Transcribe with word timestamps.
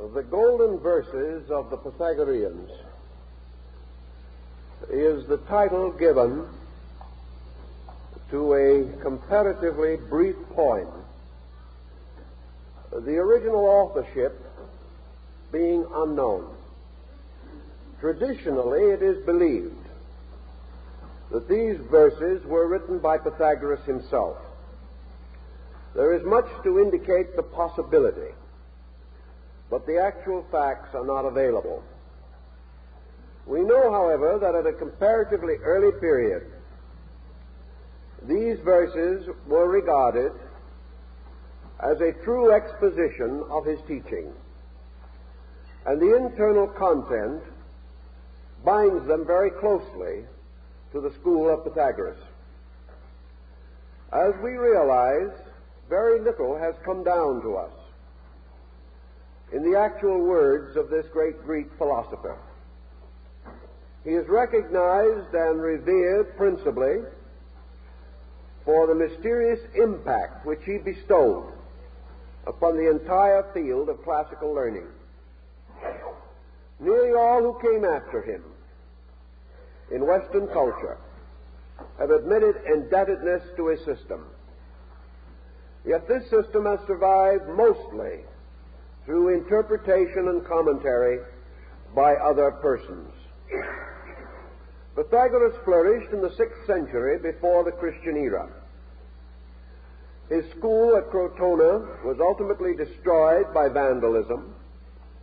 The 0.00 0.22
Golden 0.22 0.78
Verses 0.78 1.50
of 1.50 1.68
the 1.68 1.76
Pythagoreans 1.76 2.70
is 4.88 5.26
the 5.26 5.36
title 5.46 5.92
given 5.92 6.46
to 8.30 8.54
a 8.54 9.02
comparatively 9.02 9.98
brief 10.08 10.36
poem. 10.54 10.88
The 12.90 13.18
original 13.18 13.66
authorship 13.66 14.40
being 15.52 15.86
unknown. 15.94 16.48
Traditionally, 18.00 18.92
it 18.92 19.02
is 19.02 19.22
believed 19.26 19.86
that 21.30 21.46
these 21.46 21.76
verses 21.90 22.42
were 22.46 22.66
written 22.66 23.00
by 23.00 23.18
Pythagoras 23.18 23.84
himself. 23.84 24.38
There 25.94 26.14
is 26.14 26.24
much 26.24 26.46
to 26.64 26.80
indicate 26.80 27.36
the 27.36 27.42
possibility 27.42 28.32
but 29.70 29.86
the 29.86 29.98
actual 29.98 30.44
facts 30.50 30.94
are 30.94 31.06
not 31.06 31.24
available. 31.24 31.82
We 33.46 33.60
know, 33.60 33.90
however, 33.90 34.38
that 34.40 34.54
at 34.54 34.66
a 34.66 34.72
comparatively 34.72 35.54
early 35.62 35.98
period, 36.00 36.42
these 38.28 38.58
verses 38.60 39.28
were 39.46 39.68
regarded 39.68 40.32
as 41.80 42.00
a 42.00 42.12
true 42.24 42.52
exposition 42.52 43.42
of 43.48 43.64
his 43.64 43.78
teaching, 43.88 44.32
and 45.86 46.00
the 46.00 46.16
internal 46.16 46.66
content 46.66 47.42
binds 48.64 49.06
them 49.06 49.24
very 49.26 49.50
closely 49.50 50.24
to 50.92 51.00
the 51.00 51.12
school 51.20 51.48
of 51.48 51.64
Pythagoras. 51.64 52.18
As 54.12 54.34
we 54.42 54.50
realize, 54.50 55.30
very 55.88 56.20
little 56.20 56.58
has 56.58 56.74
come 56.84 57.02
down 57.04 57.40
to 57.42 57.56
us 57.56 57.79
in 59.52 59.70
the 59.70 59.78
actual 59.78 60.20
words 60.20 60.76
of 60.76 60.90
this 60.90 61.06
great 61.12 61.42
Greek 61.44 61.66
philosopher. 61.76 62.36
He 64.04 64.10
is 64.10 64.26
recognized 64.28 65.34
and 65.34 65.60
revered 65.60 66.36
principally 66.36 67.02
for 68.64 68.86
the 68.86 68.94
mysterious 68.94 69.60
impact 69.74 70.46
which 70.46 70.60
he 70.64 70.78
bestowed 70.78 71.52
upon 72.46 72.76
the 72.76 72.88
entire 72.90 73.44
field 73.52 73.88
of 73.88 74.02
classical 74.04 74.54
learning. 74.54 74.86
Nearly 76.78 77.12
all 77.12 77.42
who 77.42 77.58
came 77.60 77.84
after 77.84 78.22
him 78.22 78.42
in 79.90 80.06
Western 80.06 80.46
culture 80.48 80.96
have 81.98 82.10
admitted 82.10 82.56
indebtedness 82.66 83.42
to 83.56 83.68
his 83.68 83.80
system. 83.84 84.24
Yet 85.84 86.08
this 86.08 86.28
system 86.30 86.64
has 86.64 86.78
survived 86.86 87.48
mostly 87.48 88.20
through 89.10 89.34
interpretation 89.34 90.28
and 90.28 90.46
commentary 90.46 91.18
by 91.96 92.14
other 92.14 92.52
persons. 92.52 93.12
Pythagoras 94.94 95.56
flourished 95.64 96.12
in 96.12 96.20
the 96.20 96.28
6th 96.28 96.64
century 96.64 97.18
before 97.18 97.64
the 97.64 97.72
Christian 97.72 98.16
era. 98.16 98.48
His 100.28 100.48
school 100.52 100.94
at 100.96 101.10
Crotona 101.10 102.04
was 102.04 102.18
ultimately 102.20 102.76
destroyed 102.76 103.52
by 103.52 103.68
vandalism, 103.68 104.54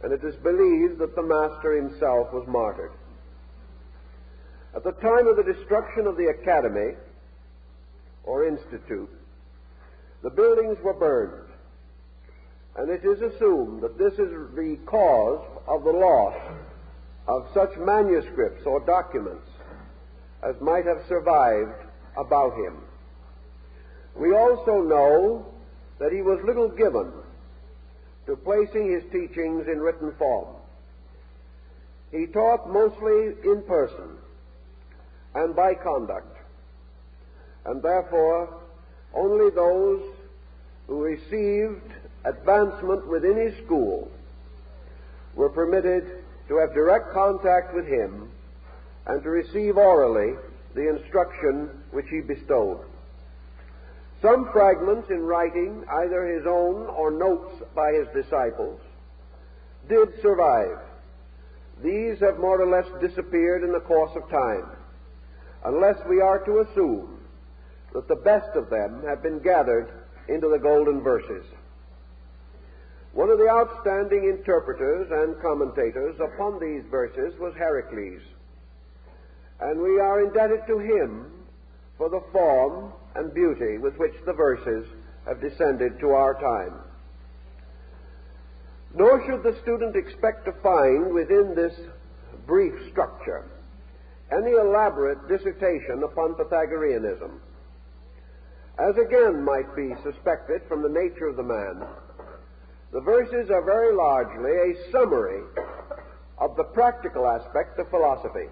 and 0.03 0.11
it 0.11 0.21
is 0.21 0.35
believed 0.35 0.97
that 0.99 1.15
the 1.15 1.23
master 1.23 1.81
himself 1.81 2.33
was 2.33 2.45
martyred. 2.45 2.91
At 4.75 4.83
the 4.83 4.91
time 4.91 5.27
of 5.27 5.37
the 5.37 5.53
destruction 5.53 6.07
of 6.07 6.17
the 6.17 6.25
academy, 6.25 6.97
or 8.25 8.45
institute, 8.45 9.09
the 10.23 10.29
buildings 10.29 10.77
were 10.83 10.93
burned 10.93 11.46
and 12.77 12.89
it 12.91 13.03
is 13.03 13.21
assumed 13.21 13.81
that 13.81 13.97
this 13.97 14.13
is 14.13 14.31
the 14.55 14.77
cause 14.85 15.43
of 15.67 15.83
the 15.83 15.91
loss 15.91 16.35
of 17.27 17.47
such 17.53 17.75
manuscripts 17.77 18.65
or 18.65 18.79
documents 18.81 19.49
as 20.43 20.55
might 20.61 20.85
have 20.85 21.01
survived 21.09 21.73
about 22.15 22.53
him. 22.55 22.77
We 24.15 24.35
also 24.35 24.81
know 24.81 25.45
that 25.99 26.11
he 26.11 26.21
was 26.21 26.39
little 26.45 26.69
given 26.69 27.11
to 28.27 28.35
placing 28.35 28.91
his 28.91 29.03
teachings 29.11 29.67
in 29.67 29.79
written 29.79 30.13
form. 30.17 30.55
He 32.11 32.27
taught 32.27 32.71
mostly 32.71 33.33
in 33.43 33.63
person 33.67 34.17
and 35.33 35.55
by 35.55 35.73
conduct, 35.73 36.37
and 37.65 37.81
therefore 37.81 38.61
only 39.13 39.49
those 39.49 40.03
who 40.87 41.03
received 41.03 41.91
advancement 42.27 43.07
within 43.07 43.37
his 43.37 43.55
school 43.65 44.11
were 45.35 45.49
permitted 45.49 46.23
to 46.47 46.57
have 46.57 46.73
direct 46.73 47.13
contact 47.13 47.73
with 47.73 47.85
him 47.85 48.29
and 49.05 49.23
to 49.23 49.29
receive 49.29 49.77
orally 49.77 50.35
the 50.75 50.89
instruction 50.89 51.69
which 51.91 52.07
he 52.09 52.21
bestowed. 52.21 52.79
Some 54.21 54.49
fragments 54.51 55.09
in 55.09 55.21
writing, 55.21 55.83
either 55.89 56.25
his 56.25 56.45
own 56.47 56.87
or 56.87 57.11
notes 57.11 57.61
by 57.75 57.93
his 57.93 58.07
disciples, 58.13 58.79
did 59.87 60.09
survive. 60.21 60.79
These 61.83 62.19
have 62.19 62.39
more 62.39 62.59
or 62.59 62.67
less 62.67 62.87
disappeared 62.99 63.63
in 63.63 63.71
the 63.71 63.79
course 63.79 64.11
of 64.15 64.29
time, 64.29 64.65
unless 65.63 65.97
we 66.09 66.19
are 66.19 66.39
to 66.45 66.59
assume 66.59 67.19
that 67.93 68.07
the 68.07 68.15
best 68.15 68.55
of 68.55 68.69
them 68.69 69.03
have 69.07 69.21
been 69.21 69.39
gathered 69.39 69.89
into 70.27 70.49
the 70.49 70.59
golden 70.59 71.01
verses. 71.01 71.45
One 73.13 73.29
of 73.29 73.39
the 73.39 73.49
outstanding 73.49 74.25
interpreters 74.25 75.07
and 75.11 75.41
commentators 75.41 76.15
upon 76.19 76.59
these 76.59 76.83
verses 76.91 77.33
was 77.39 77.53
Hierocles, 77.55 78.21
and 79.59 79.81
we 79.81 79.99
are 79.99 80.21
indebted 80.21 80.67
to 80.67 80.77
him 80.77 81.31
for 81.97 82.09
the 82.09 82.21
form 82.31 82.93
and 83.15 83.33
beauty 83.33 83.79
with 83.79 83.97
which 83.97 84.13
the 84.25 84.33
verses 84.33 84.87
have 85.25 85.41
descended 85.41 85.99
to 85.99 86.11
our 86.11 86.35
time. 86.35 86.73
Nor 88.93 89.25
should 89.25 89.43
the 89.43 89.59
student 89.61 89.95
expect 89.95 90.45
to 90.45 90.51
find 90.63 91.13
within 91.13 91.55
this 91.55 91.73
brief 92.45 92.73
structure 92.91 93.43
any 94.31 94.51
elaborate 94.51 95.27
dissertation 95.27 96.03
upon 96.03 96.35
Pythagoreanism, 96.35 97.41
as 98.77 98.95
again 98.97 99.43
might 99.43 99.75
be 99.75 99.95
suspected 100.03 100.61
from 100.67 100.83
the 100.83 100.89
nature 100.89 101.27
of 101.27 101.35
the 101.35 101.43
man 101.43 101.83
the 102.91 103.01
verses 103.01 103.49
are 103.49 103.63
very 103.63 103.93
largely 103.93 104.51
a 104.51 104.91
summary 104.91 105.43
of 106.37 106.55
the 106.55 106.63
practical 106.63 107.27
aspect 107.27 107.77
of 107.79 107.89
philosophy. 107.89 108.47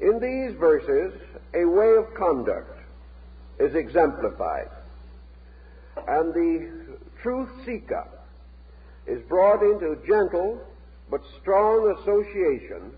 In 0.00 0.18
these 0.18 0.58
verses, 0.58 1.12
a 1.54 1.64
way 1.64 1.94
of 1.96 2.12
conduct 2.14 2.78
is 3.58 3.74
exemplified, 3.74 4.68
and 6.08 6.34
the 6.34 6.96
truth 7.22 7.50
seeker 7.64 8.06
is 9.06 9.20
brought 9.22 9.62
into 9.62 9.96
gentle 10.06 10.60
but 11.10 11.20
strong 11.40 11.96
association 11.98 12.92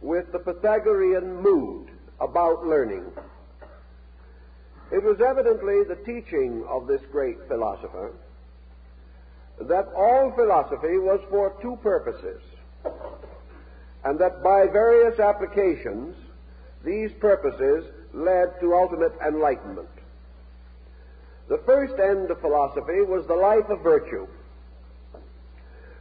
with 0.00 0.30
the 0.32 0.38
Pythagorean 0.38 1.40
mood 1.40 1.88
about 2.20 2.66
learning. 2.66 3.04
It 4.92 5.02
was 5.02 5.20
evidently 5.20 5.84
the 5.84 5.98
teaching 6.04 6.64
of 6.68 6.86
this 6.86 7.00
great 7.10 7.38
philosopher 7.48 8.12
that 9.68 9.88
all 9.94 10.32
philosophy 10.32 10.98
was 10.98 11.20
for 11.30 11.54
two 11.60 11.76
purposes, 11.82 12.40
and 14.04 14.18
that 14.18 14.42
by 14.42 14.66
various 14.66 15.18
applications 15.18 16.16
these 16.84 17.12
purposes 17.20 17.84
led 18.12 18.58
to 18.60 18.74
ultimate 18.74 19.12
enlightenment. 19.26 19.88
The 21.48 21.58
first 21.66 21.94
end 21.98 22.30
of 22.30 22.40
philosophy 22.40 23.02
was 23.02 23.26
the 23.26 23.34
life 23.34 23.68
of 23.68 23.82
virtue, 23.82 24.26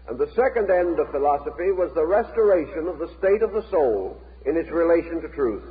and 0.07 0.17
the 0.17 0.31
second 0.35 0.69
end 0.69 0.99
of 0.99 1.11
philosophy 1.11 1.71
was 1.71 1.91
the 1.93 2.05
restoration 2.05 2.87
of 2.87 2.99
the 2.99 3.11
state 3.19 3.41
of 3.41 3.53
the 3.53 3.69
soul 3.69 4.17
in 4.45 4.57
its 4.57 4.69
relation 4.69 5.21
to 5.21 5.27
truth. 5.29 5.63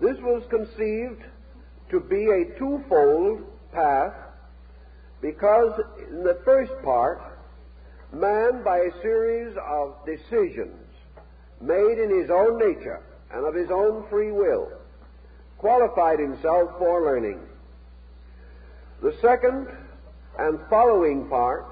This 0.00 0.18
was 0.18 0.42
conceived 0.50 1.22
to 1.90 2.00
be 2.00 2.28
a 2.28 2.58
twofold 2.58 3.44
path 3.72 4.12
because 5.20 5.80
in 6.10 6.22
the 6.22 6.38
first 6.44 6.72
part, 6.82 7.20
man, 8.12 8.62
by 8.62 8.78
a 8.78 9.02
series 9.02 9.56
of 9.56 9.94
decisions 10.04 10.76
made 11.60 11.98
in 11.98 12.20
his 12.20 12.30
own 12.30 12.58
nature 12.58 13.02
and 13.32 13.44
of 13.46 13.54
his 13.54 13.70
own 13.70 14.06
free 14.08 14.30
will, 14.30 14.70
qualified 15.58 16.18
himself 16.18 16.70
for 16.78 17.02
learning. 17.02 17.40
The 19.02 19.14
second 19.20 19.68
and 20.38 20.58
following 20.68 21.28
part 21.28 21.66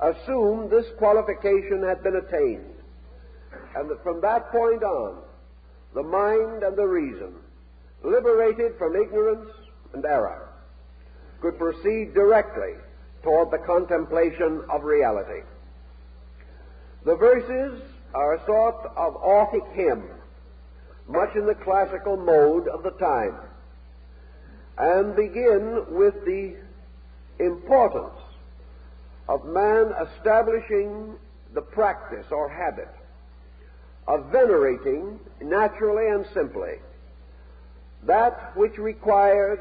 assumed 0.00 0.70
this 0.70 0.86
qualification 0.98 1.82
had 1.82 2.02
been 2.02 2.16
attained, 2.16 2.74
and 3.74 3.90
that 3.90 4.02
from 4.02 4.20
that 4.20 4.50
point 4.50 4.82
on, 4.82 5.18
the 5.94 6.02
mind 6.02 6.62
and 6.62 6.76
the 6.76 6.86
reason, 6.86 7.34
liberated 8.02 8.76
from 8.78 8.94
ignorance 8.94 9.48
and 9.94 10.04
error, 10.04 10.45
could 11.40 11.58
proceed 11.58 12.14
directly 12.14 12.74
toward 13.22 13.50
the 13.50 13.58
contemplation 13.58 14.62
of 14.70 14.84
reality. 14.84 15.42
The 17.04 17.16
verses 17.16 17.80
are 18.14 18.34
a 18.34 18.46
sort 18.46 18.86
of 18.96 19.16
Orphic 19.16 19.64
hymn, 19.72 20.04
much 21.08 21.34
in 21.36 21.46
the 21.46 21.54
classical 21.54 22.16
mode 22.16 22.68
of 22.68 22.82
the 22.82 22.90
time, 22.92 23.36
and 24.78 25.14
begin 25.16 25.84
with 25.90 26.14
the 26.24 26.56
importance 27.38 28.18
of 29.28 29.44
man 29.44 29.92
establishing 30.00 31.14
the 31.54 31.62
practice 31.62 32.26
or 32.30 32.48
habit 32.48 32.88
of 34.06 34.26
venerating 34.26 35.18
naturally 35.40 36.08
and 36.08 36.26
simply 36.32 36.74
that 38.04 38.56
which 38.56 38.78
required 38.78 39.60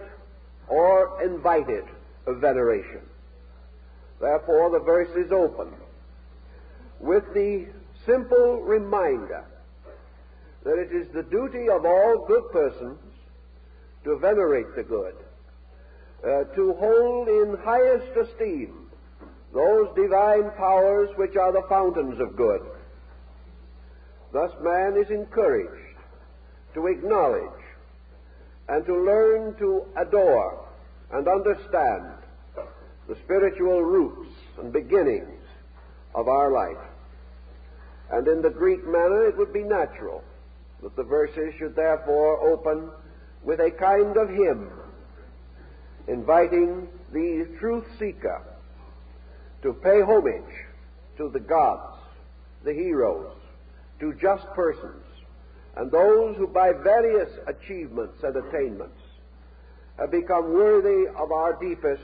or 0.68 1.22
invited 1.24 1.86
veneration. 2.28 3.02
Therefore, 4.20 4.72
the 4.72 4.80
verse 4.80 5.10
is 5.16 5.32
open 5.32 5.74
with 7.00 7.24
the 7.34 7.68
simple 8.06 8.62
reminder 8.62 9.44
that 10.64 10.80
it 10.80 10.92
is 10.92 11.08
the 11.14 11.24
duty 11.24 11.70
of 11.70 11.86
all 11.86 12.26
good 12.28 12.52
persons 12.52 13.00
to 14.04 14.18
venerate 14.18 14.76
the 14.76 14.84
good, 14.84 15.16
uh, 16.24 16.44
to 16.56 16.74
hold 16.74 17.28
in 17.28 17.58
highest 17.64 18.16
esteem 18.18 18.90
those 19.54 19.88
divine 19.96 20.52
powers 20.58 21.10
which 21.16 21.36
are 21.36 21.52
the 21.52 21.66
fountains 21.70 22.20
of 22.20 22.36
good. 22.36 22.62
Thus, 24.34 24.52
man 24.62 24.98
is 24.98 25.10
encouraged 25.10 25.98
to 26.74 26.88
acknowledge 26.88 27.65
and 28.68 28.86
to 28.86 28.96
learn 28.96 29.56
to 29.60 29.86
adore 29.98 30.66
and 31.12 31.28
understand 31.28 32.04
the 33.08 33.16
spiritual 33.24 33.84
roots 33.84 34.32
and 34.58 34.74
beginnings 34.74 35.44
of 36.16 36.28
our 36.28 36.52
life. 36.52 36.84
And 38.12 38.28
in 38.28 38.42
the 38.42 38.50
Greek 38.50 38.86
manner, 38.86 39.28
it 39.28 39.38
would 39.38 39.54
be 39.54 39.64
natural 39.64 40.24
that 40.82 40.96
the 40.96 41.04
verses 41.04 41.54
should 41.58 41.76
therefore 41.76 42.40
open 42.50 42.90
with 43.44 43.60
a 43.60 43.72
kind 43.72 44.18
of 44.18 44.30
hymn, 44.30 44.70
inviting 46.08 46.88
the 47.14 47.48
truth 47.60 47.86
seeker 48.00 48.42
to 49.62 49.74
pay 49.74 50.02
homage 50.02 50.44
to 51.18 51.30
the 51.30 51.40
gods, 51.40 51.98
the 52.64 52.74
heroes, 52.74 53.34
to 54.00 54.14
just 54.16 54.46
persons, 54.54 55.05
and 55.78 55.92
those 55.92 56.36
who 56.38 56.48
by 56.48 56.72
various 56.72 57.30
achievements 57.48 58.24
and 58.24 58.36
attainments 58.36 59.00
have 59.98 60.12
become 60.12 60.54
worthy 60.54 61.08
of 61.16 61.32
our 61.32 61.58
deepest 61.60 62.02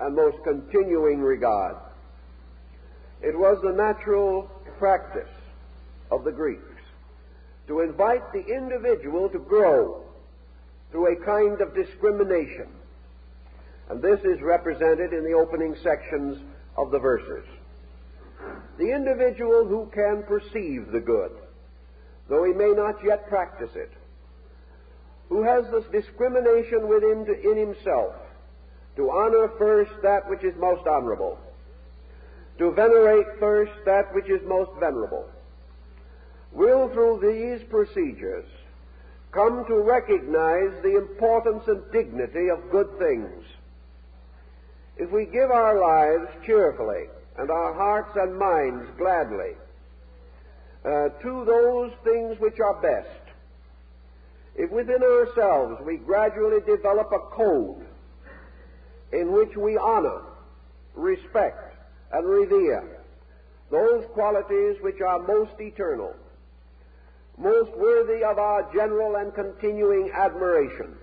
and 0.00 0.14
most 0.14 0.42
continuing 0.44 1.20
regard. 1.20 1.76
It 3.22 3.38
was 3.38 3.58
the 3.62 3.72
natural 3.72 4.50
practice 4.78 5.30
of 6.10 6.24
the 6.24 6.32
Greeks 6.32 6.62
to 7.68 7.80
invite 7.80 8.32
the 8.32 8.44
individual 8.44 9.28
to 9.30 9.38
grow 9.38 10.02
through 10.90 11.12
a 11.12 11.24
kind 11.24 11.60
of 11.60 11.74
discrimination. 11.74 12.68
And 13.88 14.02
this 14.02 14.20
is 14.20 14.40
represented 14.40 15.12
in 15.12 15.24
the 15.24 15.32
opening 15.32 15.74
sections 15.82 16.38
of 16.76 16.90
the 16.90 16.98
verses. 16.98 17.44
The 18.78 18.94
individual 18.94 19.66
who 19.66 19.90
can 19.94 20.22
perceive 20.24 20.90
the 20.92 21.00
good, 21.00 21.32
though 22.28 22.44
he 22.44 22.52
may 22.52 22.72
not 22.72 22.96
yet 23.04 23.28
practice 23.28 23.70
it, 23.74 23.92
who 25.28 25.42
has 25.42 25.64
this 25.70 25.84
discrimination 25.92 26.88
within 26.88 27.26
in 27.42 27.56
himself 27.56 28.14
to 28.96 29.10
honor 29.10 29.50
first 29.58 29.90
that 30.02 30.28
which 30.28 30.44
is 30.44 30.54
most 30.58 30.86
honorable, 30.86 31.38
to 32.58 32.70
venerate 32.72 33.26
first 33.40 33.72
that 33.84 34.14
which 34.14 34.28
is 34.28 34.40
most 34.46 34.70
venerable, 34.78 35.28
will 36.52 36.88
through 36.90 37.18
these 37.20 37.66
procedures 37.68 38.46
come 39.32 39.64
to 39.66 39.80
recognize 39.80 40.70
the 40.82 40.96
importance 40.96 41.64
and 41.66 41.82
dignity 41.90 42.48
of 42.48 42.70
good 42.70 42.88
things. 42.98 43.44
If 44.96 45.10
we 45.10 45.24
give 45.24 45.50
our 45.50 45.80
lives 45.80 46.30
cheerfully 46.46 47.06
and 47.36 47.50
our 47.50 47.74
hearts 47.74 48.16
and 48.16 48.38
minds 48.38 48.88
gladly 48.96 49.54
uh, 50.84 51.08
to 51.08 51.44
those 51.44 51.92
things 52.04 52.38
which 52.40 52.60
are 52.60 52.80
best, 52.80 53.08
if 54.56 54.70
within 54.70 55.02
ourselves 55.02 55.80
we 55.84 55.96
gradually 55.96 56.60
develop 56.60 57.10
a 57.12 57.18
code 57.34 57.86
in 59.12 59.32
which 59.32 59.56
we 59.56 59.76
honor, 59.76 60.22
respect, 60.94 61.76
and 62.12 62.26
revere 62.26 63.00
those 63.70 64.04
qualities 64.12 64.76
which 64.82 65.00
are 65.00 65.18
most 65.20 65.58
eternal, 65.58 66.14
most 67.38 67.76
worthy 67.76 68.22
of 68.22 68.38
our 68.38 68.72
general 68.72 69.16
and 69.16 69.34
continuing 69.34 70.10
admiration, 70.12 70.94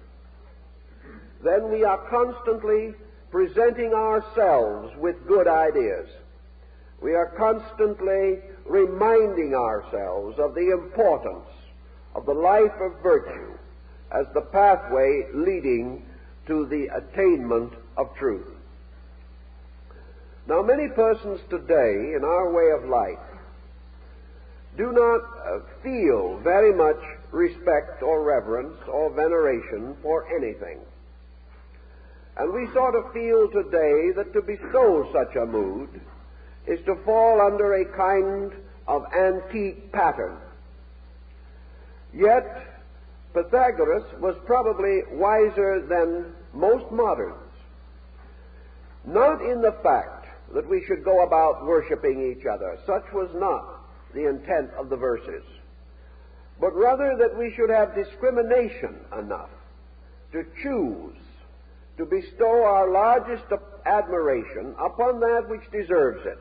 then 1.43 1.71
we 1.71 1.83
are 1.83 1.97
constantly 2.09 2.93
presenting 3.31 3.93
ourselves 3.93 4.95
with 4.97 5.15
good 5.27 5.47
ideas. 5.47 6.07
We 7.01 7.15
are 7.15 7.33
constantly 7.37 8.39
reminding 8.65 9.55
ourselves 9.55 10.37
of 10.39 10.53
the 10.53 10.71
importance 10.71 11.49
of 12.13 12.25
the 12.25 12.33
life 12.33 12.73
of 12.79 13.01
virtue 13.01 13.57
as 14.11 14.25
the 14.33 14.41
pathway 14.41 15.27
leading 15.33 16.05
to 16.47 16.65
the 16.67 16.87
attainment 16.95 17.73
of 17.97 18.15
truth. 18.15 18.47
Now, 20.47 20.61
many 20.61 20.89
persons 20.89 21.39
today 21.49 22.13
in 22.15 22.23
our 22.23 22.51
way 22.51 22.71
of 22.71 22.89
life 22.89 23.19
do 24.77 24.91
not 24.91 25.21
uh, 25.21 25.59
feel 25.83 26.39
very 26.43 26.73
much 26.73 27.01
respect 27.31 28.01
or 28.03 28.23
reverence 28.23 28.77
or 28.87 29.09
veneration 29.11 29.95
for 30.01 30.27
anything. 30.35 30.79
And 32.37 32.53
we 32.53 32.71
sort 32.73 32.95
of 32.95 33.11
feel 33.13 33.49
today 33.49 34.11
that 34.15 34.33
to 34.33 34.41
bestow 34.41 35.09
such 35.13 35.35
a 35.35 35.45
mood 35.45 36.01
is 36.67 36.79
to 36.85 36.95
fall 37.05 37.41
under 37.41 37.73
a 37.75 37.85
kind 37.85 38.51
of 38.87 39.05
antique 39.13 39.91
pattern. 39.91 40.37
Yet, 42.13 42.67
Pythagoras 43.33 44.03
was 44.19 44.35
probably 44.45 45.01
wiser 45.11 45.85
than 45.87 46.33
most 46.53 46.91
moderns. 46.91 47.37
Not 49.05 49.41
in 49.41 49.61
the 49.61 49.75
fact 49.83 50.27
that 50.53 50.69
we 50.69 50.83
should 50.85 51.03
go 51.03 51.23
about 51.23 51.65
worshiping 51.65 52.35
each 52.35 52.45
other. 52.45 52.77
Such 52.85 53.05
was 53.13 53.29
not 53.33 53.81
the 54.13 54.27
intent 54.27 54.71
of 54.77 54.89
the 54.89 54.97
verses. 54.97 55.43
But 56.59 56.75
rather 56.75 57.15
that 57.17 57.37
we 57.37 57.53
should 57.55 57.69
have 57.69 57.95
discrimination 57.95 58.95
enough 59.17 59.49
to 60.33 60.43
choose 60.61 61.15
to 61.97 62.05
bestow 62.05 62.63
our 62.63 62.91
largest 62.91 63.43
admiration 63.85 64.75
upon 64.79 65.19
that 65.19 65.45
which 65.47 65.69
deserves 65.71 66.25
it. 66.25 66.39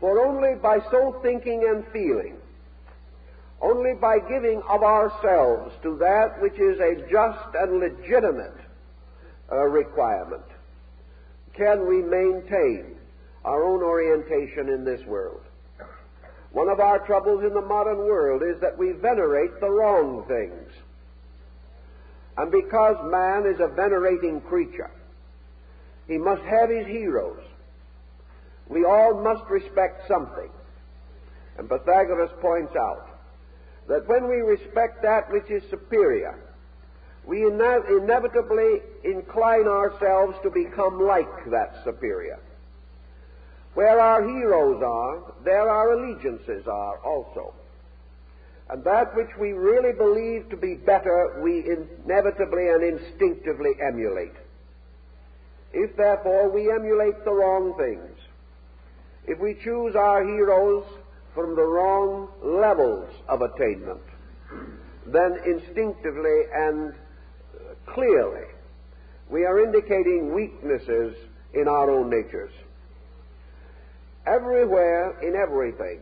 For 0.00 0.24
only 0.26 0.54
by 0.56 0.78
so 0.90 1.18
thinking 1.22 1.64
and 1.68 1.84
feeling, 1.92 2.36
only 3.62 3.94
by 3.94 4.18
giving 4.18 4.62
of 4.68 4.82
ourselves 4.82 5.74
to 5.82 5.96
that 5.98 6.40
which 6.40 6.58
is 6.58 6.78
a 6.78 7.08
just 7.10 7.54
and 7.54 7.80
legitimate 7.80 8.56
uh, 9.50 9.64
requirement, 9.64 10.44
can 11.54 11.86
we 11.88 12.02
maintain 12.02 12.96
our 13.46 13.62
own 13.64 13.80
orientation 13.82 14.68
in 14.68 14.84
this 14.84 15.06
world. 15.06 15.40
One 16.50 16.68
of 16.68 16.80
our 16.80 16.98
troubles 17.06 17.44
in 17.44 17.54
the 17.54 17.62
modern 17.62 17.98
world 17.98 18.42
is 18.42 18.60
that 18.60 18.76
we 18.76 18.92
venerate 18.92 19.60
the 19.60 19.70
wrong 19.70 20.24
things. 20.26 20.72
And 22.36 22.50
because 22.50 22.96
man 23.10 23.46
is 23.46 23.60
a 23.60 23.68
venerating 23.68 24.40
creature, 24.40 24.90
he 26.08 26.18
must 26.18 26.42
have 26.42 26.68
his 26.68 26.86
heroes. 26.86 27.42
We 28.68 28.84
all 28.84 29.22
must 29.22 29.48
respect 29.48 30.08
something. 30.08 30.50
And 31.58 31.68
Pythagoras 31.68 32.30
points 32.40 32.74
out 32.76 33.08
that 33.88 34.08
when 34.08 34.28
we 34.28 34.36
respect 34.36 35.02
that 35.02 35.30
which 35.30 35.50
is 35.50 35.62
superior, 35.70 36.38
we 37.24 37.44
ine- 37.44 38.02
inevitably 38.02 38.80
incline 39.04 39.66
ourselves 39.66 40.36
to 40.42 40.50
become 40.50 41.00
like 41.00 41.50
that 41.50 41.82
superior. 41.84 42.38
Where 43.74 44.00
our 44.00 44.26
heroes 44.26 44.82
are, 44.82 45.34
there 45.44 45.68
our 45.68 45.92
allegiances 45.92 46.66
are 46.66 46.98
also. 46.98 47.52
And 48.68 48.82
that 48.84 49.14
which 49.14 49.30
we 49.38 49.52
really 49.52 49.92
believe 49.92 50.48
to 50.50 50.56
be 50.56 50.74
better, 50.74 51.40
we 51.42 51.64
inevitably 51.68 52.68
and 52.68 52.82
instinctively 52.82 53.72
emulate. 53.80 54.34
If 55.72 55.96
therefore 55.96 56.48
we 56.50 56.72
emulate 56.72 57.24
the 57.24 57.32
wrong 57.32 57.74
things, 57.76 58.18
if 59.26 59.38
we 59.38 59.54
choose 59.54 59.94
our 59.96 60.24
heroes 60.24 60.84
from 61.34 61.54
the 61.54 61.62
wrong 61.62 62.28
levels 62.42 63.10
of 63.28 63.42
attainment, 63.42 64.00
then 65.06 65.38
instinctively 65.44 66.42
and 66.54 66.94
clearly 67.86 68.46
we 69.28 69.44
are 69.44 69.60
indicating 69.60 70.32
weaknesses 70.34 71.16
in 71.54 71.68
our 71.68 71.90
own 71.90 72.10
natures. 72.10 72.52
Everywhere, 74.26 75.18
in 75.20 75.34
everything, 75.36 76.00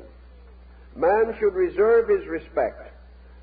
man 0.97 1.35
should 1.39 1.55
reserve 1.55 2.09
his 2.09 2.27
respect 2.27 2.93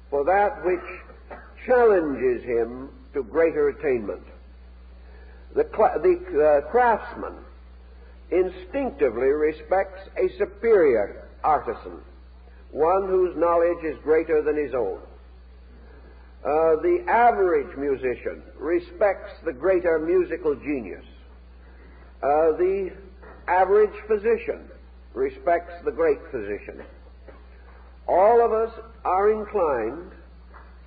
for 0.10 0.24
that 0.26 0.64
which 0.66 1.38
challenges 1.66 2.44
him 2.44 2.90
to 3.14 3.24
greater 3.24 3.70
attainment. 3.70 4.24
The, 5.54 5.64
the 5.64 6.64
uh, 6.66 6.72
craftsman 6.72 7.34
instinctively 8.32 9.28
respects 9.28 10.10
a 10.18 10.30
superior 10.38 11.30
artisan, 11.44 12.00
one 12.72 13.08
whose 13.08 13.36
knowledge 13.36 13.84
is 13.84 13.98
greater 14.04 14.42
than 14.42 14.58
his 14.58 14.74
own. 14.74 15.00
Uh, 16.44 16.82
the 16.82 17.04
average 17.08 17.78
musician 17.78 18.42
respects 18.58 19.32
the 19.46 19.54
greater 19.54 20.00
musical 20.00 20.56
genius. 20.56 21.06
Uh, 22.24 22.58
the 22.58 22.92
average 23.48 23.94
physician 24.08 24.70
respects 25.14 25.74
the 25.86 25.92
great 25.92 26.20
physician. 26.32 26.84
All 28.08 28.44
of 28.44 28.54
us 28.54 28.74
are 29.06 29.32
inclined 29.32 30.12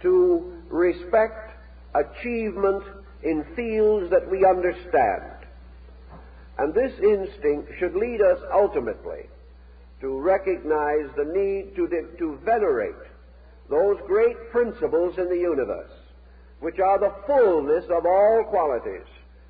to 0.03 0.61
respect 0.69 1.53
achievement 1.95 2.83
in 3.23 3.45
fields 3.55 4.11
that 4.11 4.29
we 4.31 4.45
understand. 4.45 5.34
And 6.59 6.73
this 6.73 6.93
instinct 7.01 7.73
should 7.79 7.95
lead 7.95 8.21
us 8.21 8.39
ultimately 8.53 9.29
to 10.01 10.21
recognize 10.21 11.09
the 11.17 11.25
need 11.25 11.75
to, 11.77 11.89
to 12.19 12.39
venerate 12.45 12.95
those 13.69 13.99
great 14.07 14.51
principles 14.51 15.19
in 15.19 15.29
the 15.29 15.39
universe, 15.39 15.91
which 16.61 16.79
are 16.79 16.99
the 16.99 17.15
fullness 17.27 17.85
of 17.91 18.07
all 18.07 18.45
qualities, 18.45 19.07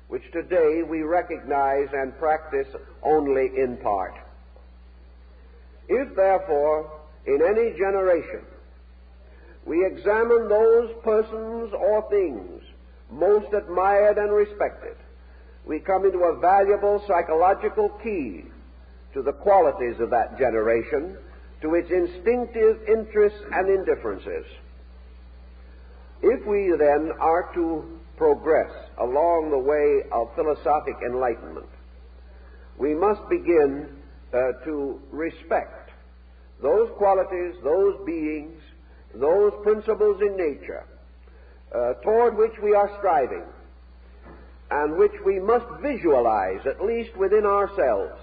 which 0.07 0.23
today 0.31 0.81
we 0.83 1.01
recognize 1.01 1.89
and 1.93 2.17
practice 2.17 2.67
only 3.03 3.51
in 3.57 3.77
part. 3.77 4.15
If, 5.87 6.15
therefore, 6.15 6.91
in 7.25 7.41
any 7.41 7.77
generation 7.77 8.41
we 9.65 9.83
examine 9.85 10.47
those 10.47 10.93
persons 11.03 11.73
or 11.73 12.07
things 12.09 12.63
most 13.11 13.51
admired 13.53 14.17
and 14.17 14.31
respected, 14.31 14.95
we 15.65 15.79
come 15.79 16.05
into 16.05 16.19
a 16.19 16.39
valuable 16.39 17.03
psychological 17.07 17.89
key 18.03 18.43
to 19.13 19.21
the 19.21 19.33
qualities 19.33 19.99
of 19.99 20.09
that 20.11 20.37
generation, 20.37 21.17
to 21.61 21.75
its 21.75 21.89
instinctive 21.89 22.77
interests 22.87 23.39
and 23.51 23.69
indifferences. 23.69 24.45
If 26.21 26.45
we 26.45 26.73
then 26.77 27.11
are 27.19 27.51
to 27.55 27.99
progress 28.17 28.71
along 28.99 29.49
the 29.49 29.57
way 29.57 30.03
of 30.11 30.33
philosophic 30.35 30.95
enlightenment, 31.05 31.69
we 32.77 32.93
must 32.93 33.27
begin 33.29 33.87
uh, 34.33 34.51
to 34.65 34.99
respect 35.11 35.91
those 36.61 36.89
qualities, 36.97 37.55
those 37.63 37.95
beings, 38.05 38.61
those 39.13 39.53
principles 39.63 40.21
in 40.21 40.35
nature 40.35 40.85
uh, 41.73 41.93
toward 42.03 42.37
which 42.37 42.53
we 42.61 42.75
are 42.75 42.89
striving 42.99 43.43
and 44.75 44.97
which 44.97 45.13
we 45.25 45.39
must 45.39 45.65
visualize, 45.81 46.59
at 46.65 46.83
least 46.83 47.15
within 47.15 47.45
ourselves, 47.45 48.19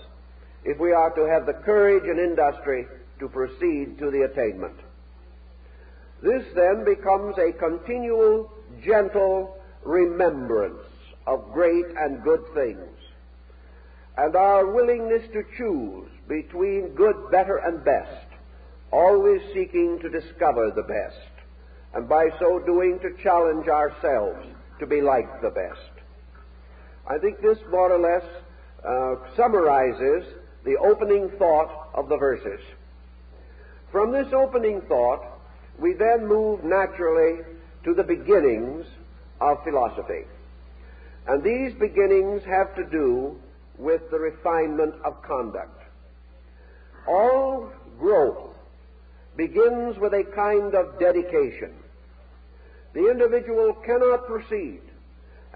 if 0.64 0.78
we 0.78 0.92
are 0.92 1.11
to 1.11 1.25
have 1.25 1.47
the 1.47 1.62
courage 1.64 2.04
and 2.04 2.21
industry 2.21 2.87
to 3.18 3.28
proceed 3.28 3.99
to 3.99 4.11
the 4.11 4.23
attainment. 4.23 4.76
This 6.23 6.44
then 6.54 6.85
becomes 6.85 7.37
a 7.38 7.52
continual, 7.52 8.52
gentle 8.85 9.56
remembrance 9.82 10.85
of 11.26 11.52
great 11.54 11.87
and 11.97 12.23
good 12.23 12.44
things, 12.54 12.99
and 14.18 14.37
our 14.37 14.66
willingness 14.66 15.23
to 15.32 15.42
choose 15.56 16.11
between 16.28 16.94
good, 16.94 17.30
better, 17.30 17.56
and 17.56 17.82
best, 17.82 18.26
always 18.92 19.40
seeking 19.54 19.99
to 20.00 20.11
discover 20.11 20.71
the 20.71 20.82
best, 20.82 21.32
and 21.94 22.06
by 22.09 22.28
so 22.38 22.59
doing 22.59 22.99
to 23.00 23.23
challenge 23.23 23.68
ourselves 23.68 24.47
to 24.78 24.87
be 24.87 25.00
like 25.00 25.40
the 25.40 25.50
best. 25.50 25.91
I 27.06 27.18
think 27.18 27.40
this 27.40 27.59
more 27.71 27.92
or 27.92 27.99
less 27.99 28.25
uh, 28.85 29.37
summarizes 29.37 30.25
the 30.64 30.76
opening 30.76 31.30
thought 31.38 31.88
of 31.94 32.09
the 32.09 32.16
verses. 32.16 32.61
From 33.90 34.12
this 34.12 34.32
opening 34.32 34.80
thought, 34.82 35.23
we 35.78 35.94
then 35.94 36.26
move 36.26 36.64
naturally 36.64 37.42
to 37.85 37.94
the 37.94 38.04
beginnings 38.04 38.87
of 39.40 39.62
philosophy. 39.64 40.25
And 41.26 41.42
these 41.42 41.73
beginnings 41.75 42.42
have 42.44 42.75
to 42.76 42.85
do 42.85 43.38
with 43.78 44.11
the 44.11 44.18
refinement 44.18 44.94
of 45.04 45.23
conduct. 45.23 45.80
All 47.09 47.71
growth 47.99 48.54
begins 49.37 49.99
with 49.99 50.12
a 50.14 50.25
kind 50.25 50.75
of 50.75 50.99
dedication. 50.99 51.75
The 52.92 53.11
individual 53.11 53.75
cannot 53.85 54.26
proceed 54.26 54.80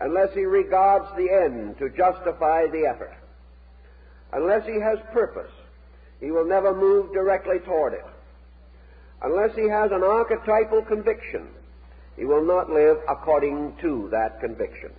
unless 0.01 0.33
he 0.35 0.45
regards 0.45 1.07
the 1.17 1.31
end 1.31 1.79
to 1.79 1.89
justify 1.91 2.67
the 2.67 2.87
effort. 2.87 3.15
Unless 4.33 4.67
he 4.67 4.81
has 4.81 4.99
purpose, 5.13 5.51
he 6.21 6.31
will 6.31 6.47
never 6.47 6.75
move 6.75 7.13
directly 7.13 7.59
toward 7.61 7.95
it. 7.95 8.05
Unless 9.23 9.57
he 9.57 9.69
has 9.69 9.91
an 9.93 10.03
archetypal 10.03 10.83
conviction, 10.83 11.49
he 12.17 12.25
will 12.25 12.45
not 12.45 12.71
live 12.71 12.99
according 13.09 13.77
to 13.81 14.09
that 14.11 14.41
conviction. 14.41 14.91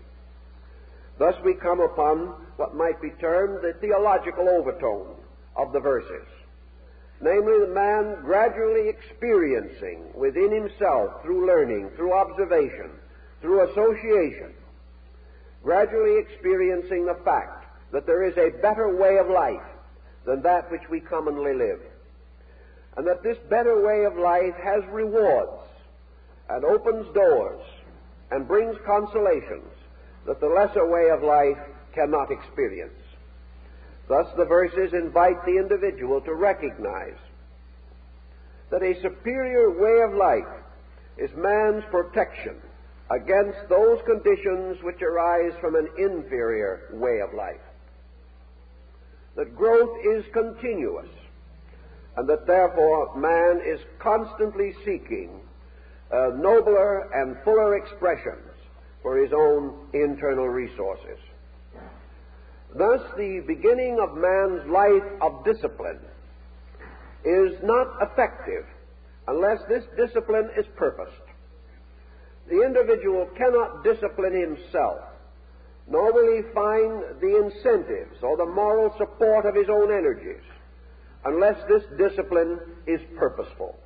Thus 1.20 1.36
we 1.44 1.54
come 1.56 1.80
upon 1.80 2.34
what 2.58 2.76
might 2.76 3.02
be 3.02 3.10
termed 3.22 3.62
the 3.62 3.74
theological 3.80 4.50
overtone 4.50 5.16
of 5.56 5.74
the 5.74 5.80
verses. 5.80 6.26
Namely, 7.20 7.60
the 7.60 7.74
man 7.74 8.22
gradually 8.24 8.90
experiencing 8.90 10.04
within 10.14 10.52
himself, 10.52 11.24
through 11.24 11.48
learning, 11.48 11.90
through 11.96 12.14
observation, 12.14 12.92
through 13.42 13.72
association, 13.72 14.54
gradually 15.64 16.20
experiencing 16.20 17.06
the 17.06 17.18
fact 17.26 17.66
that 17.92 18.06
there 18.06 18.24
is 18.24 18.38
a 18.38 18.62
better 18.62 18.96
way 18.96 19.18
of 19.18 19.30
life 19.30 19.66
than 20.26 20.42
that 20.42 20.70
which 20.72 20.90
we 20.90 21.00
commonly 21.00 21.54
live, 21.54 21.80
and 22.96 23.08
that 23.08 23.24
this 23.24 23.38
better 23.50 23.86
way 23.86 24.04
of 24.06 24.18
life 24.18 24.56
has 24.64 24.84
rewards 24.92 25.62
and 26.50 26.66
opens 26.66 27.14
doors 27.14 27.62
and 28.32 28.48
brings 28.48 28.76
consolations 28.86 29.72
that 30.26 30.40
the 30.40 30.48
lesser 30.48 30.86
way 30.86 31.10
of 31.10 31.24
life 31.24 31.58
cannot 31.94 32.32
experience. 32.32 32.94
Thus, 34.08 34.28
the 34.38 34.46
verses 34.46 34.94
invite 34.94 35.44
the 35.46 35.58
individual 35.58 36.22
to 36.22 36.34
recognize 36.34 37.18
that 38.70 38.84
a 38.84 39.02
superior 39.02 39.70
way 39.70 40.02
of 40.02 40.14
life 40.14 40.48
is 41.18 41.30
man's 41.36 41.84
protection 41.90 42.56
against 43.10 43.58
those 43.70 44.00
conditions 44.06 44.78
which 44.84 45.02
arise 45.02 45.54
from 45.62 45.76
an 45.76 45.88
inferior 45.98 46.90
way 46.94 47.20
of 47.20 47.34
life. 47.34 47.62
That 49.36 49.56
growth 49.56 49.98
is 50.04 50.26
continuous, 50.34 51.10
and 52.18 52.28
that 52.28 52.48
therefore 52.48 53.16
man 53.16 53.62
is 53.66 53.80
constantly 54.00 54.74
seeking 54.84 55.40
uh, 56.12 56.32
nobler 56.36 57.10
and 57.14 57.38
fuller 57.44 57.78
expressions 57.78 58.52
for 59.02 59.18
his 59.18 59.32
own 59.32 59.88
internal 59.94 60.48
resources. 60.48 61.20
Thus, 62.76 63.02
the 63.16 63.44
beginning 63.48 64.00
of 64.00 64.18
man's 64.18 64.68
life 64.70 65.04
of 65.22 65.46
discipline 65.46 66.00
is 67.24 67.54
not 67.64 68.02
effective 68.02 68.66
unless 69.28 69.60
this 69.70 69.84
discipline 69.96 70.50
is 70.58 70.66
purposed. 70.76 71.27
The 72.50 72.64
individual 72.64 73.28
cannot 73.38 73.84
discipline 73.84 74.34
himself, 74.34 75.00
nor 75.90 76.14
will 76.14 76.36
he 76.36 76.42
find 76.54 77.20
the 77.20 77.44
incentives 77.46 78.22
or 78.22 78.38
the 78.38 78.46
moral 78.46 78.96
support 78.98 79.46
of 79.46 79.56
his 79.56 79.70
own 79.70 79.92
energies 79.92 80.44
unless 81.26 81.58
this 81.68 81.84
discipline 81.98 82.60
is 82.86 83.02
purposeful, 83.18 83.78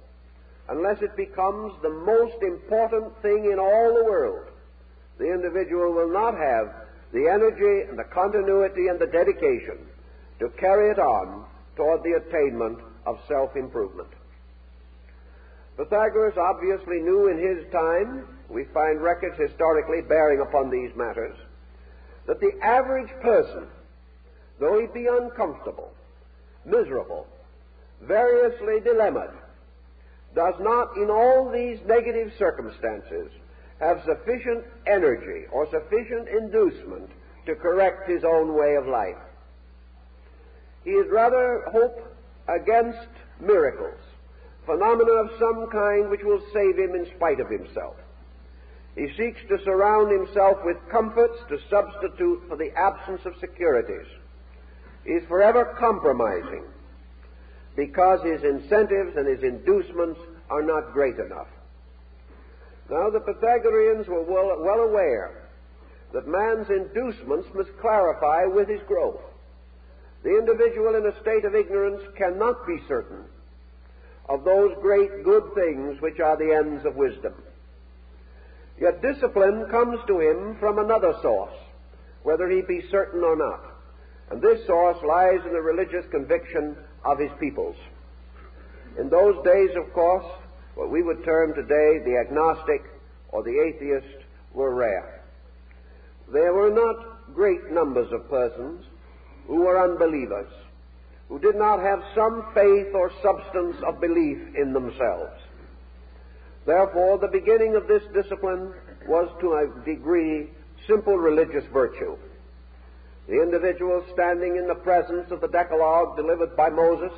unless 0.69 1.01
it 1.01 1.15
becomes 1.17 1.73
the 1.81 1.89
most 1.89 2.41
important 2.43 3.19
thing 3.21 3.49
in 3.51 3.57
all 3.57 3.95
the 3.95 4.03
world. 4.03 4.45
The 5.17 5.31
individual 5.31 5.91
will 5.93 6.11
not 6.11 6.37
have 6.37 6.73
the 7.13 7.27
energy 7.27 7.89
and 7.89 7.97
the 7.97 8.09
continuity 8.13 8.87
and 8.87 8.99
the 8.99 9.07
dedication 9.07 9.77
to 10.39 10.49
carry 10.49 10.91
it 10.91 10.99
on 10.99 11.45
toward 11.75 12.03
the 12.03 12.13
attainment 12.13 12.79
of 13.05 13.19
self 13.27 13.55
improvement. 13.55 14.09
Pythagoras 15.77 16.37
obviously 16.37 16.99
knew 16.99 17.27
in 17.27 17.37
his 17.37 17.71
time 17.71 18.27
we 18.51 18.65
find 18.65 19.01
records 19.01 19.37
historically 19.37 20.01
bearing 20.01 20.41
upon 20.41 20.69
these 20.69 20.95
matters, 20.95 21.35
that 22.27 22.39
the 22.39 22.53
average 22.61 23.09
person, 23.21 23.65
though 24.59 24.79
he 24.79 24.87
be 24.87 25.07
uncomfortable, 25.07 25.91
miserable, 26.65 27.27
variously 28.01 28.79
dilemmaed, 28.79 29.33
does 30.35 30.53
not, 30.59 30.95
in 30.97 31.09
all 31.09 31.49
these 31.51 31.79
negative 31.85 32.31
circumstances, 32.37 33.31
have 33.79 34.03
sufficient 34.05 34.63
energy 34.85 35.45
or 35.51 35.69
sufficient 35.69 36.27
inducement 36.29 37.09
to 37.45 37.55
correct 37.55 38.07
his 38.07 38.23
own 38.23 38.53
way 38.53 38.75
of 38.75 38.87
life. 38.87 39.17
He 40.83 40.91
is 40.91 41.11
rather 41.11 41.63
hope 41.71 42.15
against 42.47 43.09
miracles, 43.39 43.99
phenomena 44.65 45.11
of 45.11 45.31
some 45.39 45.67
kind 45.71 46.09
which 46.09 46.23
will 46.23 46.41
save 46.53 46.77
him 46.77 46.95
in 46.95 47.07
spite 47.15 47.39
of 47.39 47.49
himself. 47.49 47.95
He 48.95 49.07
seeks 49.17 49.39
to 49.47 49.63
surround 49.63 50.11
himself 50.11 50.57
with 50.65 50.77
comforts 50.89 51.37
to 51.49 51.59
substitute 51.69 52.43
for 52.47 52.57
the 52.57 52.71
absence 52.77 53.21
of 53.25 53.37
securities. 53.39 54.07
He 55.05 55.13
is 55.13 55.27
forever 55.27 55.75
compromising 55.79 56.65
because 57.75 58.21
his 58.21 58.43
incentives 58.43 59.15
and 59.15 59.27
his 59.27 59.43
inducements 59.43 60.19
are 60.49 60.61
not 60.61 60.93
great 60.93 61.17
enough. 61.17 61.47
Now, 62.89 63.09
the 63.09 63.21
Pythagoreans 63.21 64.07
were 64.07 64.21
well, 64.21 64.61
well 64.61 64.81
aware 64.81 65.49
that 66.13 66.27
man's 66.27 66.69
inducements 66.69 67.47
must 67.55 67.69
clarify 67.79 68.45
with 68.45 68.67
his 68.67 68.81
growth. 68.87 69.21
The 70.23 70.37
individual 70.37 70.95
in 70.95 71.05
a 71.05 71.19
state 71.21 71.45
of 71.45 71.55
ignorance 71.55 72.01
cannot 72.17 72.67
be 72.67 72.77
certain 72.87 73.23
of 74.27 74.43
those 74.43 74.75
great 74.81 75.23
good 75.23 75.43
things 75.55 76.01
which 76.01 76.19
are 76.19 76.37
the 76.37 76.53
ends 76.53 76.85
of 76.85 76.95
wisdom. 76.95 77.33
Yet 78.81 79.03
discipline 79.03 79.67
comes 79.69 79.99
to 80.07 80.19
him 80.19 80.57
from 80.59 80.79
another 80.79 81.13
source, 81.21 81.53
whether 82.23 82.49
he 82.49 82.61
be 82.61 82.81
certain 82.89 83.23
or 83.23 83.35
not. 83.35 83.63
And 84.31 84.41
this 84.41 84.65
source 84.65 84.97
lies 85.07 85.39
in 85.45 85.53
the 85.53 85.61
religious 85.61 86.05
conviction 86.09 86.75
of 87.05 87.19
his 87.19 87.29
peoples. 87.39 87.75
In 88.97 89.07
those 89.07 89.35
days, 89.45 89.69
of 89.77 89.93
course, 89.93 90.25
what 90.73 90.89
we 90.89 91.03
would 91.03 91.23
term 91.23 91.53
today 91.53 91.99
the 92.03 92.17
agnostic 92.25 92.81
or 93.29 93.43
the 93.43 93.59
atheist 93.59 94.25
were 94.51 94.73
rare. 94.73 95.21
There 96.33 96.53
were 96.53 96.71
not 96.71 97.35
great 97.35 97.71
numbers 97.71 98.11
of 98.11 98.29
persons 98.29 98.83
who 99.45 99.61
were 99.61 99.79
unbelievers, 99.79 100.51
who 101.29 101.37
did 101.37 101.55
not 101.55 101.81
have 101.81 102.01
some 102.15 102.47
faith 102.55 102.95
or 102.95 103.11
substance 103.21 103.77
of 103.85 104.01
belief 104.01 104.39
in 104.55 104.73
themselves. 104.73 105.39
Therefore, 106.65 107.17
the 107.17 107.27
beginning 107.27 107.75
of 107.75 107.87
this 107.87 108.03
discipline 108.13 108.73
was 109.07 109.29
to 109.41 109.53
a 109.53 109.85
degree 109.85 110.49
simple 110.87 111.17
religious 111.17 111.65
virtue. 111.73 112.17
The 113.27 113.41
individual 113.41 114.03
standing 114.13 114.57
in 114.57 114.67
the 114.67 114.75
presence 114.75 115.31
of 115.31 115.41
the 115.41 115.47
Decalogue 115.47 116.17
delivered 116.17 116.55
by 116.55 116.69
Moses, 116.69 117.13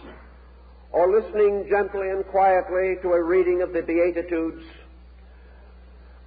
or 0.92 1.12
listening 1.12 1.68
gently 1.70 2.10
and 2.10 2.26
quietly 2.28 2.98
to 3.02 3.14
a 3.14 3.24
reading 3.24 3.62
of 3.62 3.74
the 3.74 3.82
Beatitudes, 3.82 4.64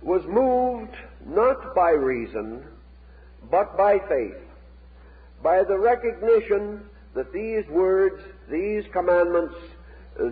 was 0.03 0.25
moved 0.27 0.95
not 1.25 1.75
by 1.75 1.91
reason, 1.91 2.65
but 3.51 3.77
by 3.77 3.99
faith, 4.09 4.37
by 5.43 5.63
the 5.63 5.79
recognition 5.79 6.83
that 7.15 7.33
these 7.33 7.67
words, 7.69 8.21
these 8.51 8.85
commandments, 8.93 9.55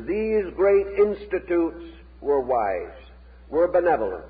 these 0.07 0.45
great 0.55 0.87
institutes 0.99 1.85
were 2.25 2.40
wise, 2.40 2.97
were 3.50 3.69
benevolent, 3.69 4.25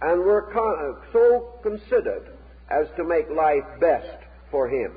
and 0.00 0.20
were 0.20 0.50
con- 0.52 0.96
so 1.12 1.52
considered 1.62 2.36
as 2.70 2.86
to 2.96 3.04
make 3.04 3.28
life 3.30 3.64
best 3.80 4.18
for 4.50 4.68
him. 4.68 4.92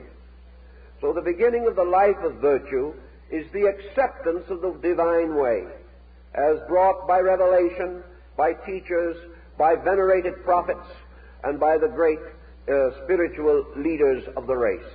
So 1.02 1.14
the 1.14 1.22
beginning 1.22 1.68
of 1.68 1.76
the 1.76 1.84
life 1.84 2.18
of 2.24 2.36
virtue 2.36 2.94
is 3.30 3.46
the 3.52 3.66
acceptance 3.66 4.46
of 4.50 4.62
the 4.62 4.72
divine 4.82 5.36
way, 5.36 5.64
as 6.34 6.58
brought 6.68 7.08
by 7.08 7.20
revelation, 7.20 8.04
by 8.36 8.54
teachers, 8.54 9.18
by 9.58 9.76
venerated 9.76 10.44
prophets, 10.44 10.88
and 11.44 11.60
by 11.60 11.78
the 11.78 11.88
great 11.88 12.20
uh, 12.20 13.04
spiritual 13.04 13.66
leaders 13.76 14.24
of 14.36 14.48
the 14.48 14.56
race. 14.56 14.92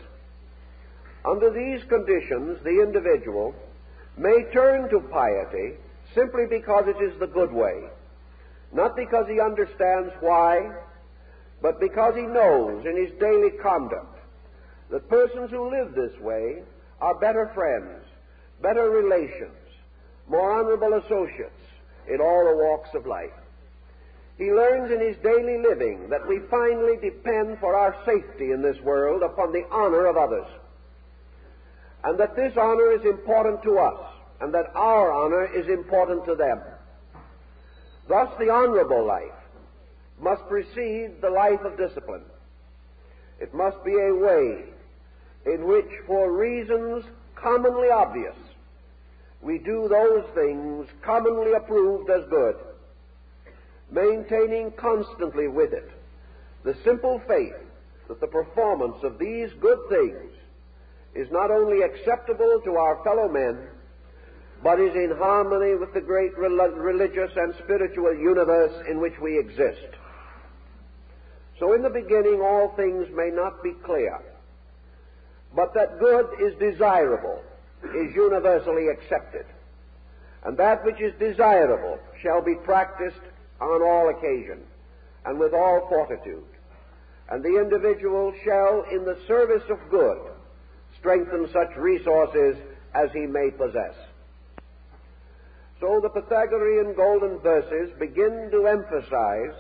Under 1.25 1.51
these 1.51 1.83
conditions, 1.89 2.59
the 2.65 2.83
individual 2.83 3.55
may 4.17 4.45
turn 4.53 4.91
to 4.91 5.01
piety 5.01 5.77
simply 6.15 6.47
because 6.47 6.87
it 6.87 7.03
is 7.03 7.19
the 7.19 7.27
good 7.27 7.53
way. 7.53 7.85
Not 8.73 8.97
because 8.97 9.27
he 9.29 9.41
understands 9.41 10.13
why, 10.21 10.71
but 11.63 11.81
because 11.81 12.15
he 12.15 12.23
knows 12.23 12.85
in 12.87 12.97
his 12.97 13.19
daily 13.21 13.51
conduct 13.51 14.19
that 14.91 15.09
persons 15.09 15.51
who 15.51 15.71
live 15.71 15.95
this 15.95 16.19
way 16.21 16.63
are 17.01 17.15
better 17.15 17.51
friends, 17.55 18.05
better 18.61 18.91
relations, 18.91 19.53
more 20.29 20.53
honorable 20.59 20.95
associates 20.95 21.51
in 22.09 22.21
all 22.21 22.45
the 22.45 22.57
walks 22.57 22.95
of 22.95 23.07
life. 23.07 23.31
He 24.37 24.51
learns 24.51 24.91
in 24.91 25.01
his 25.01 25.17
daily 25.23 25.59
living 25.59 26.09
that 26.11 26.27
we 26.27 26.41
finally 26.51 26.97
depend 26.97 27.59
for 27.61 27.77
our 27.77 27.97
safety 28.05 28.51
in 28.51 28.63
this 28.63 28.81
world 28.81 29.23
upon 29.23 29.53
the 29.53 29.65
honor 29.71 30.07
of 30.07 30.17
others, 30.17 30.47
and 32.03 32.19
that 32.19 32.35
this 32.35 32.57
honor 32.57 32.91
is 32.91 33.05
important 33.05 33.63
to 33.63 33.79
us 33.79 34.14
and 34.45 34.53
that 34.53 34.71
our 34.75 35.11
honor 35.11 35.47
is 35.47 35.67
important 35.69 36.27
to 36.27 36.35
them. 36.35 36.61
Thus, 38.07 38.29
the 38.39 38.51
honorable 38.51 39.03
life 39.07 39.33
must 40.21 40.47
precede 40.51 41.23
the 41.23 41.31
life 41.31 41.63
of 41.63 41.79
discipline. 41.79 42.25
It 43.41 43.55
must 43.55 43.83
be 43.87 43.95
a 43.95 44.15
way 44.15 44.65
in 45.47 45.67
which, 45.67 45.89
for 46.07 46.31
reasons 46.31 47.07
commonly 47.35 47.89
obvious, 47.89 48.37
we 49.41 49.57
do 49.57 49.89
those 49.89 50.27
things 50.35 50.89
commonly 51.01 51.55
approved 51.55 52.11
as 52.11 52.29
good, 52.29 52.57
maintaining 53.91 54.73
constantly 54.73 55.49
with 55.49 55.73
it 55.73 55.91
the 56.65 56.77
simple 56.85 57.19
faith 57.27 57.57
that 58.09 58.21
the 58.21 58.27
performance 58.27 59.03
of 59.05 59.19
these 59.19 59.49
good 59.63 59.79
things 59.89 60.33
is 61.15 61.31
not 61.31 61.51
only 61.51 61.81
acceptable 61.81 62.61
to 62.63 62.77
our 62.77 63.03
fellow 63.05 63.27
men, 63.27 63.57
but 64.65 64.81
is 64.81 64.95
in 64.95 65.15
harmony 65.19 65.75
with 65.75 65.93
the 65.93 66.01
great 66.01 66.37
religious 66.39 67.31
and 67.37 67.55
spiritual 67.63 68.15
universe 68.15 68.73
in 68.89 68.99
which 68.99 69.13
we 69.21 69.39
exist. 69.39 69.87
So 71.61 71.75
in 71.75 71.83
the 71.83 71.91
beginning 71.91 72.41
all 72.41 72.73
things 72.75 73.07
may 73.15 73.29
not 73.31 73.63
be 73.63 73.73
clear, 73.85 74.19
but 75.55 75.75
that 75.75 76.01
good 76.01 76.29
is 76.41 76.55
desirable 76.59 77.43
is 77.95 78.15
universally 78.15 78.89
accepted, 78.89 79.45
and 80.45 80.57
that 80.57 80.83
which 80.83 80.99
is 80.99 81.13
desirable 81.19 81.99
shall 82.23 82.41
be 82.41 82.55
practiced 82.55 83.21
on 83.61 83.83
all 83.83 84.09
occasions 84.09 84.65
and 85.27 85.39
with 85.39 85.53
all 85.53 85.87
fortitude, 85.91 86.43
and 87.29 87.45
the 87.45 87.61
individual 87.61 88.33
shall, 88.43 88.87
in 88.91 89.05
the 89.05 89.19
service 89.29 89.63
of 89.69 89.79
good, 89.91 90.23
strengthen 90.99 91.51
such 91.53 91.77
resources 91.77 92.57
as 92.95 93.11
he 93.13 93.27
may 93.27 93.51
possess. 93.51 93.95
So 95.85 96.01
the 96.01 96.09
Pythagorean 96.09 96.95
golden 96.95 97.41
verses 97.41 97.91
begin 97.99 98.49
to 98.53 98.67
emphasize 98.67 99.55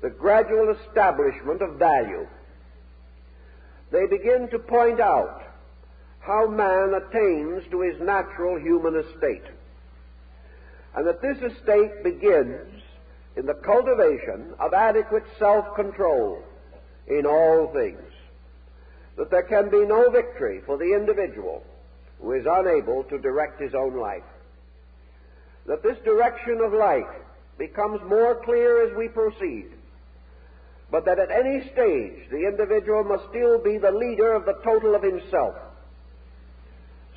the 0.00 0.08
gradual 0.08 0.74
establishment 0.74 1.60
of 1.60 1.78
value. 1.78 2.26
They 3.92 4.06
begin 4.06 4.48
to 4.52 4.58
point 4.58 5.00
out 5.00 5.42
how 6.20 6.46
man 6.46 6.94
attains 6.94 7.62
to 7.70 7.82
his 7.82 8.00
natural 8.00 8.58
human 8.58 8.96
estate. 8.96 9.44
And 10.96 11.06
that 11.06 11.20
this 11.20 11.36
estate 11.36 12.02
begins 12.02 12.80
in 13.36 13.44
the 13.44 13.52
cultivation 13.52 14.54
of 14.58 14.72
adequate 14.72 15.24
self-control 15.38 16.42
in 17.06 17.26
all 17.26 17.70
things. 17.74 18.00
That 19.18 19.30
there 19.30 19.42
can 19.42 19.68
be 19.68 19.84
no 19.84 20.08
victory 20.08 20.62
for 20.64 20.78
the 20.78 20.94
individual 20.94 21.62
who 22.18 22.32
is 22.32 22.46
unable 22.50 23.04
to 23.04 23.18
direct 23.18 23.60
his 23.60 23.74
own 23.74 23.98
life 23.98 24.22
that 25.66 25.82
this 25.82 25.96
direction 26.04 26.60
of 26.60 26.72
life 26.72 27.08
becomes 27.58 28.00
more 28.08 28.42
clear 28.44 28.86
as 28.86 28.96
we 28.96 29.08
proceed, 29.08 29.66
but 30.90 31.04
that 31.04 31.18
at 31.18 31.30
any 31.30 31.60
stage 31.72 32.28
the 32.30 32.46
individual 32.46 33.04
must 33.04 33.24
still 33.30 33.58
be 33.58 33.78
the 33.78 33.90
leader 33.90 34.32
of 34.34 34.44
the 34.44 34.54
total 34.64 34.94
of 34.94 35.02
himself. 35.02 35.54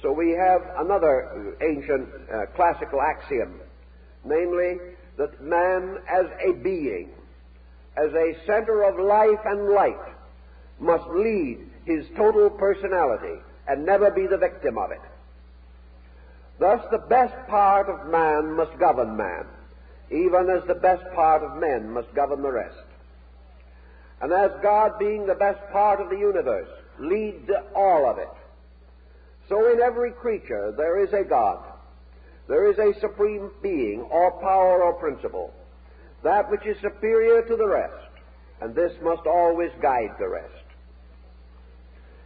So 0.02 0.12
we 0.12 0.32
have 0.32 0.62
another 0.78 1.58
ancient 1.62 2.10
uh, 2.32 2.46
classical 2.56 3.02
axiom, 3.02 3.60
namely 4.24 4.78
that 5.18 5.42
man 5.42 5.98
as 6.08 6.26
a 6.46 6.54
being, 6.54 7.10
as 7.98 8.14
a 8.14 8.38
center 8.46 8.84
of 8.84 9.00
life 9.00 9.40
and 9.46 9.70
light, 9.70 10.14
must 10.80 11.08
lead 11.10 11.68
his 11.86 12.06
total 12.16 12.52
personality 12.52 13.42
and 13.68 13.86
never 13.86 14.12
be 14.12 14.28
the 14.28 14.38
victim 14.38 14.78
of 14.78 14.92
it. 14.92 15.02
Thus, 16.60 16.84
the 16.90 16.98
best 16.98 17.36
part 17.48 17.88
of 17.88 18.10
man 18.10 18.54
must 18.54 18.78
govern 18.80 19.16
man, 19.16 19.46
even 20.10 20.50
as 20.50 20.64
the 20.68 20.76
best 20.76 21.04
part 21.14 21.44
of 21.44 21.58
men 21.60 21.92
must 21.92 22.14
govern 22.16 22.42
the 22.42 22.52
rest. 22.52 22.76
And 24.22 24.34
as 24.34 24.52
God, 24.64 24.98
being 24.98 25.28
the 25.28 25.36
best 25.36 25.60
part 25.72 26.02
of 26.02 26.10
the 26.10 26.18
universe, 26.18 26.70
leads 27.00 27.50
all 27.76 28.10
of 28.10 28.18
it, 28.18 28.30
so 29.48 29.72
in 29.72 29.80
every 29.82 30.12
creature 30.12 30.74
there 30.76 30.98
is 31.04 31.14
a 31.14 31.24
God. 31.24 31.64
There 32.48 32.72
is 32.72 32.80
a 32.80 33.00
supreme 33.00 33.52
being, 33.62 34.02
or 34.02 34.32
power, 34.42 34.82
or 34.82 34.94
principle, 34.94 35.54
that 36.24 36.50
which 36.50 36.66
is 36.66 36.78
superior 36.82 37.44
to 37.44 37.56
the 37.56 37.68
rest, 37.68 38.10
and 38.62 38.74
this 38.74 38.94
must 39.02 39.28
always 39.28 39.72
guide 39.82 40.16
the 40.18 40.28
rest. 40.28 40.54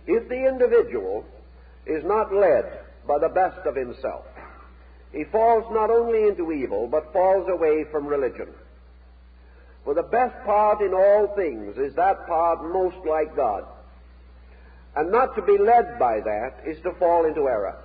if 0.07 0.27
the 0.29 0.47
individual 0.47 1.25
is 1.85 2.03
not 2.05 2.33
led 2.33 2.80
by 3.07 3.19
the 3.19 3.29
best 3.29 3.65
of 3.65 3.75
himself, 3.75 4.25
he 5.11 5.23
falls 5.25 5.65
not 5.71 5.89
only 5.89 6.27
into 6.27 6.51
evil, 6.51 6.87
but 6.87 7.11
falls 7.11 7.49
away 7.49 7.85
from 7.91 8.07
religion. 8.07 8.47
For 9.83 9.93
the 9.93 10.03
best 10.03 10.35
part 10.45 10.81
in 10.81 10.93
all 10.93 11.33
things 11.35 11.77
is 11.77 11.95
that 11.95 12.27
part 12.27 12.63
most 12.71 13.05
like 13.05 13.35
God. 13.35 13.65
And 14.95 15.11
not 15.11 15.35
to 15.35 15.41
be 15.41 15.57
led 15.57 15.97
by 15.97 16.19
that 16.21 16.61
is 16.65 16.81
to 16.83 16.93
fall 16.93 17.25
into 17.25 17.47
error. 17.47 17.77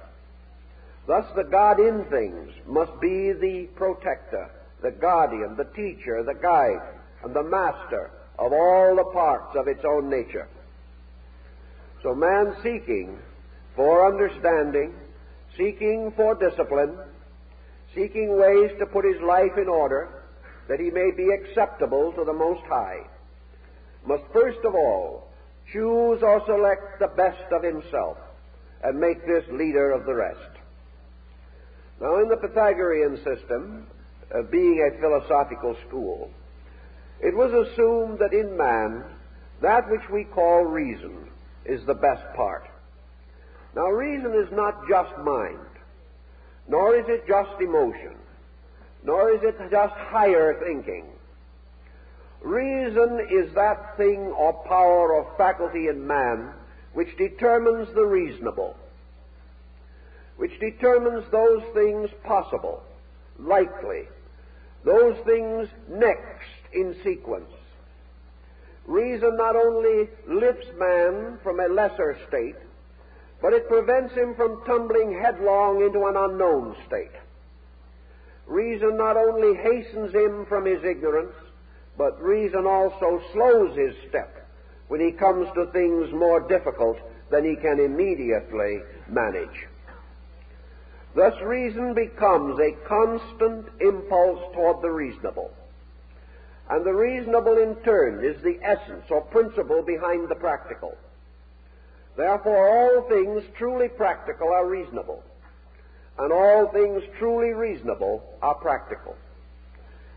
Thus, 1.07 1.25
the 1.35 1.45
God 1.45 1.79
in 1.79 2.05
things 2.07 2.53
must 2.67 3.01
be 3.01 3.33
the 3.33 3.69
protector, 3.77 4.51
the 4.83 4.91
guardian, 4.91 5.57
the 5.57 5.65
teacher, 5.65 6.23
the 6.23 6.35
guide, 6.35 6.83
and 7.23 7.35
the 7.35 7.45
master 7.45 8.11
of 8.39 8.53
all 8.53 8.97
the 8.97 9.05
parts 9.05 9.57
of 9.57 9.69
its 9.69 9.85
own 9.85 10.11
nature. 10.11 10.49
So, 12.03 12.15
man 12.15 12.57
seeking 12.63 13.19
for 13.77 14.07
understanding, 14.07 14.95
seeking 15.57 16.13
for 16.17 16.35
discipline, 16.35 16.97
seeking 17.95 18.39
ways 18.39 18.71
to 18.79 18.87
put 18.87 19.05
his 19.05 19.21
life 19.23 19.57
in 19.57 19.69
order 19.69 20.09
that 20.69 20.81
he 20.81 20.91
may 20.91 21.11
be 21.17 21.29
acceptable 21.31 22.13
to 22.13 22.25
the 22.25 22.33
Most 22.33 22.63
High, 22.69 23.01
must 24.07 24.25
first 24.33 24.59
of 24.65 24.75
all 24.75 25.29
choose 25.73 26.23
or 26.23 26.43
select 26.47 27.01
the 27.01 27.09
best 27.09 27.53
of 27.53 27.63
himself 27.63 28.19
and 28.83 28.99
make 28.99 29.27
this 29.27 29.45
leader 29.51 29.93
of 29.93 30.07
the 30.07 30.15
rest. 30.15 30.57
Now, 32.01 32.21
in 32.21 32.29
the 32.29 32.37
Pythagorean 32.37 33.17
system, 33.17 33.87
uh, 34.35 34.43
being 34.51 34.81
a 34.81 35.01
philosophical 35.01 35.77
school, 35.89 36.31
it 37.21 37.35
was 37.35 37.51
assumed 37.53 38.19
that 38.19 38.35
in 38.35 38.57
man, 38.57 39.05
that 39.63 39.89
which 39.91 40.03
we 40.13 40.25
call 40.25 40.65
reason 40.65 41.29
is 41.65 41.85
the 41.87 41.95
best 41.95 42.23
part. 42.35 42.69
Now, 43.77 43.89
reason 43.89 44.33
is 44.35 44.51
not 44.51 44.89
just 44.89 45.17
mind, 45.19 45.59
nor 46.67 46.97
is 46.97 47.05
it 47.09 47.29
just 47.29 47.61
emotion, 47.61 48.17
nor 49.05 49.31
is 49.31 49.43
it 49.43 49.57
just 49.71 49.95
higher 49.95 50.59
thinking. 50.59 51.05
Reason 52.41 53.29
is 53.31 53.55
that 53.55 53.97
thing 53.97 54.33
or 54.37 54.55
power 54.67 55.13
or 55.13 55.33
faculty 55.37 55.87
in 55.89 56.07
man 56.07 56.53
which 56.95 57.17
determines 57.17 57.95
the 57.95 58.05
reasonable 58.05 58.77
which 60.37 60.59
determines 60.61 61.25
those 61.31 61.63
things 61.73 62.11
possible, 62.25 62.83
likely, 63.39 64.03
those 64.85 65.17
things 65.25 65.69
next 65.89 66.51
in 66.73 66.95
sequence. 67.03 67.51
Reason 68.87 69.37
not 69.37 69.57
only 69.57 70.09
lifts 70.29 70.69
man 70.79 71.39
from 71.43 71.59
a 71.59 71.69
lesser 71.69 72.19
state, 72.29 72.57
but 73.41 73.53
it 73.53 73.69
prevents 73.69 74.15
him 74.15 74.35
from 74.35 74.65
tumbling 74.65 75.21
headlong 75.21 75.83
into 75.83 76.07
an 76.07 76.17
unknown 76.17 76.75
state. 76.87 77.13
Reason 78.47 78.97
not 78.97 79.17
only 79.17 79.57
hastens 79.57 80.15
him 80.15 80.47
from 80.47 80.65
his 80.65 80.83
ignorance, 80.85 81.35
but 81.99 82.21
reason 82.23 82.67
also 82.67 83.21
slows 83.33 83.77
his 83.77 83.95
step 84.09 84.47
when 84.89 85.01
he 85.01 85.13
comes 85.13 85.49
to 85.55 85.67
things 85.73 86.13
more 86.13 86.41
difficult 86.41 86.99
than 87.31 87.45
he 87.45 87.57
can 87.57 87.81
immediately 87.81 88.81
manage. 89.09 89.67
Thus, 91.15 91.35
reason 91.43 91.95
becomes 91.95 92.61
a 92.61 92.77
constant 92.87 93.67
impulse 93.81 94.55
toward 94.55 94.83
the 94.83 94.91
reasonable. 94.91 95.51
And 96.69 96.85
the 96.85 96.93
reasonable, 96.93 97.59
in 97.59 97.75
turn, 97.77 98.25
is 98.25 98.41
the 98.43 98.59
essence 98.63 99.05
or 99.11 99.23
principle 99.23 99.83
behind 99.83 100.29
the 100.29 100.35
practical. 100.35 100.97
Therefore, 102.17 102.69
all 102.69 103.03
things 103.09 103.43
truly 103.59 103.89
practical 103.89 104.49
are 104.49 104.67
reasonable, 104.67 105.23
and 106.19 106.33
all 106.33 106.69
things 106.69 107.03
truly 107.19 107.53
reasonable 107.53 108.23
are 108.43 108.55
practical. 108.55 109.15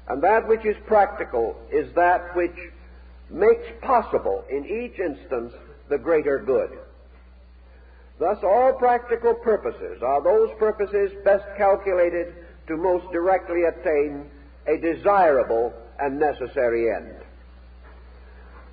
And 0.08 0.24
that 0.24 0.48
which 0.48 0.66
is 0.66 0.78
practical 0.88 1.56
is 1.72 1.94
that 1.96 2.36
which 2.36 2.58
makes 3.30 3.68
possible 3.82 4.44
in 4.50 4.66
each 4.66 4.98
instance 5.00 5.54
the 5.90 5.98
greater 5.98 6.40
good. 6.40 6.80
Thus, 8.18 8.38
all 8.44 8.74
practical 8.74 9.34
purposes 9.34 10.02
are 10.02 10.22
those 10.22 10.50
purposes 10.58 11.12
best 11.24 11.46
calculated 11.58 12.34
to 12.68 12.78
most 12.78 13.12
directly 13.12 13.64
attain 13.64 14.30
a 14.68 14.78
desirable 14.78 15.74
and 16.00 16.20
necessary 16.20 16.94
end. 16.94 17.16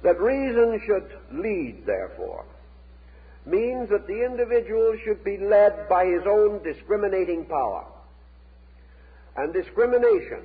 That 0.03 0.21
reason 0.21 0.81
should 0.87 1.11
lead, 1.33 1.85
therefore, 1.87 2.45
means 3.47 3.89
that 3.91 4.07
the 4.07 4.25
individual 4.25 4.97
should 5.05 5.23
be 5.23 5.39
led 5.39 5.89
by 5.89 6.05
his 6.05 6.23
own 6.27 6.63
discriminating 6.65 7.47
power. 7.47 7.87
And 9.37 9.53
discrimination 9.53 10.43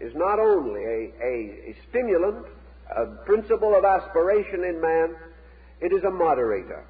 is 0.00 0.14
not 0.14 0.38
only 0.38 0.84
a, 0.84 1.12
a, 1.22 1.70
a 1.70 1.76
stimulant, 1.88 2.46
a 2.94 3.06
principle 3.24 3.74
of 3.74 3.84
aspiration 3.84 4.62
in 4.64 4.80
man, 4.80 5.16
it 5.80 5.92
is 5.92 6.04
a 6.04 6.10
moderator. 6.10 6.84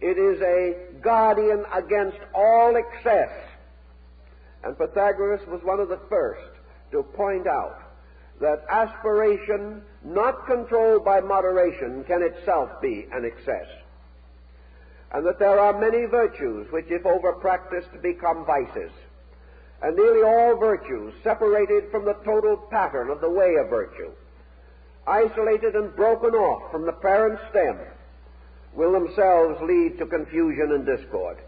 It 0.00 0.18
is 0.18 0.40
a 0.42 1.00
guardian 1.00 1.64
against 1.72 2.18
all 2.34 2.74
excess. 2.76 3.30
And 4.64 4.76
Pythagoras 4.76 5.46
was 5.46 5.60
one 5.62 5.78
of 5.78 5.88
the 5.88 6.00
first 6.08 6.50
to 6.90 7.02
point 7.02 7.46
out 7.46 7.78
that 8.40 8.64
aspiration 8.68 9.82
not 10.04 10.46
controlled 10.46 11.04
by 11.04 11.20
moderation 11.20 12.04
can 12.04 12.22
itself 12.22 12.68
be 12.82 13.06
an 13.12 13.24
excess. 13.24 13.66
And 15.14 15.24
that 15.26 15.38
there 15.38 15.60
are 15.60 15.78
many 15.78 16.06
virtues 16.06 16.66
which, 16.72 16.86
if 16.90 17.06
over-practiced, 17.06 18.02
become 18.02 18.44
vices. 18.44 18.90
And 19.80 19.94
nearly 19.96 20.22
all 20.22 20.56
virtues 20.56 21.14
separated 21.22 21.90
from 21.92 22.04
the 22.04 22.16
total 22.24 22.56
pattern 22.56 23.10
of 23.10 23.20
the 23.20 23.30
way 23.30 23.54
of 23.54 23.70
virtue, 23.70 24.10
isolated 25.06 25.76
and 25.76 25.94
broken 25.94 26.34
off 26.34 26.72
from 26.72 26.84
the 26.84 26.92
parent 26.92 27.38
stem, 27.50 27.78
will 28.74 28.92
themselves 28.92 29.60
lead 29.62 29.98
to 29.98 30.06
confusion 30.06 30.72
and 30.72 30.84
discord. 30.84 31.38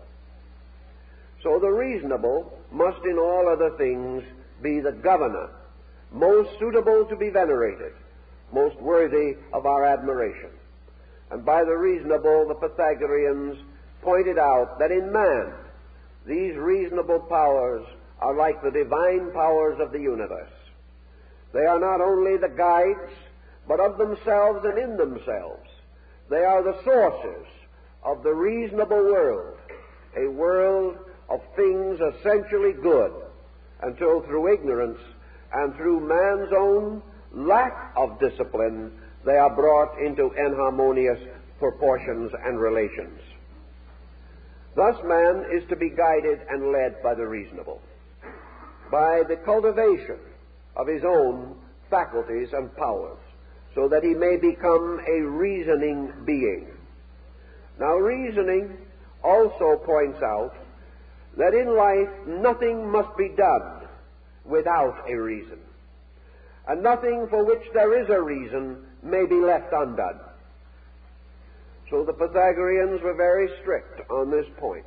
So 1.43 1.59
the 1.59 1.69
reasonable 1.69 2.57
must 2.71 3.05
in 3.05 3.19
all 3.19 3.49
other 3.49 3.71
things 3.77 4.23
be 4.63 4.79
the 4.79 4.93
governor, 4.93 5.51
most 6.13 6.57
suitable 6.61 7.05
to 7.07 7.17
be 7.17 7.31
venerated, 7.31 7.95
most 8.53 8.77
worthy 8.81 9.37
of 9.53 9.67
our 9.67 9.85
admiration. 9.85 10.51
And 11.31 11.45
by 11.45 11.65
the 11.65 11.77
reasonable, 11.77 12.47
the 12.47 12.55
Pythagoreans 12.55 13.59
pointed 14.03 14.39
out 14.39 14.79
that 14.79 14.93
in 14.93 15.13
man, 15.13 15.53
these 16.27 16.55
reasonable 16.57 17.21
powers 17.21 17.87
are 18.21 18.35
like 18.35 18.63
the 18.63 18.71
divine 18.71 19.31
powers 19.33 19.79
of 19.81 19.93
the 19.93 20.01
universe. 20.01 20.53
They 21.53 21.67
are 21.67 21.79
not 21.79 22.01
only 22.01 22.37
the 22.37 22.49
guides, 22.49 23.13
but 23.67 23.81
of 23.81 23.99
themselves 23.99 24.65
and 24.65 24.79
in 24.79 24.97
themselves. 24.97 25.69
They 26.29 26.45
are 26.45 26.63
the 26.63 26.83
sources 26.85 27.47
of 28.03 28.23
the 28.23 28.33
reasonable 28.33 29.03
world, 29.03 29.59
a 30.17 30.29
world 30.29 30.99
of 31.29 31.41
things 31.57 32.01
essentially 32.01 32.73
good, 32.73 33.13
until 33.83 34.23
through 34.23 34.53
ignorance 34.53 35.01
and 35.53 35.75
through 35.77 36.01
man's 36.01 36.53
own 36.57 37.03
lack 37.33 37.93
of 37.97 38.19
discipline, 38.21 38.93
they 39.27 39.37
are 39.37 39.51
brought 39.51 39.99
into 39.99 40.31
inharmonious 40.39 41.19
proportions 41.59 42.31
and 42.45 42.61
relations. 42.61 43.21
Thus, 44.77 44.95
man 45.05 45.47
is 45.53 45.69
to 45.69 45.77
be 45.77 45.91
guided 45.91 46.39
and 46.49 46.71
led 46.71 47.03
by 47.03 47.15
the 47.15 47.27
reasonable, 47.27 47.81
by 48.91 49.23
the 49.29 49.37
cultivation 49.45 50.19
of 50.77 50.87
his 50.87 51.03
own 51.05 51.57
faculties 51.91 52.49
and 52.53 52.75
powers 52.77 53.19
so 53.75 53.89
that 53.89 54.05
he 54.05 54.15
may 54.15 54.37
become 54.37 55.01
a 55.07 55.21
reasoning 55.21 56.13
being. 56.25 56.69
Now, 57.81 57.97
reasoning 57.97 58.79
also 59.25 59.83
points 59.85 60.23
out 60.23 60.55
that 61.37 61.53
in 61.53 61.77
life 61.77 62.09
nothing 62.27 62.91
must 62.91 63.17
be 63.19 63.31
done 63.37 63.89
without 64.45 65.05
a 65.11 65.15
reason, 65.15 65.59
and 66.69 66.83
nothing 66.83 67.27
for 67.29 67.45
which 67.45 67.63
there 67.75 68.01
is 68.01 68.09
a 68.09 68.21
reason 68.21 68.87
may 69.07 69.27
be 69.27 69.37
left 69.37 69.73
undone. 69.73 70.21
So 71.91 72.05
the 72.05 72.13
Pythagoreans 72.13 73.01
were 73.03 73.15
very 73.15 73.49
strict 73.61 74.11
on 74.11 74.31
this 74.31 74.47
point. 74.59 74.87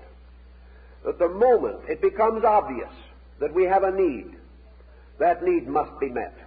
That 1.06 1.18
the 1.18 1.30
moment 1.30 1.80
it 1.88 2.02
becomes 2.02 2.44
obvious 2.44 2.92
that 3.40 3.54
we 3.54 3.64
have 3.64 3.84
a 3.84 3.92
need, 3.92 4.36
that 5.18 5.44
need 5.44 5.68
must 5.68 5.98
be 6.00 6.10
met 6.10 6.38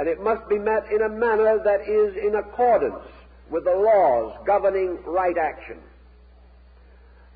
and 0.00 0.08
it 0.08 0.22
must 0.22 0.48
be 0.48 0.58
met 0.58 0.90
in 0.90 1.02
a 1.02 1.08
manner 1.10 1.60
that 1.62 1.82
is 1.86 2.16
in 2.16 2.34
accordance 2.34 3.04
with 3.50 3.64
the 3.64 3.70
laws 3.70 4.34
governing 4.46 4.96
right 5.04 5.36
action. 5.36 5.76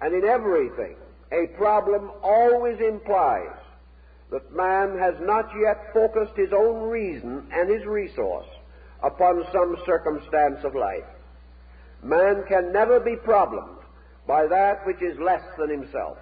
And 0.01 0.15
in 0.15 0.25
everything, 0.25 0.97
a 1.31 1.47
problem 1.59 2.11
always 2.23 2.81
implies 2.81 3.55
that 4.31 4.57
man 4.57 4.99
has 4.99 5.15
not 5.21 5.51
yet 5.61 5.93
focused 5.93 6.39
his 6.39 6.55
own 6.55 6.89
reason 6.89 7.47
and 7.53 7.69
his 7.69 7.85
resource 7.85 8.49
upon 9.05 9.45
some 9.53 9.77
circumstance 9.85 10.65
of 10.65 10.75
life. 10.75 11.05
Man 12.03 12.45
can 12.49 12.73
never 12.73 12.99
be 12.99 13.17
problemed 13.17 13.79
by 14.27 14.47
that 14.47 14.87
which 14.87 15.03
is 15.03 15.19
less 15.19 15.43
than 15.59 15.69
himself. 15.69 16.17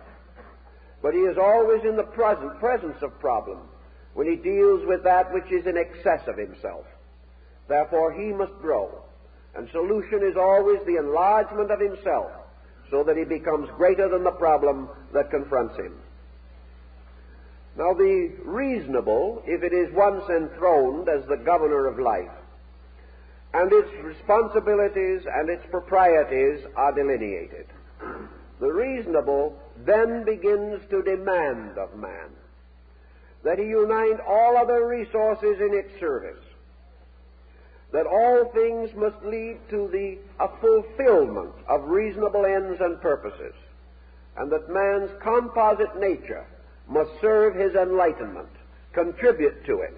But 1.01 1.15
he 1.15 1.21
is 1.21 1.39
always 1.39 1.85
in 1.85 1.97
the 1.97 2.03
present, 2.03 2.59
presence 2.59 3.01
of 3.03 3.19
problem 3.21 3.59
when 4.15 4.29
he 4.29 4.37
deals 4.37 4.85
with 4.87 5.05
that 5.05 5.33
which 5.33 5.51
is 5.51 5.67
in 5.67 5.77
excess 5.77 6.27
of 6.27 6.37
himself. 6.37 6.85
Therefore, 7.69 8.13
he 8.13 8.33
must 8.33 8.53
grow. 8.61 9.03
And 9.55 9.69
solution 9.71 10.23
is 10.23 10.37
always 10.37 10.81
the 10.87 10.97
enlargement 10.97 11.71
of 11.71 11.81
himself 11.81 12.33
so 12.91 13.05
that 13.05 13.17
he 13.17 13.25
becomes 13.25 13.69
greater 13.77 14.09
than 14.09 14.25
the 14.25 14.33
problem 14.33 14.89
that 15.13 15.31
confronts 15.31 15.77
him. 15.77 15.95
Now, 17.77 17.95
the 17.95 18.33
reasonable, 18.45 19.43
if 19.47 19.63
it 19.63 19.73
is 19.73 19.93
once 19.95 20.25
enthroned 20.29 21.09
as 21.09 21.25
the 21.27 21.39
governor 21.39 21.87
of 21.87 21.99
life, 21.99 22.31
and 23.55 23.73
its 23.73 23.91
responsibilities 24.03 25.23
and 25.33 25.51
its 25.51 25.65
proprieties 25.71 26.65
are 26.77 26.93
delineated, 26.93 27.67
the 28.61 28.73
reasonable 28.73 29.59
then 29.85 30.25
begins 30.25 30.81
to 30.91 31.03
demand 31.03 31.77
of 31.79 31.97
man 31.97 32.31
that 33.45 33.59
he 33.59 33.65
unite 33.65 34.21
all 34.27 34.57
other 34.57 34.87
resources 34.87 35.61
in 35.61 35.75
its 35.75 35.99
service, 35.99 36.43
that 37.93 38.07
all 38.07 38.51
things 38.55 38.91
must 38.95 39.23
lead 39.25 39.59
to 39.69 39.89
the 39.89 40.19
a 40.43 40.49
fulfillment 40.61 41.53
of 41.69 41.83
reasonable 41.85 42.47
ends 42.47 42.81
and 42.81 43.01
purposes, 43.01 43.55
and 44.37 44.51
that 44.51 44.71
man's 44.71 45.11
composite 45.21 45.99
nature 45.99 46.47
must 46.89 47.11
serve 47.21 47.55
his 47.55 47.75
enlightenment, 47.75 48.49
contribute 48.93 49.65
to 49.67 49.81
it, 49.81 49.97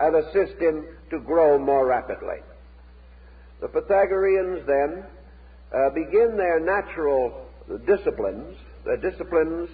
and 0.00 0.16
assist 0.16 0.60
him 0.60 0.84
to 1.10 1.20
grow 1.20 1.58
more 1.58 1.86
rapidly. 1.86 2.38
The 3.60 3.68
Pythagoreans 3.68 4.66
then 4.66 5.04
uh, 5.74 5.90
begin 5.90 6.36
their 6.36 6.60
natural 6.60 7.46
disciplines, 7.86 8.56
the 8.84 8.96
disciplines 8.96 9.68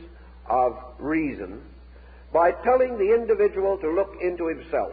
of 0.48 0.76
reason, 0.98 1.62
by 2.32 2.50
telling 2.50 2.98
the 2.98 3.14
individual 3.14 3.78
to 3.78 3.90
look 3.90 4.14
into 4.20 4.48
himself. 4.48 4.92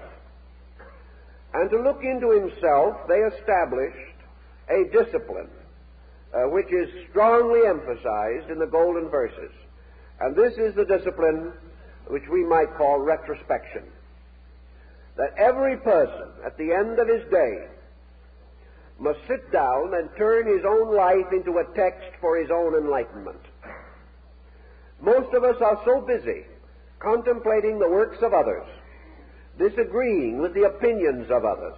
And 1.54 1.70
to 1.70 1.82
look 1.82 2.04
into 2.04 2.32
himself, 2.32 2.96
they 3.08 3.20
established 3.20 3.98
a 4.70 4.86
discipline 4.92 5.50
uh, 6.34 6.50
which 6.50 6.72
is 6.72 6.90
strongly 7.10 7.62
emphasized 7.68 8.50
in 8.50 8.60
the 8.60 8.66
golden 8.66 9.10
verses. 9.10 9.52
And 10.20 10.36
this 10.36 10.54
is 10.58 10.74
the 10.76 10.86
discipline 10.86 11.54
which 12.08 12.24
we 12.32 12.44
might 12.44 12.76
call 12.78 13.00
retrospection. 13.00 13.84
That 15.18 15.36
every 15.38 15.78
person 15.78 16.30
at 16.46 16.58
the 16.58 16.74
end 16.74 17.00
of 17.00 17.08
his 17.08 17.24
day 17.30 17.68
must 19.04 19.20
sit 19.28 19.52
down 19.52 19.94
and 19.94 20.10
turn 20.18 20.48
his 20.48 20.64
own 20.66 20.96
life 20.96 21.32
into 21.34 21.58
a 21.58 21.76
text 21.76 22.10
for 22.22 22.38
his 22.38 22.50
own 22.50 22.74
enlightenment. 22.74 23.42
Most 25.02 25.34
of 25.34 25.44
us 25.44 25.62
are 25.62 25.82
so 25.84 26.00
busy 26.00 26.46
contemplating 27.00 27.80
the 27.80 27.90
works 27.90 28.18
of 28.22 28.34
others, 28.34 28.66
disagreeing 29.60 30.40
with 30.40 30.54
the 30.54 30.64
opinions 30.64 31.30
of 31.30 31.44
others, 31.44 31.76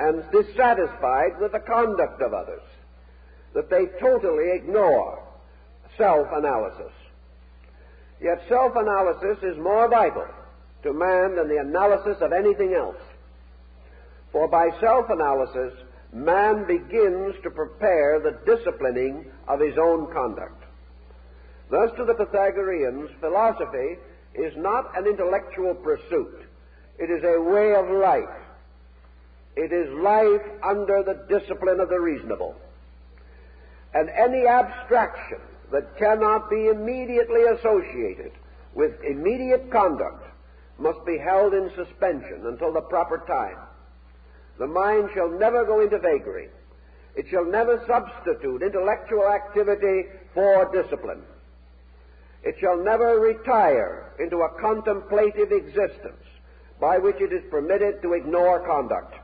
and 0.00 0.24
dissatisfied 0.32 1.40
with 1.40 1.52
the 1.52 1.60
conduct 1.60 2.20
of 2.20 2.34
others, 2.34 2.62
that 3.54 3.70
they 3.70 3.86
totally 4.00 4.50
ignore 4.56 5.22
self 5.96 6.26
analysis. 6.32 6.92
Yet 8.20 8.42
self 8.48 8.72
analysis 8.74 9.38
is 9.44 9.56
more 9.58 9.88
vital 9.88 10.26
to 10.82 10.92
man 10.92 11.36
than 11.36 11.48
the 11.48 11.60
analysis 11.60 12.16
of 12.20 12.32
anything 12.32 12.74
else. 12.74 12.96
For 14.32 14.48
by 14.48 14.70
self 14.80 15.08
analysis, 15.08 15.72
man 16.12 16.66
begins 16.66 17.34
to 17.42 17.50
prepare 17.50 18.20
the 18.20 18.38
disciplining 18.44 19.26
of 19.48 19.60
his 19.60 19.76
own 19.78 20.12
conduct. 20.12 20.62
Thus, 21.70 21.90
to 21.96 22.04
the 22.04 22.14
Pythagoreans, 22.14 23.10
philosophy 23.20 23.96
is 24.34 24.52
not 24.56 24.96
an 24.96 25.06
intellectual 25.06 25.74
pursuit. 25.74 26.46
It 26.98 27.10
is 27.10 27.24
a 27.24 27.40
way 27.40 27.74
of 27.74 27.90
life. 27.90 28.36
It 29.56 29.72
is 29.72 29.92
life 29.94 30.42
under 30.62 31.02
the 31.02 31.24
discipline 31.28 31.80
of 31.80 31.88
the 31.88 31.98
reasonable. 31.98 32.54
And 33.94 34.08
any 34.10 34.46
abstraction 34.46 35.40
that 35.70 35.98
cannot 35.98 36.50
be 36.50 36.68
immediately 36.68 37.42
associated 37.44 38.32
with 38.74 38.92
immediate 39.02 39.70
conduct 39.70 40.26
must 40.78 41.04
be 41.04 41.18
held 41.18 41.54
in 41.54 41.70
suspension 41.74 42.46
until 42.46 42.72
the 42.72 42.80
proper 42.82 43.18
time. 43.26 43.56
The 44.58 44.66
mind 44.66 45.10
shall 45.14 45.28
never 45.28 45.64
go 45.64 45.80
into 45.80 45.98
vagary. 45.98 46.48
It 47.14 47.26
shall 47.30 47.44
never 47.44 47.82
substitute 47.86 48.62
intellectual 48.62 49.28
activity 49.28 50.08
for 50.34 50.70
discipline. 50.72 51.22
It 52.42 52.56
shall 52.60 52.76
never 52.76 53.20
retire 53.20 54.12
into 54.18 54.42
a 54.42 54.60
contemplative 54.60 55.52
existence 55.52 56.24
by 56.80 56.98
which 56.98 57.20
it 57.20 57.32
is 57.32 57.42
permitted 57.50 58.02
to 58.02 58.14
ignore 58.14 58.66
conduct. 58.66 59.14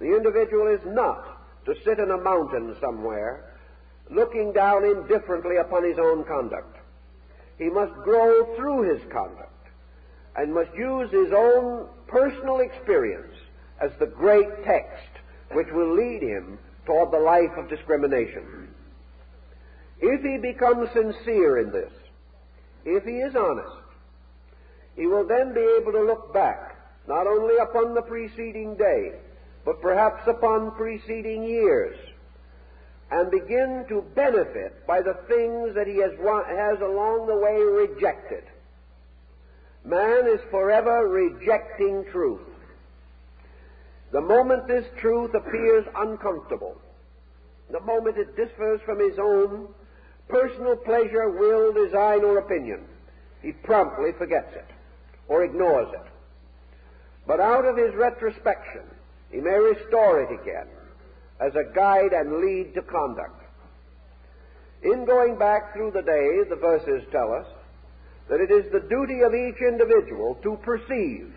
The 0.00 0.16
individual 0.16 0.66
is 0.66 0.80
not 0.86 1.24
to 1.66 1.74
sit 1.84 1.98
in 1.98 2.10
a 2.10 2.18
mountain 2.18 2.76
somewhere 2.80 3.54
looking 4.10 4.52
down 4.52 4.84
indifferently 4.84 5.56
upon 5.56 5.84
his 5.84 5.98
own 5.98 6.24
conduct. 6.24 6.76
He 7.58 7.70
must 7.70 7.94
grow 8.02 8.54
through 8.56 8.82
his 8.82 9.00
conduct 9.10 9.50
and 10.36 10.52
must 10.52 10.74
use 10.74 11.10
his 11.10 11.32
own 11.32 11.86
personal 12.08 12.60
experience 12.60 13.33
as 13.80 13.90
the 13.98 14.06
great 14.06 14.64
text 14.64 15.08
which 15.52 15.68
will 15.72 15.94
lead 15.94 16.22
him 16.22 16.58
toward 16.86 17.10
the 17.10 17.18
life 17.18 17.50
of 17.56 17.68
discrimination. 17.68 18.68
If 20.00 20.22
he 20.22 20.38
becomes 20.38 20.90
sincere 20.92 21.58
in 21.58 21.70
this, 21.70 21.92
if 22.84 23.04
he 23.04 23.18
is 23.18 23.34
honest, 23.36 23.76
he 24.96 25.06
will 25.06 25.26
then 25.26 25.54
be 25.54 25.78
able 25.80 25.92
to 25.92 26.02
look 26.02 26.32
back 26.32 26.76
not 27.08 27.26
only 27.26 27.56
upon 27.58 27.94
the 27.94 28.02
preceding 28.02 28.76
day, 28.76 29.12
but 29.64 29.80
perhaps 29.80 30.26
upon 30.26 30.72
preceding 30.72 31.44
years, 31.44 31.96
and 33.10 33.30
begin 33.30 33.84
to 33.88 34.02
benefit 34.14 34.86
by 34.86 35.00
the 35.00 35.14
things 35.28 35.74
that 35.74 35.86
he 35.86 35.96
has, 35.98 36.12
has 36.48 36.80
along 36.80 37.26
the 37.26 37.36
way 37.36 37.60
rejected. 37.60 38.44
Man 39.84 40.26
is 40.26 40.40
forever 40.50 41.08
rejecting 41.08 42.04
truth. 42.10 42.40
The 44.14 44.20
moment 44.20 44.68
this 44.68 44.86
truth 45.00 45.34
appears 45.34 45.84
uncomfortable, 45.96 46.80
the 47.68 47.80
moment 47.80 48.16
it 48.16 48.36
differs 48.36 48.80
from 48.82 49.00
his 49.00 49.18
own 49.18 49.66
personal 50.28 50.76
pleasure, 50.76 51.30
will, 51.30 51.72
design, 51.72 52.22
or 52.22 52.38
opinion, 52.38 52.84
he 53.42 53.50
promptly 53.50 54.12
forgets 54.16 54.54
it 54.54 54.70
or 55.26 55.42
ignores 55.42 55.92
it. 55.92 56.06
But 57.26 57.40
out 57.40 57.64
of 57.64 57.76
his 57.76 57.92
retrospection, 57.96 58.82
he 59.32 59.40
may 59.40 59.58
restore 59.58 60.22
it 60.22 60.40
again 60.40 60.68
as 61.40 61.56
a 61.56 61.74
guide 61.74 62.12
and 62.12 62.36
lead 62.36 62.72
to 62.74 62.82
conduct. 62.82 63.42
In 64.84 65.06
going 65.06 65.36
back 65.38 65.72
through 65.74 65.90
the 65.90 66.02
day, 66.02 66.48
the 66.48 66.60
verses 66.60 67.02
tell 67.10 67.32
us 67.32 67.46
that 68.28 68.40
it 68.40 68.52
is 68.52 68.70
the 68.70 68.86
duty 68.88 69.22
of 69.22 69.34
each 69.34 69.60
individual 69.60 70.38
to 70.44 70.56
perceive 70.62 71.34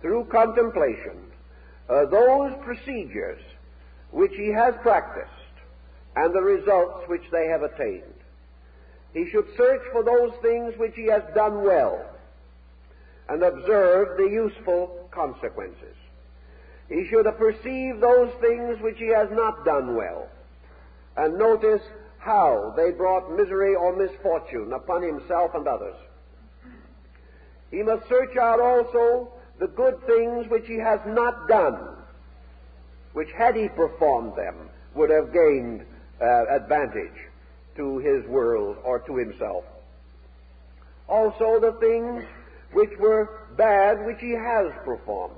through 0.00 0.26
contemplation 0.26 1.32
uh, 1.88 2.06
those 2.06 2.52
procedures 2.64 3.40
which 4.10 4.32
he 4.36 4.48
has 4.48 4.74
practiced 4.82 5.30
and 6.16 6.34
the 6.34 6.40
results 6.40 7.08
which 7.08 7.24
they 7.32 7.46
have 7.46 7.62
attained. 7.62 8.02
He 9.12 9.28
should 9.30 9.46
search 9.56 9.82
for 9.92 10.02
those 10.02 10.32
things 10.42 10.74
which 10.78 10.94
he 10.94 11.06
has 11.06 11.22
done 11.34 11.62
well 11.62 12.04
and 13.28 13.42
observe 13.42 14.16
the 14.16 14.28
useful 14.28 15.08
consequences. 15.10 15.96
He 16.88 17.06
should 17.08 17.26
perceive 17.38 18.00
those 18.00 18.32
things 18.40 18.80
which 18.80 18.98
he 18.98 19.08
has 19.08 19.28
not 19.32 19.64
done 19.64 19.96
well 19.96 20.28
and 21.16 21.38
notice 21.38 21.82
how 22.18 22.72
they 22.76 22.90
brought 22.90 23.30
misery 23.36 23.74
or 23.74 23.94
misfortune 23.94 24.72
upon 24.72 25.02
himself 25.02 25.52
and 25.54 25.66
others. 25.66 25.94
He 27.70 27.82
must 27.82 28.08
search 28.08 28.36
out 28.36 28.60
also 28.60 29.32
the 29.58 29.68
good 29.68 30.04
things 30.06 30.48
which 30.48 30.66
he 30.66 30.76
has 30.76 31.00
not 31.06 31.48
done, 31.48 31.78
which 33.12 33.30
had 33.36 33.54
he 33.54 33.68
performed 33.68 34.36
them 34.36 34.68
would 34.94 35.10
have 35.10 35.32
gained 35.32 35.84
uh, 36.20 36.46
advantage 36.48 37.28
to 37.76 37.98
his 37.98 38.24
world 38.26 38.76
or 38.84 38.98
to 39.00 39.16
himself. 39.16 39.64
Also 41.08 41.60
the 41.60 41.72
things 41.80 42.24
which 42.72 42.90
were 42.98 43.40
bad 43.56 44.04
which 44.04 44.18
he 44.20 44.32
has 44.32 44.72
performed, 44.84 45.34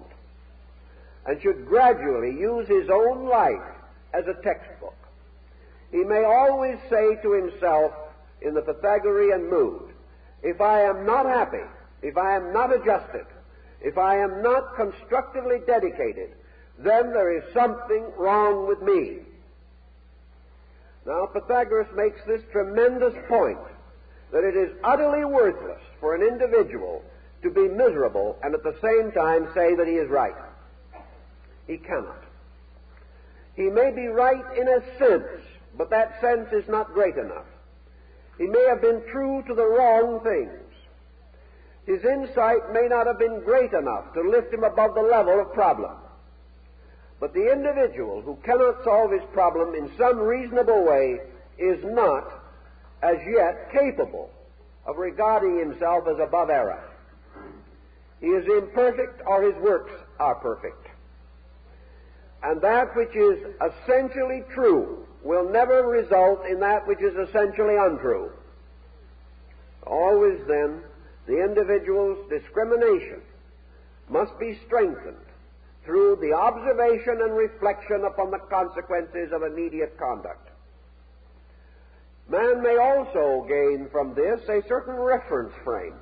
and 1.27 1.41
should 1.43 1.67
gradually 1.67 2.31
use 2.31 2.67
his 2.69 2.89
own 2.89 3.27
life 3.29 3.75
as 4.15 4.27
a 4.27 4.35
textbook. 4.43 4.95
He 5.91 6.05
may 6.05 6.25
always 6.25 6.79
say 6.89 7.17
to 7.23 7.33
himself 7.33 7.93
in 8.41 8.55
the 8.55 8.63
Pythagorean 8.63 9.51
mood, 9.51 9.83
if 10.43 10.61
I 10.61 10.83
am 10.83 11.05
not 11.05 11.27
happy, 11.27 11.65
if 12.03 12.17
I 12.17 12.37
am 12.37 12.53
not 12.53 12.75
adjusted, 12.75 13.27
if 13.87 13.97
I 13.97 14.17
am 14.17 14.43
not 14.43 14.75
constructively 14.75 15.59
dedicated, 15.65 16.31
then 16.77 17.13
there 17.13 17.39
is 17.39 17.45
something 17.55 18.05
wrong 18.19 18.67
with 18.67 18.83
me. 18.83 19.19
Now, 21.07 21.27
Pythagoras 21.27 21.87
makes 21.95 22.19
this 22.27 22.43
tremendous 22.51 23.15
point 23.29 23.61
that 24.33 24.43
it 24.43 24.57
is 24.57 24.77
utterly 24.83 25.25
worthless 25.25 25.81
for 26.01 26.17
an 26.17 26.23
individual 26.23 27.01
to 27.45 27.51
be 27.51 27.69
miserable 27.69 28.37
and 28.43 28.57
at 28.57 28.65
the 28.65 28.77
same 28.83 29.13
time 29.13 29.47
say 29.55 29.77
that 29.77 29.87
he 29.87 29.95
is 29.95 30.11
right. 30.11 30.35
He 31.69 31.77
cannot. 31.77 32.25
He 33.55 33.71
may 33.71 33.93
be 33.93 34.09
right 34.09 34.45
in 34.59 34.67
a 34.67 34.99
sense, 34.99 35.45
but 35.79 35.91
that 35.91 36.21
sense 36.21 36.49
is 36.53 36.69
not 36.69 36.93
great 36.93 37.17
enough. 37.17 37.47
He 38.37 38.49
may 38.49 38.67
have 38.69 38.83
been 38.83 39.03
true 39.13 39.45
to 39.47 39.55
the 39.55 39.65
wrong 39.65 40.25
things. 40.25 40.66
His 41.87 42.05
insight 42.05 42.73
may 42.73 42.89
not 42.89 43.07
have 43.07 43.19
been 43.19 43.41
great 43.45 43.73
enough 43.73 44.13
to 44.15 44.21
lift 44.21 44.53
him 44.53 44.65
above 44.65 44.95
the 44.95 45.03
level 45.03 45.41
of 45.41 45.53
problem. 45.53 45.97
But 47.21 47.33
the 47.33 47.51
individual 47.51 48.21
who 48.21 48.37
cannot 48.45 48.83
solve 48.85 49.13
his 49.13 49.23
problem 49.33 49.75
in 49.75 49.91
some 49.97 50.19
reasonable 50.19 50.85
way 50.85 51.21
is 51.59 51.83
not, 51.85 52.29
as 53.03 53.17
yet, 53.27 53.71
capable 53.73 54.31
of 54.85 54.99
regarding 54.99 55.59
himself 55.59 56.07
as 56.09 56.19
above 56.19 56.51
error. 56.51 56.83
He 58.21 58.29
is 58.29 58.47
imperfect 58.47 59.23
or 59.25 59.43
his 59.43 59.55
works 59.63 59.93
are 60.19 60.35
perfect. 60.35 60.89
And 62.43 62.61
that 62.63 62.95
which 62.97 63.15
is 63.15 63.39
essentially 63.61 64.43
true 64.53 65.07
will 65.23 65.49
never 65.51 65.87
result 65.87 66.47
in 66.47 66.61
that 66.61 66.87
which 66.87 67.01
is 67.01 67.15
essentially 67.29 67.77
untrue. 67.77 68.31
Always 69.87 70.41
then, 70.47 70.83
the 71.27 71.43
individual's 71.43 72.29
discrimination 72.31 73.21
must 74.09 74.39
be 74.39 74.59
strengthened 74.67 75.17
through 75.85 76.17
the 76.21 76.33
observation 76.33 77.21
and 77.23 77.37
reflection 77.37 78.05
upon 78.05 78.31
the 78.31 78.39
consequences 78.51 79.33
of 79.33 79.43
immediate 79.43 79.97
conduct. 79.99 80.49
Man 82.29 82.63
may 82.63 82.77
also 82.77 83.47
gain 83.49 83.89
from 83.91 84.15
this 84.15 84.41
a 84.49 84.67
certain 84.69 84.95
reference 84.95 85.53
frame. 85.65 85.95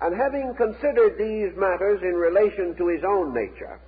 And 0.00 0.16
having 0.16 0.54
considered 0.54 1.18
these 1.18 1.56
matters 1.58 2.00
in 2.02 2.14
relation 2.14 2.76
to 2.76 2.88
his 2.88 3.02
own 3.04 3.34
nature, 3.34 3.80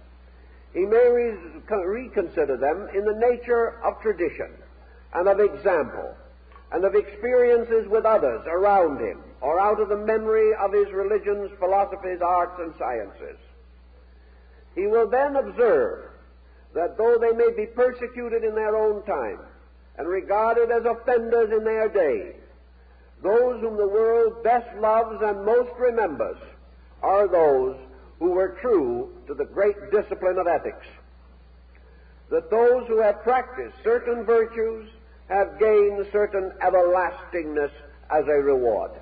he 0.75 0.81
may 0.81 1.09
re- 1.09 1.87
reconsider 1.87 2.57
them 2.57 2.89
in 2.95 3.05
the 3.05 3.15
nature 3.15 3.81
of 3.83 4.01
tradition 4.03 4.51
and 5.15 5.29
of 5.29 5.41
example 5.41 6.15
and 6.73 6.85
of 6.85 6.95
experiences 6.95 7.87
with 7.89 8.05
others 8.05 8.43
around 8.47 8.99
him 8.99 9.23
or 9.43 9.61
out 9.61 9.81
of 9.81 9.89
the 9.89 9.97
memory 9.97 10.55
of 10.55 10.73
his 10.73 10.91
religions, 10.93 11.51
philosophies, 11.59 12.21
arts, 12.23 12.59
and 12.61 12.73
sciences. 12.79 13.37
He 14.77 14.87
will 14.87 15.09
then 15.09 15.37
observe 15.37 16.05
that 16.75 16.97
though 16.97 17.19
they 17.21 17.33
may 17.33 17.51
be 17.51 17.67
persecuted 17.67 18.45
in 18.45 18.55
their 18.55 18.77
own 18.77 19.05
time 19.05 19.41
and 19.99 20.09
regarded 20.09 20.71
as 20.71 20.85
offenders 20.85 21.51
in 21.51 21.65
their 21.65 21.89
day, 21.89 22.37
those 23.23 23.61
whom 23.61 23.77
the 23.77 23.87
world 23.87 24.43
best 24.43 24.75
loves 24.79 25.21
and 25.23 25.45
most 25.45 25.73
remembers 25.79 26.39
are 27.03 27.29
those 27.29 27.77
who 28.19 28.31
were 28.31 28.57
true 28.61 29.13
to 29.27 29.35
the 29.35 29.45
great 29.45 29.77
discipline 29.91 30.39
of 30.39 30.47
ethics. 30.47 30.87
That 32.31 32.51
those 32.51 32.87
who 32.87 33.01
have 33.01 33.23
practiced 33.23 33.75
certain 33.83 34.25
virtues 34.25 34.89
have 35.29 35.59
gained 35.59 36.07
certain 36.13 36.53
everlastingness 36.61 37.73
as 38.11 38.27
a 38.27 38.41
reward. 38.41 38.93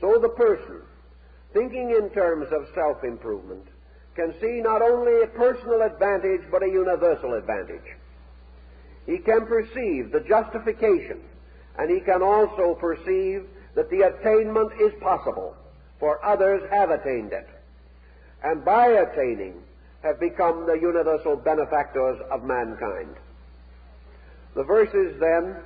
So 0.00 0.18
the 0.18 0.28
person, 0.28 0.82
thinking 1.52 1.90
in 1.90 2.10
terms 2.10 2.48
of 2.52 2.68
self 2.74 3.02
improvement, 3.04 3.66
can 4.14 4.34
see 4.40 4.60
not 4.60 4.82
only 4.82 5.22
a 5.22 5.26
personal 5.28 5.82
advantage 5.82 6.42
but 6.50 6.62
a 6.62 6.68
universal 6.68 7.34
advantage. 7.34 7.96
He 9.06 9.18
can 9.18 9.46
perceive 9.46 10.10
the 10.10 10.24
justification, 10.28 11.20
and 11.78 11.90
he 11.90 12.00
can 12.00 12.22
also 12.22 12.74
perceive 12.74 13.46
that 13.74 13.90
the 13.90 14.02
attainment 14.02 14.72
is 14.80 14.92
possible, 15.00 15.54
for 15.98 16.24
others 16.24 16.68
have 16.70 16.90
attained 16.90 17.32
it, 17.32 17.48
and 18.42 18.64
by 18.64 18.88
attaining 18.88 19.54
have 20.02 20.20
become 20.20 20.66
the 20.66 20.74
universal 20.74 21.36
benefactors 21.36 22.20
of 22.30 22.44
mankind. 22.44 23.16
The 24.54 24.64
verses 24.64 25.18
then 25.20 25.56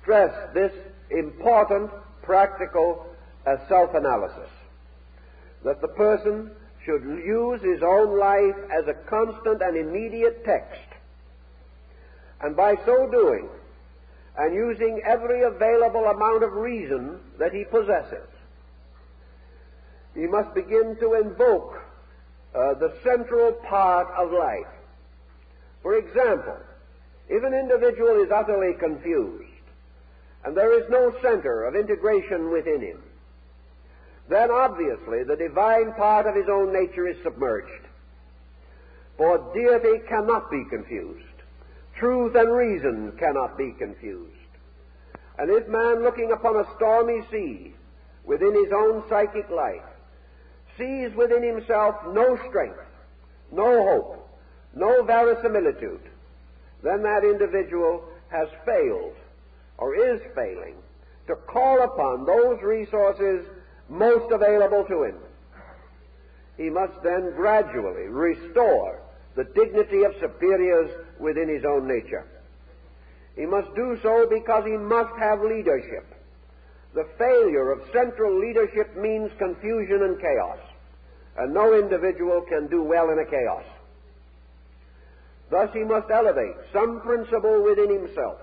stress 0.00 0.34
this 0.54 0.72
important 1.10 1.90
practical 2.22 3.06
uh, 3.46 3.56
self 3.68 3.94
analysis 3.94 4.50
that 5.64 5.80
the 5.80 5.88
person 5.88 6.50
should 6.84 7.02
use 7.02 7.60
his 7.62 7.82
own 7.82 8.18
life 8.18 8.56
as 8.70 8.86
a 8.88 8.94
constant 9.08 9.62
and 9.62 9.76
immediate 9.76 10.44
text. 10.44 10.80
And 12.40 12.56
by 12.56 12.74
so 12.84 13.08
doing, 13.10 13.48
and 14.36 14.54
using 14.54 15.00
every 15.06 15.42
available 15.42 16.06
amount 16.06 16.42
of 16.42 16.52
reason 16.54 17.20
that 17.38 17.52
he 17.52 17.64
possesses, 17.64 18.28
he 20.14 20.26
must 20.26 20.52
begin 20.54 20.96
to 21.00 21.14
invoke 21.14 21.74
uh, 22.54 22.74
the 22.74 22.94
central 23.04 23.52
part 23.52 24.08
of 24.16 24.32
life. 24.32 24.66
For 25.82 25.96
example, 25.96 26.56
if 27.28 27.44
an 27.44 27.54
individual 27.54 28.22
is 28.22 28.30
utterly 28.30 28.74
confused, 28.78 29.48
and 30.44 30.56
there 30.56 30.78
is 30.78 30.90
no 30.90 31.14
center 31.22 31.64
of 31.64 31.76
integration 31.76 32.50
within 32.50 32.80
him, 32.80 33.02
then 34.32 34.50
obviously 34.50 35.24
the 35.24 35.36
divine 35.36 35.92
part 35.94 36.26
of 36.26 36.34
his 36.34 36.48
own 36.48 36.72
nature 36.72 37.06
is 37.06 37.16
submerged. 37.22 37.86
For 39.16 39.38
deity 39.54 40.04
cannot 40.08 40.50
be 40.50 40.64
confused. 40.70 41.26
Truth 41.98 42.34
and 42.34 42.52
reason 42.52 43.12
cannot 43.18 43.58
be 43.58 43.72
confused. 43.78 44.30
And 45.38 45.50
if 45.50 45.68
man, 45.68 46.02
looking 46.02 46.32
upon 46.32 46.56
a 46.56 46.76
stormy 46.76 47.20
sea 47.30 47.74
within 48.24 48.54
his 48.54 48.72
own 48.72 49.02
psychic 49.08 49.48
life, 49.50 49.82
sees 50.78 51.14
within 51.14 51.42
himself 51.42 51.96
no 52.12 52.38
strength, 52.48 52.78
no 53.50 53.84
hope, 53.84 54.28
no 54.74 55.02
verisimilitude, 55.02 56.00
then 56.82 57.02
that 57.02 57.24
individual 57.24 58.02
has 58.28 58.48
failed 58.64 59.14
or 59.78 59.94
is 59.94 60.20
failing 60.34 60.76
to 61.26 61.36
call 61.36 61.82
upon 61.82 62.24
those 62.24 62.60
resources 62.62 63.46
most 63.92 64.32
available 64.32 64.84
to 64.84 65.04
him. 65.04 65.16
He 66.56 66.70
must 66.70 66.94
then 67.02 67.32
gradually 67.36 68.08
restore 68.08 69.00
the 69.36 69.44
dignity 69.44 70.04
of 70.04 70.14
superiors 70.20 70.90
within 71.18 71.48
his 71.48 71.64
own 71.64 71.86
nature. 71.86 72.26
He 73.36 73.46
must 73.46 73.74
do 73.74 73.98
so 74.02 74.26
because 74.28 74.64
he 74.64 74.76
must 74.76 75.14
have 75.18 75.40
leadership. 75.40 76.06
The 76.94 77.06
failure 77.18 77.72
of 77.72 77.82
central 77.92 78.38
leadership 78.38 78.96
means 78.96 79.30
confusion 79.38 80.02
and 80.02 80.20
chaos, 80.20 80.58
and 81.38 81.54
no 81.54 81.78
individual 81.78 82.42
can 82.42 82.68
do 82.68 82.82
well 82.82 83.10
in 83.10 83.18
a 83.18 83.24
chaos. 83.24 83.64
Thus 85.50 85.70
he 85.72 85.84
must 85.84 86.10
elevate 86.10 86.56
some 86.72 87.00
principle 87.00 87.62
within 87.62 87.90
himself, 87.90 88.38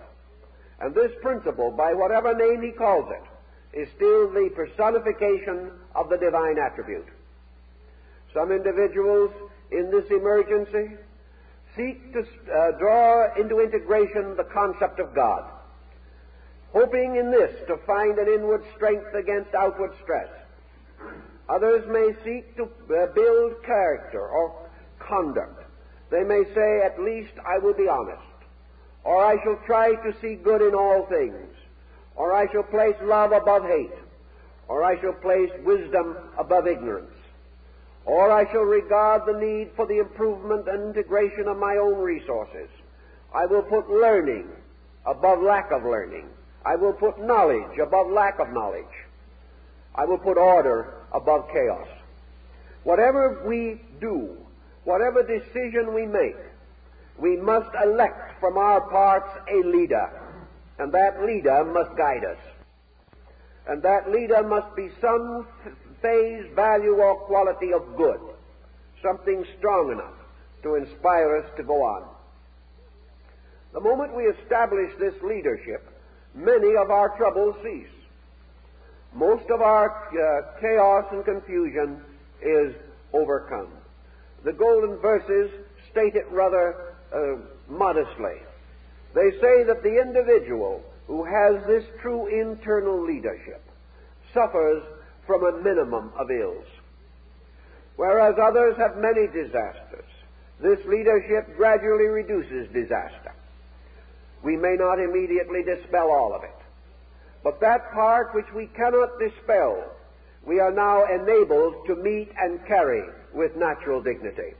and 0.79 0.93
this 0.93 1.11
principle, 1.21 1.71
by 1.71 1.93
whatever 1.93 2.35
name 2.35 2.61
he 2.61 2.71
calls 2.71 3.09
it, 3.11 3.23
is 3.73 3.87
still 3.95 4.29
the 4.31 4.49
personification 4.55 5.71
of 5.95 6.09
the 6.09 6.17
divine 6.17 6.57
attribute. 6.57 7.07
Some 8.33 8.51
individuals 8.51 9.31
in 9.71 9.91
this 9.91 10.09
emergency 10.09 10.95
seek 11.75 12.13
to 12.13 12.19
uh, 12.19 12.71
draw 12.77 13.33
into 13.39 13.59
integration 13.59 14.35
the 14.35 14.43
concept 14.43 14.99
of 14.99 15.13
God, 15.13 15.43
hoping 16.73 17.15
in 17.15 17.31
this 17.31 17.51
to 17.67 17.77
find 17.85 18.17
an 18.17 18.27
inward 18.27 18.63
strength 18.75 19.13
against 19.13 19.53
outward 19.53 19.91
stress. 20.01 20.29
Others 21.47 21.85
may 21.87 22.13
seek 22.23 22.55
to 22.57 22.63
uh, 22.63 23.07
build 23.13 23.63
character 23.63 24.21
or 24.21 24.69
conduct. 24.99 25.63
They 26.11 26.23
may 26.23 26.43
say, 26.53 26.81
at 26.85 26.99
least 26.99 27.33
I 27.45 27.57
will 27.59 27.73
be 27.73 27.87
honest, 27.87 28.21
or 29.03 29.23
I 29.23 29.41
shall 29.43 29.59
try 29.65 29.93
to 29.93 30.13
see 30.21 30.35
good 30.35 30.61
in 30.61 30.73
all 30.75 31.05
things, 31.07 31.47
or 32.19 32.33
I 32.33 32.51
shall 32.51 32.63
place 32.63 32.97
love 33.01 33.31
above 33.31 33.63
hate, 33.63 33.97
or 34.67 34.83
I 34.83 34.99
shall 34.99 35.13
place 35.13 35.49
wisdom 35.63 36.17
above 36.37 36.67
ignorance, 36.67 37.15
or 38.05 38.29
I 38.29 38.43
shall 38.51 38.63
regard 38.63 39.21
the 39.25 39.39
need 39.39 39.69
for 39.77 39.87
the 39.87 39.99
improvement 39.99 40.67
and 40.67 40.89
integration 40.89 41.47
of 41.47 41.57
my 41.57 41.77
own 41.77 41.97
resources. 41.97 42.67
I 43.33 43.45
will 43.45 43.61
put 43.61 43.89
learning 43.89 44.49
above 45.05 45.41
lack 45.41 45.71
of 45.71 45.83
learning. 45.83 46.27
I 46.65 46.75
will 46.75 46.91
put 46.91 47.21
knowledge 47.21 47.79
above 47.79 48.11
lack 48.11 48.39
of 48.39 48.51
knowledge. 48.51 48.85
I 49.95 50.03
will 50.03 50.17
put 50.17 50.37
order 50.37 50.95
above 51.13 51.49
chaos. 51.53 51.87
Whatever 52.83 53.45
we 53.47 53.81
do, 54.01 54.35
whatever 54.83 55.23
decision 55.23 55.93
we 55.93 56.05
make, 56.05 56.35
we 57.17 57.37
must 57.37 57.69
elect 57.81 58.41
from 58.41 58.57
our 58.57 58.81
parts 58.89 59.29
a 59.49 59.65
leader 59.65 60.11
and 60.79 60.93
that 60.93 61.23
leader 61.25 61.65
must 61.65 61.95
guide 61.97 62.23
us. 62.23 62.37
And 63.67 63.83
that 63.83 64.09
leader 64.09 64.41
must 64.41 64.75
be 64.75 64.89
some 65.01 65.45
phase, 66.01 66.45
value, 66.55 66.95
or 66.95 67.17
quality 67.27 67.73
of 67.73 67.95
good, 67.97 68.19
something 69.03 69.45
strong 69.57 69.91
enough 69.91 70.15
to 70.63 70.75
inspire 70.75 71.37
us 71.37 71.45
to 71.57 71.63
go 71.63 71.83
on. 71.83 72.07
The 73.73 73.81
moment 73.81 74.15
we 74.15 74.23
establish 74.23 74.91
this 74.99 75.13
leadership, 75.21 75.87
many 76.33 76.75
of 76.75 76.89
our 76.89 77.15
troubles 77.17 77.55
cease. 77.61 77.87
Most 79.13 79.49
of 79.51 79.61
our 79.61 79.89
uh, 79.89 80.59
chaos 80.59 81.05
and 81.11 81.25
confusion 81.25 82.01
is 82.41 82.73
overcome. 83.13 83.69
The 84.43 84.53
golden 84.53 84.97
verses 84.97 85.51
state 85.91 86.15
it 86.15 86.25
rather 86.31 86.95
uh, 87.13 87.35
modestly. 87.67 88.37
They 89.13 89.31
say 89.41 89.63
that 89.63 89.81
the 89.83 89.99
individual 89.99 90.83
who 91.07 91.23
has 91.23 91.65
this 91.65 91.83
true 92.01 92.27
internal 92.27 93.03
leadership 93.03 93.61
suffers 94.33 94.83
from 95.25 95.43
a 95.43 95.61
minimum 95.63 96.11
of 96.17 96.29
ills. 96.29 96.65
Whereas 97.95 98.35
others 98.41 98.77
have 98.77 98.97
many 98.97 99.27
disasters, 99.27 100.05
this 100.61 100.79
leadership 100.85 101.55
gradually 101.57 102.05
reduces 102.05 102.71
disaster. 102.71 103.33
We 104.43 104.55
may 104.55 104.75
not 104.77 104.99
immediately 104.99 105.63
dispel 105.63 106.11
all 106.11 106.33
of 106.33 106.43
it, 106.43 106.55
but 107.43 107.59
that 107.61 107.91
part 107.91 108.33
which 108.33 108.51
we 108.55 108.67
cannot 108.67 109.19
dispel, 109.19 109.83
we 110.45 110.59
are 110.59 110.71
now 110.71 111.05
enabled 111.05 111.87
to 111.87 111.95
meet 111.95 112.31
and 112.37 112.65
carry 112.67 113.03
with 113.33 113.55
natural 113.55 114.01
dignity. 114.01 114.53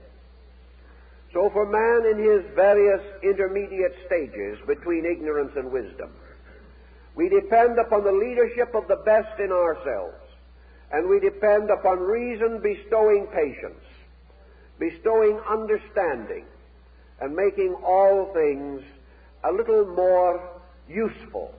So 1.32 1.48
for 1.50 1.64
man 1.64 2.10
in 2.10 2.18
his 2.18 2.44
various 2.56 3.00
intermediate 3.22 3.94
stages 4.06 4.58
between 4.66 5.04
ignorance 5.06 5.52
and 5.56 5.70
wisdom, 5.70 6.10
we 7.14 7.28
depend 7.28 7.78
upon 7.78 8.04
the 8.04 8.12
leadership 8.12 8.74
of 8.74 8.88
the 8.88 8.96
best 8.96 9.38
in 9.38 9.52
ourselves, 9.52 10.16
and 10.90 11.08
we 11.08 11.20
depend 11.20 11.70
upon 11.70 12.00
reason 12.00 12.60
bestowing 12.60 13.26
patience, 13.28 13.84
bestowing 14.78 15.38
understanding, 15.48 16.44
and 17.20 17.34
making 17.34 17.74
all 17.84 18.32
things 18.32 18.82
a 19.44 19.52
little 19.52 19.86
more 19.94 20.40
useful, 20.88 21.54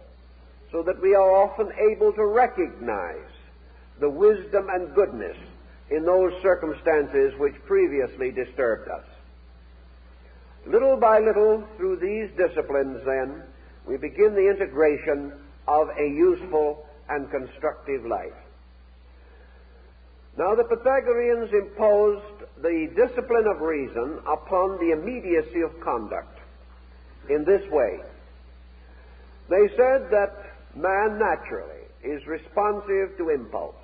so 0.71 0.83
that 0.83 1.01
we 1.01 1.15
are 1.15 1.31
often 1.31 1.71
able 1.91 2.11
to 2.11 2.25
recognize 2.25 3.31
the 3.99 4.09
wisdom 4.09 4.67
and 4.69 4.93
goodness 4.95 5.37
in 5.89 6.03
those 6.03 6.33
circumstances 6.41 7.33
which 7.37 7.55
previously 7.65 8.31
disturbed 8.31 8.89
us. 8.89 9.05
Little 10.65 10.97
by 10.97 11.19
little, 11.19 11.63
through 11.77 11.97
these 11.97 12.29
disciplines, 12.37 13.01
then, 13.05 13.43
we 13.87 13.97
begin 13.97 14.35
the 14.35 14.49
integration 14.49 15.33
of 15.67 15.89
a 15.97 16.07
useful 16.07 16.85
and 17.09 17.29
constructive 17.31 18.05
life. 18.05 18.33
Now, 20.37 20.55
the 20.55 20.63
Pythagoreans 20.63 21.51
imposed 21.51 22.45
the 22.61 22.89
discipline 22.95 23.47
of 23.47 23.61
reason 23.61 24.19
upon 24.27 24.77
the 24.79 24.91
immediacy 24.91 25.61
of 25.61 25.77
conduct 25.81 26.39
in 27.29 27.43
this 27.43 27.69
way. 27.71 27.99
They 29.49 29.67
said 29.75 30.09
that 30.11 30.31
man 30.75 31.19
naturally 31.19 31.83
is 32.03 32.25
responsive 32.27 33.17
to 33.17 33.29
impulse, 33.29 33.75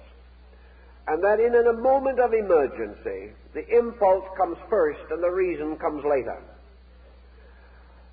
and 1.07 1.23
that 1.23 1.39
in 1.39 1.53
a 1.53 1.73
moment 1.73 2.19
of 2.19 2.33
emergency, 2.33 3.33
the 3.53 3.67
impulse 3.77 4.25
comes 4.37 4.57
first 4.69 5.01
and 5.09 5.21
the 5.21 5.29
reason 5.29 5.75
comes 5.77 6.05
later. 6.05 6.37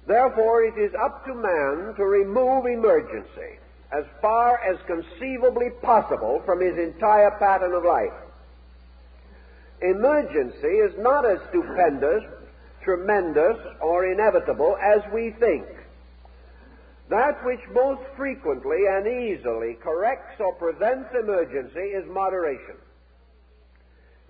Therefore, 0.06 0.62
it 0.64 0.76
is 0.76 0.92
up 0.94 1.24
to 1.26 1.34
man 1.34 1.94
to 1.96 2.04
remove 2.04 2.66
emergency 2.66 3.58
as 3.90 4.04
far 4.20 4.58
as 4.58 4.76
conceivably 4.86 5.70
possible 5.82 6.42
from 6.44 6.60
his 6.60 6.76
entire 6.76 7.30
pattern 7.38 7.72
of 7.72 7.84
life. 7.84 8.12
Emergency 9.80 10.66
is 10.66 10.92
not 10.98 11.24
as 11.24 11.38
stupendous, 11.48 12.24
tremendous, 12.82 13.56
or 13.80 14.06
inevitable 14.06 14.76
as 14.82 15.00
we 15.12 15.30
think. 15.38 15.64
That 17.08 17.44
which 17.44 17.60
most 17.72 18.02
frequently 18.16 18.86
and 18.88 19.06
easily 19.06 19.74
corrects 19.74 20.40
or 20.40 20.54
prevents 20.54 21.10
emergency 21.14 21.92
is 21.92 22.04
moderation. 22.10 22.76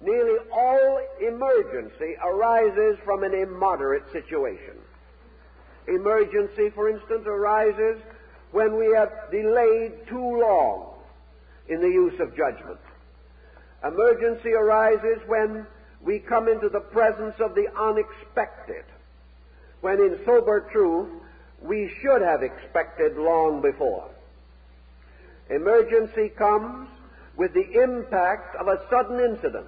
Nearly 0.01 0.39
all 0.53 1.01
emergency 1.21 2.17
arises 2.23 2.99
from 3.05 3.23
an 3.23 3.33
immoderate 3.33 4.11
situation. 4.13 4.77
Emergency, 5.87 6.71
for 6.71 6.89
instance, 6.89 7.27
arises 7.27 8.01
when 8.53 8.77
we 8.79 8.87
have 8.95 9.11
delayed 9.31 10.07
too 10.09 10.41
long 10.41 10.95
in 11.69 11.81
the 11.81 11.89
use 11.89 12.19
of 12.21 12.37
judgment. 12.37 12.79
Emergency 13.85 14.53
arises 14.53 15.19
when 15.27 15.67
we 16.03 16.19
come 16.19 16.49
into 16.49 16.69
the 16.69 16.81
presence 16.81 17.35
of 17.41 17.55
the 17.55 17.67
unexpected, 17.79 18.85
when 19.81 19.99
in 20.01 20.19
sober 20.25 20.69
truth 20.73 21.09
we 21.61 21.93
should 22.01 22.23
have 22.23 22.43
expected 22.43 23.17
long 23.17 23.61
before. 23.61 24.09
Emergency 25.51 26.31
comes 26.31 26.89
with 27.37 27.53
the 27.53 27.83
impact 27.83 28.57
of 28.57 28.69
a 28.69 28.81
sudden 28.89 29.21
incident, 29.21 29.67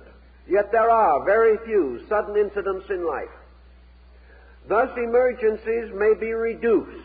yet 0.48 0.70
there 0.72 0.90
are 0.90 1.24
very 1.24 1.58
few 1.66 2.00
sudden 2.08 2.36
incidents 2.36 2.86
in 2.88 3.06
life. 3.06 3.28
Thus, 4.68 4.90
emergencies 4.96 5.92
may 5.94 6.14
be 6.14 6.32
reduced. 6.32 7.02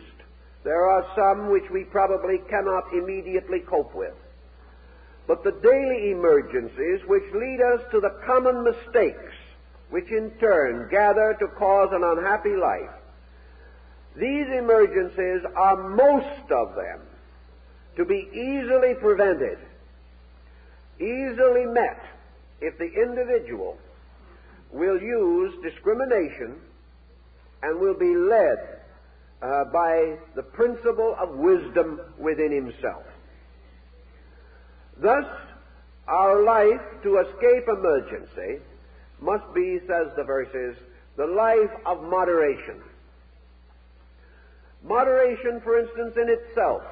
There 0.64 0.86
are 0.86 1.06
some 1.16 1.50
which 1.50 1.70
we 1.70 1.84
probably 1.84 2.38
cannot 2.48 2.92
immediately 2.92 3.60
cope 3.60 3.94
with. 3.94 4.14
But 5.26 5.44
the 5.44 5.52
daily 5.52 6.10
emergencies 6.10 7.06
which 7.06 7.32
lead 7.32 7.60
us 7.60 7.80
to 7.92 8.00
the 8.00 8.18
common 8.26 8.64
mistakes, 8.64 9.34
which 9.90 10.10
in 10.10 10.30
turn 10.40 10.88
gather 10.90 11.36
to 11.38 11.46
cause 11.48 11.90
an 11.92 12.02
unhappy 12.02 12.56
life, 12.56 12.90
these 14.16 14.46
emergencies 14.48 15.42
are 15.56 15.88
most 15.88 16.50
of 16.50 16.74
them 16.74 17.00
to 17.96 18.04
be 18.04 18.28
easily 18.32 18.94
prevented, 18.94 19.58
easily 20.98 21.66
met, 21.66 22.02
if 22.60 22.76
the 22.78 22.90
individual 22.92 23.78
will 24.72 25.00
use 25.00 25.54
discrimination 25.62 26.60
and 27.62 27.80
will 27.80 27.98
be 27.98 28.14
led 28.14 28.80
uh, 29.42 29.64
by 29.72 30.16
the 30.34 30.42
principle 30.42 31.16
of 31.18 31.30
wisdom 31.30 32.00
within 32.18 32.52
himself. 32.52 33.04
Thus, 35.00 35.24
our 36.06 36.42
life 36.42 36.80
to 37.02 37.18
escape 37.18 37.68
emergency 37.68 38.62
must 39.20 39.44
be, 39.54 39.78
says 39.86 40.08
the 40.16 40.24
verses, 40.24 40.76
the 41.16 41.26
life 41.26 41.70
of 41.86 42.02
moderation. 42.02 42.80
Moderation, 44.84 45.60
for 45.62 45.78
instance, 45.78 46.14
in 46.16 46.28
itself 46.28 46.82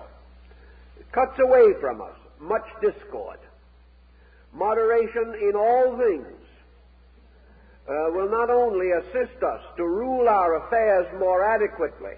cuts 1.13 1.39
away 1.41 1.73
from 1.81 2.01
us 2.01 2.17
much 2.41 2.65
discord. 2.81 3.39
Moderation 4.53 5.35
in 5.41 5.55
all 5.57 5.99
things 5.99 6.40
uh, 7.91 8.09
will 8.13 8.31
not 8.31 8.51
only 8.51 8.93
assist 8.93 9.43
us 9.43 9.61
to 9.77 9.85
rule 9.85 10.29
our 10.29 10.65
affairs 10.65 11.07
more 11.19 11.45
adequately, 11.45 12.15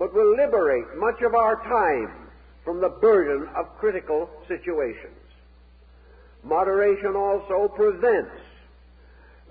but 0.00 0.12
will 0.12 0.34
liberate 0.34 0.96
much 0.96 1.22
of 1.22 1.34
our 1.34 1.62
time 1.62 2.28
from 2.64 2.80
the 2.80 2.88
burden 2.88 3.48
of 3.54 3.78
critical 3.78 4.28
situations. 4.48 5.14
Moderation 6.42 7.14
also 7.14 7.68
prevents 7.68 8.34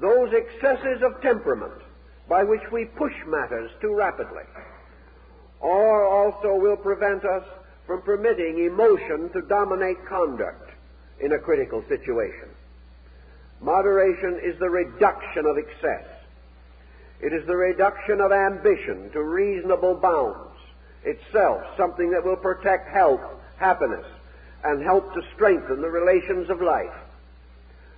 those 0.02 0.34
excesses 0.34 1.02
of 1.04 1.22
temperament 1.22 1.82
by 2.28 2.44
which 2.44 2.64
we 2.72 2.86
push 2.86 3.14
matters 3.26 3.72
too 3.80 3.96
rapidly, 3.96 4.44
or 5.62 6.06
also 6.06 6.56
will 6.56 6.78
prevent 6.78 7.24
us 7.24 7.44
from 7.88 8.02
permitting 8.02 8.66
emotion 8.66 9.30
to 9.32 9.42
dominate 9.48 10.06
conduct 10.06 10.70
in 11.22 11.32
a 11.32 11.40
critical 11.40 11.84
situation. 11.88 12.50
Moderation 13.62 14.40
is 14.44 14.58
the 14.60 14.70
reduction 14.70 15.46
of 15.46 15.58
excess. 15.58 16.06
It 17.22 17.34
is 17.34 17.46
the 17.46 17.56
reduction 17.56 18.22
of 18.22 18.32
ambition 18.32 19.10
to 19.12 19.24
reasonable 19.24 19.96
bounds, 19.96 20.58
itself 21.04 21.62
something 21.76 22.12
that 22.12 22.24
will 22.24 22.38
protect 22.38 22.90
health, 22.90 23.22
happiness, 23.58 24.06
and 24.64 24.84
help 24.84 25.14
to 25.14 25.22
strengthen 25.36 25.82
the 25.82 25.90
relations 25.90 26.50
of 26.50 26.62
life. 26.62 26.96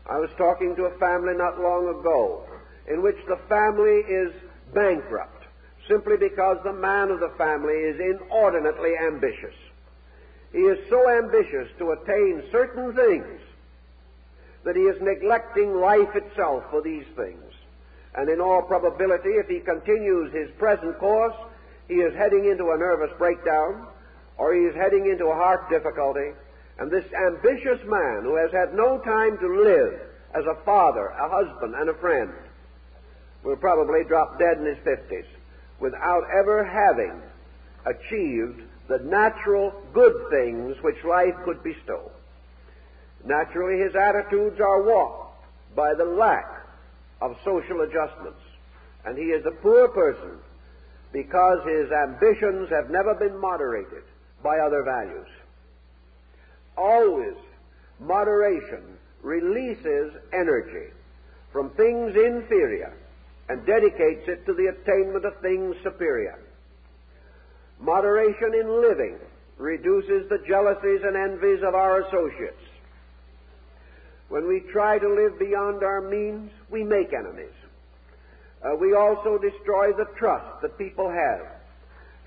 I 0.10 0.18
was 0.18 0.32
talking 0.38 0.76
to 0.76 0.86
a 0.86 0.98
family 0.98 1.34
not 1.36 1.60
long 1.60 1.88
ago 1.88 2.44
in 2.88 3.04
which 3.04 3.18
the 3.28 3.38
family 3.48 4.02
is 4.10 4.34
bankrupt 4.74 5.46
simply 5.88 6.18
because 6.18 6.58
the 6.64 6.74
man 6.74 7.12
of 7.12 7.20
the 7.20 7.34
family 7.38 7.74
is 7.74 8.00
inordinately 8.00 8.94
ambitious. 8.98 9.56
He 10.52 10.60
is 10.60 10.80
so 10.90 11.10
ambitious 11.10 11.70
to 11.78 11.92
attain 11.92 12.44
certain 12.52 12.94
things 12.94 13.40
that 14.64 14.76
he 14.76 14.84
is 14.84 15.02
neglecting 15.02 15.80
life 15.80 16.16
itself 16.16 16.64
for 16.70 16.82
these 16.82 17.06
things. 17.16 17.54
And 18.16 18.30
in 18.30 18.42
all 18.42 18.62
probability, 18.62 19.30
if 19.30 19.48
he 19.48 19.60
continues 19.60 20.34
his 20.34 20.50
present 20.58 21.00
course, 21.00 21.36
he 21.88 21.96
is 21.96 22.14
heading 22.16 22.46
into 22.46 22.72
a 22.72 22.78
nervous 22.78 23.12
breakdown, 23.18 23.88
or 24.38 24.54
he 24.54 24.62
is 24.62 24.76
heading 24.76 25.08
into 25.10 25.26
a 25.28 25.36
heart 25.36 25.70
difficulty. 25.70 26.32
And 26.78 26.92
this 26.92 27.06
ambitious 27.14 27.80
man, 27.86 28.24
who 28.24 28.36
has 28.36 28.52
had 28.52 28.74
no 28.74 29.00
time 29.00 29.38
to 29.40 29.62
live 29.64 30.00
as 30.34 30.46
a 30.46 30.64
father, 30.64 31.08
a 31.08 31.30
husband, 31.30 31.76
and 31.76 31.90
a 31.90 31.94
friend, 31.96 32.32
will 33.44 33.58
probably 33.58 34.04
drop 34.04 34.40
dead 34.40 34.58
in 34.58 34.66
his 34.66 34.78
fifties, 34.84 35.26
without 35.80 36.24
ever 36.32 36.64
having 36.64 37.22
achieved 37.86 38.62
the 38.88 39.00
natural 39.00 39.74
good 39.94 40.14
things 40.30 40.76
which 40.82 41.04
life 41.04 41.36
could 41.46 41.64
bestow. 41.64 42.12
Naturally, 43.26 43.84
his 43.84 43.96
attitudes 43.96 44.60
are 44.60 44.84
warped 44.84 45.46
by 45.76 45.94
the 45.94 46.06
lack 46.06 46.66
of 47.22 47.38
social 47.46 47.82
adjustments, 47.82 48.42
and 49.06 49.18
he 49.18 49.26
is 49.26 49.46
a 49.46 49.62
poor 49.62 49.88
person 49.90 50.38
because 51.14 51.60
his 51.66 51.92
ambitions 51.92 52.70
have 52.70 52.90
never 52.90 53.14
been 53.16 53.40
moderated 53.40 54.04
by 54.44 54.58
other 54.60 54.84
values. 54.84 55.28
Always, 56.78 57.36
moderation 58.00 58.98
releases 59.22 60.14
energy 60.34 60.90
from 61.52 61.70
things 61.72 62.16
inferior 62.16 62.94
and 63.50 63.66
dedicates 63.66 64.28
it 64.28 64.46
to 64.46 64.54
the 64.54 64.68
attainment 64.68 65.26
of 65.26 65.34
things 65.42 65.76
superior. 65.84 66.40
Moderation 67.80 68.54
in 68.54 68.82
living 68.82 69.18
reduces 69.58 70.30
the 70.30 70.40
jealousies 70.48 71.02
and 71.04 71.16
envies 71.16 71.62
of 71.64 71.76
our 71.76 72.02
associates. 72.02 72.61
When 74.32 74.48
we 74.48 74.62
try 74.72 74.98
to 74.98 75.10
live 75.10 75.38
beyond 75.38 75.84
our 75.84 76.00
means, 76.00 76.52
we 76.70 76.86
make 76.86 77.12
enemies. 77.12 77.52
Uh, 78.64 78.78
we 78.80 78.96
also 78.96 79.38
destroy 79.38 79.92
the 79.92 80.08
trust 80.18 80.62
that 80.62 80.78
people 80.78 81.10
have. 81.10 81.42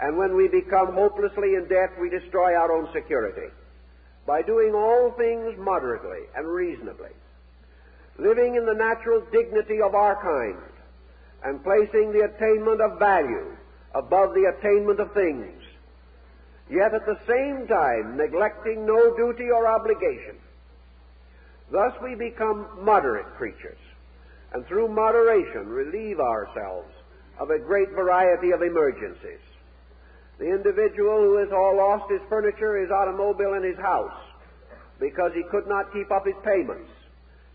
And 0.01 0.19
when 0.19 0.37
we 0.37 0.49
become 0.49 0.93
hopelessly 0.93 1.55
in 1.55 1.67
debt, 1.67 1.99
we 1.99 2.11
destroy 2.11 2.57
our 2.57 2.71
own 2.71 2.93
security. 2.93 3.49
By 4.27 4.43
doing 4.43 4.75
all 4.75 5.13
things 5.17 5.57
moderately 5.57 6.29
and 6.37 6.47
reasonably, 6.47 7.17
living 8.19 8.57
in 8.57 8.67
the 8.67 8.75
natural 8.75 9.23
dignity 9.33 9.81
of 9.81 9.95
our 9.95 10.21
kind, 10.21 10.63
and 11.43 11.65
placing 11.65 12.13
the 12.13 12.29
attainment 12.29 12.83
of 12.83 12.99
value 12.99 13.57
above 13.95 14.35
the 14.35 14.53
attainment 14.59 15.01
of 15.01 15.15
things, 15.15 15.63
yet 16.69 16.93
at 16.93 17.07
the 17.07 17.19
same 17.27 17.67
time 17.67 18.19
neglecting 18.19 18.85
no 18.85 19.17
duty 19.17 19.49
or 19.49 19.67
obligation. 19.67 20.37
Thus 21.71 21.93
we 22.03 22.15
become 22.15 22.67
moderate 22.81 23.35
creatures, 23.37 23.79
and 24.53 24.67
through 24.67 24.89
moderation 24.89 25.69
relieve 25.69 26.21
ourselves 26.21 26.93
of 27.39 27.51
a 27.51 27.59
great 27.59 27.91
variety 27.91 28.53
of 28.53 28.63
emergencies. 28.63 29.41
The 30.39 30.51
individual 30.51 31.19
who 31.19 31.37
has 31.39 31.53
all 31.53 31.77
lost 31.77 32.11
his 32.11 32.21
furniture, 32.29 32.77
his 32.77 32.91
automobile, 32.91 33.55
and 33.55 33.65
his 33.65 33.79
house 33.79 34.13
because 35.01 35.33
he 35.35 35.43
could 35.51 35.67
not 35.67 35.93
keep 35.93 36.11
up 36.11 36.27
his 36.27 36.37
payments 36.45 36.91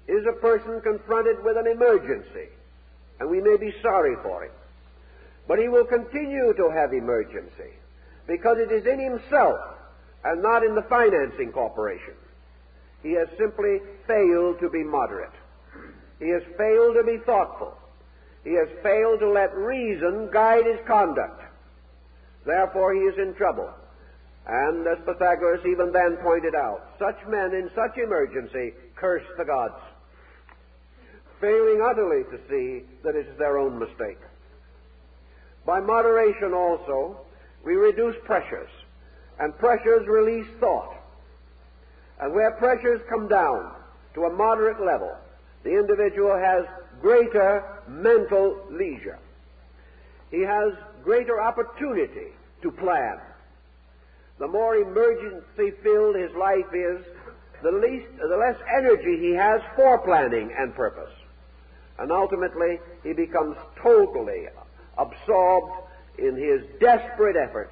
is 0.08 0.26
a 0.26 0.42
person 0.42 0.82
confronted 0.82 1.44
with 1.44 1.58
an 1.58 1.68
emergency, 1.68 2.50
and 3.20 3.30
we 3.30 3.42
may 3.42 3.58
be 3.58 3.74
sorry 3.82 4.16
for 4.24 4.44
him. 4.44 4.52
But 5.48 5.60
he 5.60 5.68
will 5.68 5.86
continue 5.86 6.54
to 6.54 6.70
have 6.70 6.94
emergency 6.94 7.74
because 8.28 8.58
it 8.58 8.72
is 8.72 8.86
in 8.86 9.00
himself 9.00 9.60
and 10.24 10.42
not 10.42 10.64
in 10.64 10.76
the 10.76 10.84
financing 10.84 11.52
corporation. 11.52 12.14
He 13.04 13.14
has 13.14 13.28
simply 13.38 13.80
failed 14.08 14.60
to 14.60 14.70
be 14.70 14.84
moderate. 14.84 15.32
He 16.20 16.30
has 16.30 16.44
failed 16.58 16.96
to 16.96 17.04
be 17.06 17.18
thoughtful. 17.26 17.78
He 18.44 18.54
has 18.54 18.68
failed 18.84 19.20
to 19.20 19.30
let 19.30 19.56
reason 19.56 20.30
guide 20.32 20.66
his 20.66 20.80
conduct. 20.86 21.42
Therefore, 22.46 22.94
he 22.94 23.02
is 23.02 23.18
in 23.18 23.34
trouble. 23.36 23.70
And 24.48 24.88
as 24.88 24.98
Pythagoras 25.06 25.66
even 25.66 25.92
then 25.92 26.18
pointed 26.24 26.56
out, 26.56 26.96
such 26.98 27.18
men 27.28 27.54
in 27.54 27.70
such 27.76 27.98
emergency 27.98 28.74
curse 28.96 29.24
the 29.38 29.46
gods, 29.46 29.80
failing 31.40 31.82
utterly 31.82 32.24
to 32.24 32.40
see 32.50 32.86
that 33.04 33.16
it 33.16 33.28
is 33.28 33.38
their 33.38 33.58
own 33.58 33.78
mistake. 33.78 34.18
By 35.66 35.80
moderation 35.80 36.54
also, 36.54 37.18
we 37.64 37.76
reduce 37.76 38.16
pressures, 38.26 38.70
and 39.40 39.58
pressures 39.58 40.08
release 40.08 40.48
thought. 40.60 40.99
And 42.20 42.34
where 42.34 42.52
pressures 42.52 43.02
come 43.10 43.28
down 43.28 43.72
to 44.14 44.26
a 44.26 44.30
moderate 44.30 44.84
level, 44.86 45.16
the 45.64 45.72
individual 45.72 46.36
has 46.38 46.66
greater 47.02 47.64
mental 47.88 48.60
leisure. 48.70 49.20
He 50.32 50.42
has 50.42 50.74
greater 51.04 51.42
opportunity 51.42 52.34
to 52.62 52.72
plan. 52.72 53.20
The 54.38 54.48
more 54.48 54.76
emergency 54.76 55.72
filled 55.82 56.16
his 56.16 56.32
life 56.36 56.74
is, 56.74 57.06
the 57.64 57.72
least, 57.72 58.08
the 58.18 58.38
less 58.38 58.56
energy 58.78 59.18
he 59.20 59.34
has 59.34 59.62
for 59.76 60.00
planning 60.00 60.54
and 60.58 60.74
purpose. 60.76 61.12
And 61.98 62.12
ultimately, 62.12 62.80
he 63.04 63.14
becomes 63.14 63.58
totally 63.82 64.48
absorbed 64.98 65.74
in 66.18 66.36
his 66.36 66.62
desperate 66.80 67.36
effort 67.36 67.72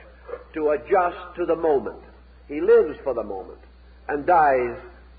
to 0.54 0.70
adjust 0.70 1.36
to 1.36 1.46
the 1.46 1.56
moment. 1.56 2.02
He 2.48 2.60
lives 2.60 2.98
for 3.04 3.14
the 3.14 3.24
moment 3.24 3.60
and 4.08 4.26
dies 4.26 4.78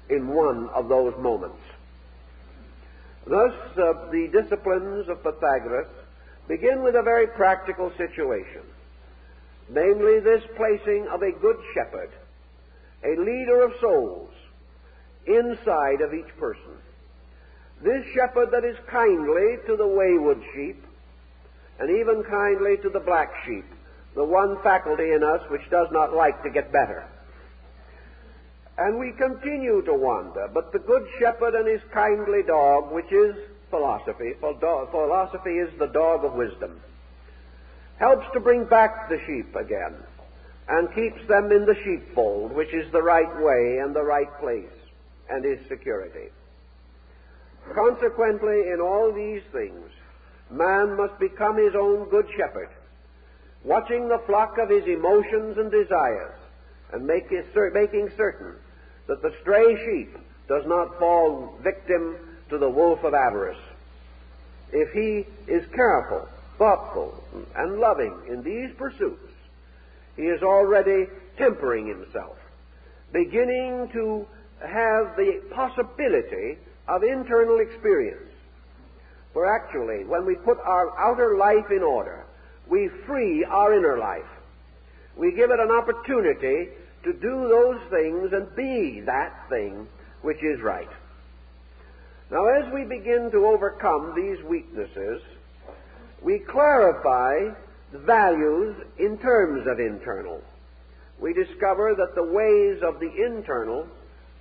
in 0.08 0.28
one 0.28 0.68
of 0.70 0.88
those 0.88 1.14
moments. 1.18 1.60
Thus, 3.26 3.52
uh, 3.76 4.10
the 4.10 4.28
disciplines 4.32 5.08
of 5.08 5.22
Pythagoras 5.22 5.88
begin 6.48 6.82
with 6.82 6.94
a 6.96 7.02
very 7.02 7.26
practical 7.26 7.92
situation, 7.98 8.62
namely 9.68 10.20
this 10.20 10.42
placing 10.56 11.06
of 11.08 11.22
a 11.22 11.32
good 11.32 11.56
shepherd, 11.74 12.10
a 13.04 13.20
leader 13.20 13.62
of 13.62 13.72
souls, 13.80 14.30
inside 15.26 16.00
of 16.00 16.14
each 16.14 16.34
person. 16.38 16.72
This 17.82 18.04
shepherd 18.14 18.50
that 18.50 18.64
is 18.64 18.76
kindly 18.90 19.58
to 19.66 19.76
the 19.76 19.86
wayward 19.86 20.42
sheep, 20.54 20.82
and 21.78 21.90
even 21.90 22.24
kindly 22.24 22.78
to 22.78 22.88
the 22.88 23.00
black 23.00 23.30
sheep, 23.44 23.66
the 24.14 24.24
one 24.24 24.60
faculty 24.62 25.12
in 25.12 25.22
us 25.22 25.42
which 25.50 25.68
does 25.70 25.88
not 25.92 26.14
like 26.14 26.42
to 26.42 26.50
get 26.50 26.72
better. 26.72 27.06
And 28.78 28.96
we 29.00 29.10
continue 29.10 29.82
to 29.82 29.92
wander, 29.92 30.48
but 30.54 30.72
the 30.72 30.78
good 30.78 31.04
shepherd 31.18 31.56
and 31.56 31.66
his 31.66 31.80
kindly 31.92 32.44
dog, 32.44 32.92
which 32.92 33.10
is 33.10 33.34
philosophy, 33.70 34.34
philosophy 34.40 35.58
is 35.58 35.76
the 35.80 35.88
dog 35.88 36.24
of 36.24 36.34
wisdom, 36.34 36.80
helps 37.98 38.26
to 38.32 38.40
bring 38.40 38.64
back 38.64 39.08
the 39.08 39.18
sheep 39.26 39.56
again 39.56 39.94
and 40.68 40.94
keeps 40.94 41.26
them 41.26 41.50
in 41.50 41.66
the 41.66 41.74
sheepfold, 41.82 42.52
which 42.52 42.72
is 42.72 42.90
the 42.92 43.02
right 43.02 43.42
way 43.42 43.78
and 43.78 43.96
the 43.96 44.02
right 44.02 44.30
place 44.38 44.70
and 45.28 45.44
is 45.44 45.58
security. 45.66 46.28
Consequently, 47.74 48.70
in 48.70 48.80
all 48.80 49.12
these 49.12 49.42
things, 49.50 49.90
man 50.52 50.96
must 50.96 51.18
become 51.18 51.56
his 51.56 51.74
own 51.74 52.08
good 52.10 52.26
shepherd, 52.36 52.68
watching 53.64 54.08
the 54.08 54.22
flock 54.26 54.56
of 54.58 54.70
his 54.70 54.84
emotions 54.86 55.58
and 55.58 55.72
desires, 55.72 56.38
and 56.92 57.04
making 57.04 57.42
certain 57.52 58.54
that 59.08 59.22
the 59.22 59.34
stray 59.40 59.74
sheep 59.84 60.16
does 60.48 60.64
not 60.66 60.98
fall 60.98 61.58
victim 61.62 62.16
to 62.50 62.58
the 62.58 62.68
wolf 62.68 63.02
of 63.04 63.14
avarice. 63.14 63.58
If 64.72 64.92
he 64.92 65.26
is 65.50 65.66
careful, 65.74 66.28
thoughtful, 66.58 67.24
and 67.56 67.78
loving 67.78 68.14
in 68.28 68.42
these 68.42 68.70
pursuits, 68.76 69.32
he 70.16 70.24
is 70.24 70.42
already 70.42 71.06
tempering 71.36 71.86
himself, 71.86 72.36
beginning 73.12 73.88
to 73.92 74.26
have 74.60 75.16
the 75.16 75.42
possibility 75.54 76.58
of 76.86 77.02
internal 77.02 77.60
experience. 77.60 78.32
For 79.32 79.46
actually, 79.46 80.04
when 80.04 80.26
we 80.26 80.34
put 80.34 80.58
our 80.58 80.98
outer 80.98 81.36
life 81.36 81.70
in 81.70 81.82
order, 81.82 82.26
we 82.68 82.90
free 83.06 83.44
our 83.44 83.72
inner 83.72 83.98
life. 83.98 84.28
We 85.16 85.32
give 85.32 85.50
it 85.50 85.60
an 85.60 85.70
opportunity 85.70 86.70
to 87.08 87.14
do 87.14 87.48
those 87.48 87.80
things 87.88 88.32
and 88.34 88.54
be 88.54 89.00
that 89.06 89.48
thing 89.48 89.88
which 90.20 90.42
is 90.42 90.60
right. 90.60 90.90
Now, 92.30 92.44
as 92.48 92.70
we 92.70 92.84
begin 92.84 93.30
to 93.32 93.46
overcome 93.46 94.12
these 94.14 94.44
weaknesses, 94.44 95.22
we 96.20 96.40
clarify 96.40 97.54
the 97.92 97.98
values 98.00 98.76
in 98.98 99.16
terms 99.18 99.66
of 99.66 99.80
internal. 99.80 100.42
We 101.18 101.32
discover 101.32 101.94
that 101.96 102.14
the 102.14 102.24
ways 102.24 102.82
of 102.82 103.00
the 103.00 103.10
internal 103.24 103.86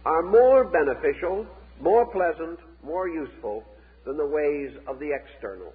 are 0.03 0.23
more 0.23 0.65
beneficial, 0.65 1.47
more 1.79 2.05
pleasant, 2.05 2.59
more 2.83 3.07
useful 3.07 3.63
than 4.05 4.17
the 4.17 4.27
ways 4.27 4.71
of 4.87 4.99
the 4.99 5.13
external. 5.13 5.71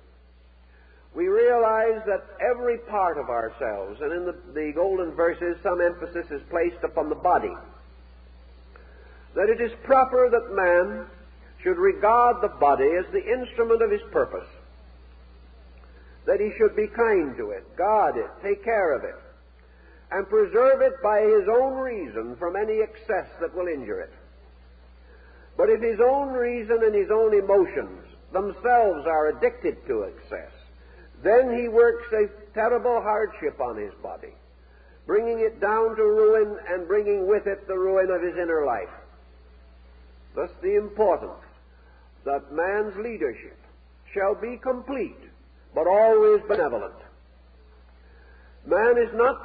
We 1.15 1.29
realize 1.29 2.01
that 2.07 2.25
every 2.41 2.79
part 2.79 3.19
of 3.19 3.29
ourselves, 3.29 4.01
and 4.01 4.13
in 4.13 4.25
the, 4.25 4.35
the 4.55 4.73
golden 4.75 5.13
verses, 5.13 5.59
some 5.63 5.81
emphasis 5.81 6.31
is 6.31 6.41
placed 6.49 6.83
upon 6.83 7.11
the 7.11 7.15
body, 7.15 7.55
that 9.35 9.51
it 9.51 9.61
is 9.61 9.73
proper 9.85 10.31
that 10.31 10.55
man 10.55 11.07
should 11.63 11.77
regard 11.77 12.41
the 12.41 12.49
body 12.49 12.89
as 12.99 13.05
the 13.13 13.25
instrument 13.25 13.83
of 13.83 13.91
his 13.91 14.01
purpose, 14.11 14.49
that 16.27 16.41
he 16.41 16.51
should 16.57 16.75
be 16.75 16.87
kind 16.87 17.37
to 17.37 17.51
it, 17.51 17.77
guard 17.77 18.17
it, 18.17 18.31
take 18.43 18.65
care 18.65 18.97
of 18.97 19.05
it, 19.05 19.15
and 20.13 20.29
preserve 20.29 20.81
it 20.81 20.95
by 21.03 21.21
his 21.21 21.49
own 21.49 21.75
reason 21.75 22.37
from 22.37 22.57
any 22.57 22.81
excess 22.81 23.29
that 23.41 23.55
will 23.55 23.69
injure 23.69 24.01
it. 24.01 24.13
But 25.57 25.69
if 25.69 25.83
his 25.83 26.01
own 26.01 26.33
reason 26.33 26.81
and 26.83 26.95
his 26.95 27.11
own 27.11 27.35
emotions 27.35 28.07
themselves 28.33 29.07
are 29.07 29.29
addicted 29.29 29.87
to 29.87 30.03
excess, 30.05 30.51
then 31.23 31.57
he 31.59 31.69
works 31.69 32.05
a 32.13 32.29
terrible 32.55 33.01
hardship 33.01 33.61
on 33.61 33.77
his 33.77 33.93
body, 34.03 34.35
bringing 35.07 35.41
it 35.41 35.61
down 35.61 35.97
to 35.97 36.03
ruin 36.03 36.59
and 36.69 36.89
bringing 36.89 37.29
with 37.29 37.47
it 37.47 37.67
the 37.67 37.79
ruin 37.79 38.11
of 38.11 38.23
his 38.23 38.37
inner 38.37 38.65
life. 38.67 38.89
Thus, 40.35 40.51
the 40.63 40.77
importance 40.77 41.45
that 42.25 42.53
man's 42.53 42.97
leadership 42.97 43.59
shall 44.13 44.35
be 44.35 44.57
complete, 44.57 45.19
but 45.75 45.87
always 45.87 46.43
benevolent. 46.49 46.95
Man 48.67 48.97
is 48.99 49.13
not 49.15 49.43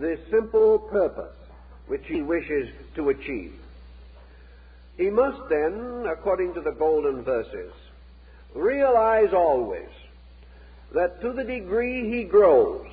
the 0.00 0.18
simple 0.30 0.78
purpose 0.78 1.36
which 1.86 2.06
he 2.06 2.22
wishes 2.22 2.70
to 2.94 3.10
achieve. 3.10 3.52
He 4.96 5.10
must 5.10 5.48
then, 5.48 6.06
according 6.08 6.54
to 6.54 6.60
the 6.60 6.72
golden 6.72 7.22
verses, 7.22 7.72
realize 8.54 9.32
always 9.34 9.88
that 10.92 11.20
to 11.20 11.32
the 11.32 11.44
degree 11.44 12.10
he 12.10 12.24
grows, 12.24 12.86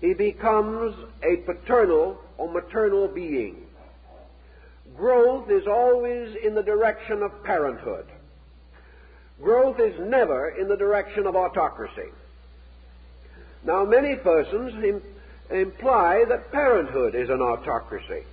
he 0.00 0.14
becomes 0.14 0.96
a 1.22 1.36
paternal 1.36 2.18
or 2.38 2.50
maternal 2.50 3.08
being. 3.08 3.66
Growth 4.96 5.50
is 5.50 5.66
always 5.66 6.34
in 6.36 6.54
the 6.54 6.62
direction 6.62 7.22
of 7.22 7.44
parenthood. 7.44 8.06
Growth 9.42 9.78
is 9.78 9.98
never 10.00 10.48
in 10.48 10.68
the 10.68 10.76
direction 10.76 11.26
of 11.26 11.36
autocracy. 11.36 12.10
Now, 13.64 13.84
many 13.84 14.16
persons 14.16 14.74
imply 15.50 16.24
that 16.28 16.52
parenthood 16.52 17.14
is 17.14 17.28
an 17.28 17.40
autocracy. 17.40 18.24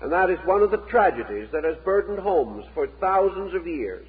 And 0.00 0.12
that 0.12 0.30
is 0.30 0.38
one 0.44 0.62
of 0.62 0.70
the 0.70 0.78
tragedies 0.78 1.48
that 1.52 1.64
has 1.64 1.76
burdened 1.84 2.18
homes 2.18 2.64
for 2.74 2.86
thousands 2.86 3.54
of 3.54 3.66
years. 3.66 4.06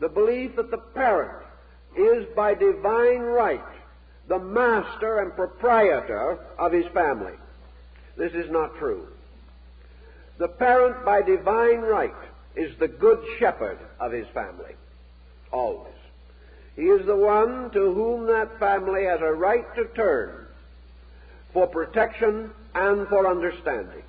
The 0.00 0.08
belief 0.08 0.56
that 0.56 0.70
the 0.70 0.78
parent 0.78 1.44
is 1.96 2.26
by 2.34 2.54
divine 2.54 3.20
right 3.20 3.62
the 4.28 4.38
master 4.38 5.20
and 5.20 5.34
proprietor 5.34 6.38
of 6.58 6.72
his 6.72 6.86
family. 6.86 7.34
This 8.16 8.32
is 8.32 8.50
not 8.50 8.76
true. 8.76 9.06
The 10.38 10.48
parent 10.48 11.04
by 11.04 11.22
divine 11.22 11.80
right 11.80 12.14
is 12.54 12.76
the 12.78 12.88
good 12.88 13.22
shepherd 13.38 13.78
of 14.00 14.12
his 14.12 14.26
family. 14.28 14.74
Always. 15.52 15.92
He 16.74 16.82
is 16.82 17.06
the 17.06 17.16
one 17.16 17.70
to 17.70 17.94
whom 17.94 18.26
that 18.26 18.58
family 18.58 19.04
has 19.04 19.20
a 19.20 19.32
right 19.32 19.66
to 19.76 19.84
turn 19.94 20.45
for 21.56 21.66
protection 21.66 22.50
and 22.74 23.08
for 23.08 23.26
understanding. 23.26 24.02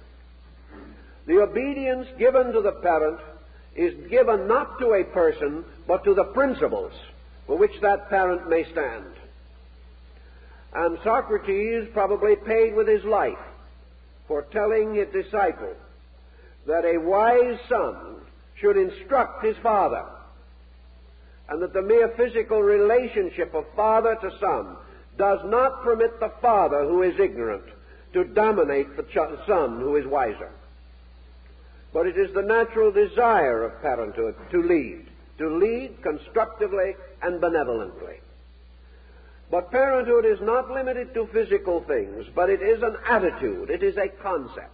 The 1.27 1.39
obedience 1.39 2.05
given 2.19 2.51
to 2.51 2.59
the 2.59 2.73
parent 2.73 3.21
is 3.73 3.93
given 4.09 4.49
not 4.49 4.77
to 4.79 4.95
a 4.95 5.05
person, 5.05 5.63
but 5.87 6.03
to 6.03 6.13
the 6.13 6.25
principles 6.25 6.91
for 7.45 7.57
which 7.57 7.71
that 7.81 8.09
parent 8.09 8.49
may 8.49 8.69
stand. 8.69 9.05
And 10.73 10.99
Socrates 11.05 11.87
probably 11.93 12.35
paid 12.35 12.75
with 12.75 12.89
his 12.89 13.05
life 13.05 13.39
for 14.27 14.41
telling 14.51 14.95
his 14.95 15.07
disciple 15.13 15.73
that 16.65 16.83
a 16.83 16.97
wise 16.97 17.57
son 17.69 18.17
should 18.59 18.75
instruct 18.75 19.45
his 19.45 19.55
father, 19.63 20.03
and 21.47 21.61
that 21.61 21.71
the 21.71 21.81
mere 21.81 22.09
physical 22.17 22.61
relationship 22.61 23.53
of 23.53 23.63
father 23.73 24.17
to 24.19 24.37
son 24.37 24.75
does 25.17 25.39
not 25.45 25.83
permit 25.83 26.19
the 26.19 26.31
father 26.41 26.83
who 26.83 27.01
is 27.01 27.19
ignorant 27.19 27.63
to 28.13 28.23
dominate 28.23 28.95
the 28.95 29.03
ch- 29.03 29.45
son 29.47 29.79
who 29.79 29.95
is 29.95 30.05
wiser. 30.05 30.49
But 31.93 32.07
it 32.07 32.17
is 32.17 32.33
the 32.33 32.41
natural 32.41 32.91
desire 32.91 33.63
of 33.63 33.81
parenthood 33.81 34.35
to 34.51 34.61
lead, 34.61 35.07
to 35.39 35.49
lead 35.57 36.01
constructively 36.01 36.95
and 37.21 37.41
benevolently. 37.41 38.19
But 39.49 39.71
parenthood 39.71 40.25
is 40.25 40.41
not 40.41 40.69
limited 40.69 41.13
to 41.13 41.27
physical 41.27 41.81
things, 41.81 42.25
but 42.35 42.49
it 42.49 42.61
is 42.61 42.83
an 42.83 42.97
attitude, 43.07 43.69
it 43.69 43.81
is 43.81 43.97
a 43.97 44.09
concept. 44.09 44.73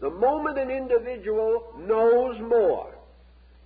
The 0.00 0.10
moment 0.10 0.58
an 0.58 0.70
individual 0.70 1.74
knows 1.78 2.40
more, 2.40 2.90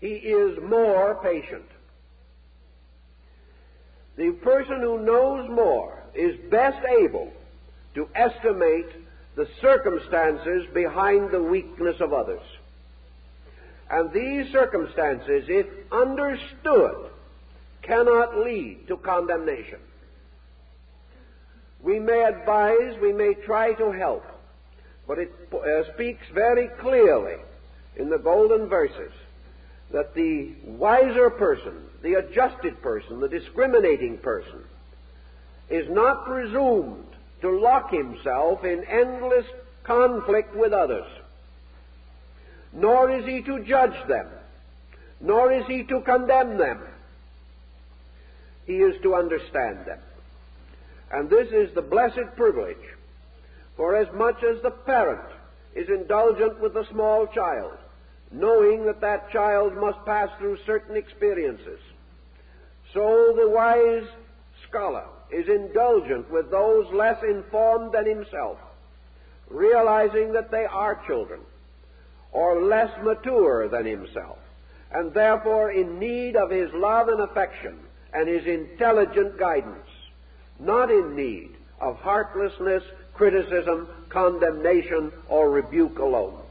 he 0.00 0.14
is 0.14 0.58
more 0.62 1.14
patient. 1.22 1.64
The 4.16 4.30
person 4.30 4.80
who 4.80 5.00
knows 5.00 5.48
more 5.48 6.02
is 6.14 6.36
best 6.50 6.84
able 7.00 7.32
to 7.94 8.08
estimate 8.14 8.86
the 9.34 9.48
circumstances 9.60 10.66
behind 10.72 11.30
the 11.30 11.42
weakness 11.42 12.00
of 12.00 12.12
others. 12.12 12.42
And 13.90 14.12
these 14.12 14.50
circumstances, 14.52 15.46
if 15.48 15.66
understood, 15.90 17.10
cannot 17.82 18.38
lead 18.38 18.86
to 18.88 18.96
condemnation. 18.96 19.78
We 21.82 21.98
may 21.98 22.22
advise, 22.22 22.98
we 23.00 23.12
may 23.12 23.34
try 23.34 23.74
to 23.74 23.90
help, 23.92 24.24
but 25.06 25.18
it 25.18 25.32
uh, 25.52 25.92
speaks 25.92 26.24
very 26.32 26.68
clearly 26.80 27.36
in 27.96 28.08
the 28.08 28.18
golden 28.18 28.68
verses 28.68 29.12
that 29.92 30.14
the 30.14 30.52
wiser 30.64 31.30
person, 31.30 31.74
the 32.02 32.14
adjusted 32.14 32.80
person, 32.82 33.20
the 33.20 33.28
discriminating 33.28 34.18
person, 34.18 34.64
is 35.70 35.88
not 35.88 36.26
presumed 36.26 37.06
to 37.40 37.58
lock 37.58 37.90
himself 37.92 38.64
in 38.64 38.84
endless 38.84 39.46
conflict 39.84 40.54
with 40.54 40.72
others, 40.72 41.06
nor 42.72 43.10
is 43.10 43.24
he 43.24 43.42
to 43.42 43.62
judge 43.64 44.08
them, 44.08 44.26
nor 45.20 45.52
is 45.52 45.66
he 45.66 45.84
to 45.84 46.00
condemn 46.00 46.56
them. 46.58 46.80
He 48.66 48.78
is 48.78 49.00
to 49.02 49.14
understand 49.14 49.84
them. 49.86 50.00
And 51.12 51.28
this 51.28 51.52
is 51.52 51.74
the 51.74 51.82
blessed 51.82 52.34
privilege, 52.36 52.76
for 53.76 53.94
as 53.94 54.12
much 54.14 54.42
as 54.42 54.60
the 54.62 54.70
parent 54.70 55.28
is 55.74 55.88
indulgent 55.88 56.60
with 56.60 56.74
the 56.74 56.86
small 56.90 57.26
child, 57.26 57.76
knowing 58.34 58.84
that 58.84 59.00
that 59.00 59.30
child 59.30 59.74
must 59.76 60.04
pass 60.04 60.28
through 60.38 60.58
certain 60.66 60.96
experiences. 60.96 61.78
So 62.92 63.32
the 63.36 63.48
wise 63.48 64.08
scholar 64.68 65.04
is 65.30 65.48
indulgent 65.48 66.30
with 66.30 66.50
those 66.50 66.86
less 66.92 67.22
informed 67.22 67.92
than 67.92 68.06
himself, 68.06 68.58
realizing 69.48 70.32
that 70.32 70.50
they 70.50 70.64
are 70.64 71.00
children 71.06 71.40
or 72.32 72.62
less 72.62 72.90
mature 73.02 73.68
than 73.68 73.86
himself, 73.86 74.38
and 74.92 75.14
therefore 75.14 75.70
in 75.70 76.00
need 76.00 76.34
of 76.34 76.50
his 76.50 76.70
love 76.74 77.08
and 77.08 77.20
affection 77.20 77.78
and 78.12 78.28
his 78.28 78.44
intelligent 78.46 79.38
guidance, 79.38 79.88
not 80.58 80.90
in 80.90 81.14
need 81.14 81.50
of 81.80 81.96
heartlessness, 81.98 82.82
criticism, 83.14 83.88
condemnation, 84.08 85.12
or 85.28 85.50
rebuke 85.50 85.98
alone. 85.98 86.43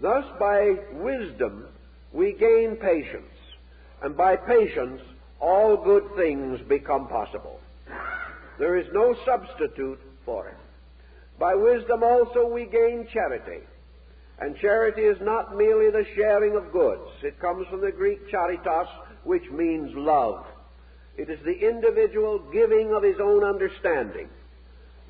Thus, 0.00 0.24
by 0.38 0.76
wisdom, 0.92 1.66
we 2.12 2.32
gain 2.32 2.76
patience, 2.76 3.34
and 4.02 4.16
by 4.16 4.36
patience, 4.36 5.00
all 5.40 5.76
good 5.76 6.04
things 6.16 6.60
become 6.68 7.08
possible. 7.08 7.60
There 8.58 8.76
is 8.76 8.86
no 8.92 9.14
substitute 9.24 10.00
for 10.24 10.48
it. 10.48 10.56
By 11.38 11.54
wisdom 11.54 12.02
also 12.02 12.46
we 12.46 12.66
gain 12.66 13.06
charity. 13.12 13.64
And 14.40 14.56
charity 14.56 15.02
is 15.02 15.18
not 15.20 15.56
merely 15.56 15.90
the 15.90 16.06
sharing 16.14 16.56
of 16.56 16.72
goods. 16.72 17.10
It 17.22 17.40
comes 17.40 17.66
from 17.68 17.80
the 17.80 17.90
Greek 17.90 18.30
charitas, 18.30 18.88
which 19.24 19.48
means 19.50 19.90
love. 19.96 20.46
It 21.16 21.28
is 21.28 21.40
the 21.44 21.68
individual 21.68 22.38
giving 22.52 22.92
of 22.92 23.02
his 23.02 23.16
own 23.20 23.42
understanding, 23.42 24.28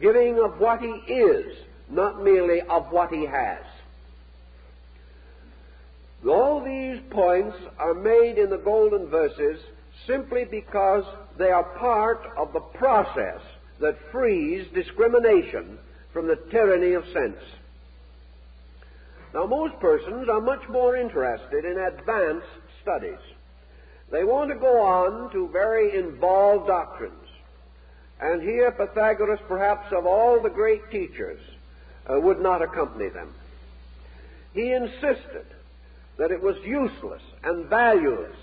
giving 0.00 0.38
of 0.38 0.58
what 0.58 0.80
he 0.80 1.12
is, 1.12 1.56
not 1.90 2.22
merely 2.22 2.62
of 2.62 2.90
what 2.90 3.12
he 3.12 3.26
has. 3.26 3.62
All 6.26 6.62
these 6.64 7.00
points 7.10 7.56
are 7.78 7.94
made 7.94 8.38
in 8.38 8.50
the 8.50 8.58
golden 8.58 9.06
verses 9.06 9.60
simply 10.06 10.44
because 10.44 11.04
they 11.38 11.50
are 11.50 11.64
part 11.78 12.20
of 12.36 12.52
the 12.52 12.60
process 12.60 13.40
that 13.80 13.96
frees 14.10 14.66
discrimination 14.74 15.78
from 16.12 16.26
the 16.26 16.36
tyranny 16.50 16.94
of 16.94 17.04
sense. 17.12 17.38
Now, 19.34 19.46
most 19.46 19.78
persons 19.78 20.28
are 20.28 20.40
much 20.40 20.66
more 20.68 20.96
interested 20.96 21.64
in 21.64 21.78
advanced 21.78 22.46
studies. 22.82 23.20
They 24.10 24.24
want 24.24 24.50
to 24.50 24.56
go 24.56 24.80
on 24.80 25.30
to 25.32 25.48
very 25.48 25.96
involved 25.96 26.66
doctrines. 26.66 27.12
And 28.20 28.42
here, 28.42 28.72
Pythagoras, 28.72 29.40
perhaps 29.46 29.92
of 29.92 30.06
all 30.06 30.40
the 30.42 30.48
great 30.48 30.90
teachers, 30.90 31.40
uh, 32.10 32.18
would 32.18 32.40
not 32.40 32.62
accompany 32.62 33.10
them. 33.10 33.32
He 34.54 34.72
insisted 34.72 35.44
that 36.18 36.30
it 36.30 36.42
was 36.42 36.56
useless 36.64 37.22
and 37.44 37.66
valueless 37.66 38.36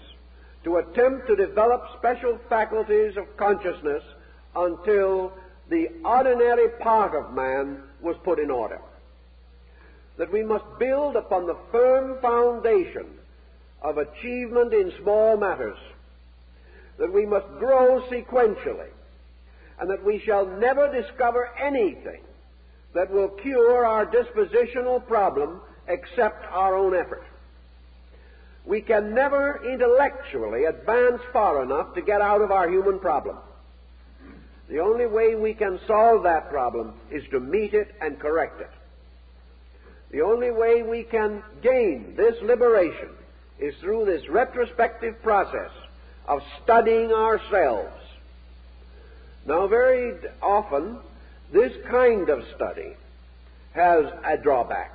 to 0.63 0.77
attempt 0.77 1.27
to 1.27 1.35
develop 1.35 1.83
special 1.97 2.39
faculties 2.49 3.15
of 3.17 3.37
consciousness 3.37 4.03
until 4.55 5.31
the 5.69 5.89
ordinary 6.03 6.69
part 6.81 7.13
of 7.13 7.33
man 7.33 7.83
was 8.01 8.15
put 8.23 8.39
in 8.39 8.49
order. 8.49 8.79
That 10.17 10.31
we 10.31 10.43
must 10.43 10.65
build 10.79 11.15
upon 11.15 11.45
the 11.45 11.57
firm 11.71 12.19
foundation 12.21 13.07
of 13.81 13.97
achievement 13.97 14.73
in 14.73 14.93
small 15.01 15.37
matters. 15.37 15.77
That 16.97 17.11
we 17.11 17.25
must 17.25 17.47
grow 17.59 18.01
sequentially. 18.09 18.89
And 19.79 19.89
that 19.89 20.05
we 20.05 20.19
shall 20.25 20.45
never 20.45 20.89
discover 20.89 21.49
anything 21.61 22.21
that 22.93 23.11
will 23.11 23.27
cure 23.27 23.85
our 23.85 24.05
dispositional 24.05 25.05
problem 25.05 25.59
except 25.87 26.45
our 26.49 26.75
own 26.75 26.95
effort. 26.95 27.24
We 28.65 28.81
can 28.81 29.13
never 29.13 29.61
intellectually 29.63 30.65
advance 30.65 31.21
far 31.31 31.61
enough 31.61 31.93
to 31.95 32.01
get 32.01 32.21
out 32.21 32.41
of 32.41 32.51
our 32.51 32.69
human 32.69 32.99
problem. 32.99 33.37
The 34.67 34.79
only 34.79 35.05
way 35.05 35.35
we 35.35 35.53
can 35.53 35.79
solve 35.85 36.23
that 36.23 36.49
problem 36.49 36.93
is 37.11 37.23
to 37.29 37.39
meet 37.39 37.73
it 37.73 37.93
and 38.01 38.19
correct 38.19 38.61
it. 38.61 38.71
The 40.11 40.21
only 40.21 40.49
way 40.49 40.81
we 40.81 41.03
can 41.03 41.43
gain 41.61 42.15
this 42.15 42.35
liberation 42.41 43.09
is 43.59 43.75
through 43.81 44.05
this 44.05 44.27
retrospective 44.29 45.21
process 45.21 45.71
of 46.27 46.41
studying 46.63 47.11
ourselves. 47.11 47.93
Now, 49.45 49.67
very 49.67 50.15
often, 50.41 50.97
this 51.53 51.71
kind 51.89 52.29
of 52.29 52.43
study 52.55 52.95
has 53.73 54.05
a 54.23 54.37
drawback. 54.37 54.94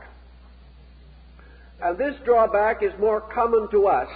And 1.82 1.96
this 1.96 2.14
drawback 2.24 2.82
is 2.82 2.92
more 2.98 3.20
common 3.20 3.68
to 3.70 3.86
us 3.86 4.08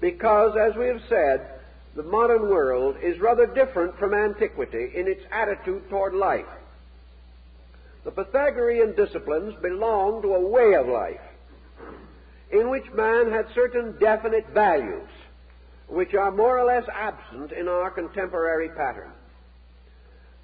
because, 0.00 0.56
as 0.56 0.74
we 0.76 0.86
have 0.86 1.02
said, 1.08 1.46
the 1.94 2.02
modern 2.02 2.42
world 2.42 2.96
is 3.02 3.18
rather 3.18 3.46
different 3.46 3.98
from 3.98 4.14
antiquity 4.14 4.90
in 4.94 5.06
its 5.06 5.22
attitude 5.30 5.88
toward 5.88 6.14
life. 6.14 6.46
The 8.04 8.10
Pythagorean 8.10 8.94
disciplines 8.94 9.54
belong 9.60 10.22
to 10.22 10.34
a 10.34 10.48
way 10.48 10.74
of 10.74 10.86
life 10.86 11.20
in 12.50 12.70
which 12.70 12.90
man 12.92 13.30
had 13.30 13.46
certain 13.54 13.98
definite 13.98 14.46
values 14.50 15.08
which 15.88 16.14
are 16.14 16.30
more 16.30 16.58
or 16.58 16.64
less 16.64 16.88
absent 16.92 17.52
in 17.52 17.68
our 17.68 17.90
contemporary 17.90 18.68
pattern. 18.68 19.10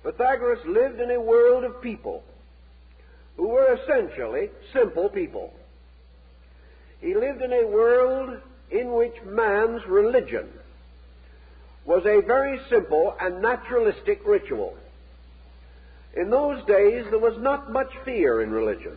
Pythagoras 0.03 0.65
lived 0.67 1.01
in 1.01 1.11
a 1.11 1.21
world 1.21 1.65
of 1.65 1.81
people 1.81 2.23
who 3.37 3.49
were 3.49 3.75
essentially 3.75 4.51
simple 4.73 5.09
people. 5.09 5.53
He 7.03 7.15
lived 7.15 7.43
in 7.43 7.53
a 7.53 7.67
world 7.67 8.39
in 8.71 8.93
which 8.93 9.15
man's 9.25 9.85
religion 9.87 10.49
was 11.85 12.07
a 12.07 12.23
very 12.25 12.61
simple 12.71 13.17
and 13.21 13.43
naturalistic 13.43 14.25
ritual. 14.25 14.77
In 16.15 16.31
those 16.31 16.65
days, 16.67 17.05
there 17.11 17.19
was 17.19 17.37
not 17.39 17.73
much 17.73 17.91
fear 18.05 18.41
in 18.41 18.53
religion, 18.53 18.97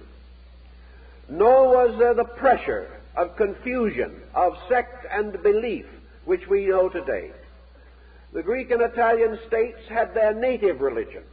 nor 1.27 1.69
was 1.69 1.97
there 1.97 2.13
the 2.13 2.25
pressure 2.25 2.87
of 3.15 3.35
confusion, 3.37 4.21
of 4.35 4.53
sect 4.69 5.07
and 5.11 5.41
belief, 5.41 5.85
which 6.25 6.47
we 6.47 6.67
know 6.67 6.89
today. 6.89 7.31
The 8.33 8.43
Greek 8.43 8.69
and 8.69 8.81
Italian 8.81 9.39
states 9.47 9.79
had 9.89 10.13
their 10.13 10.33
native 10.33 10.81
religion. 10.81 11.23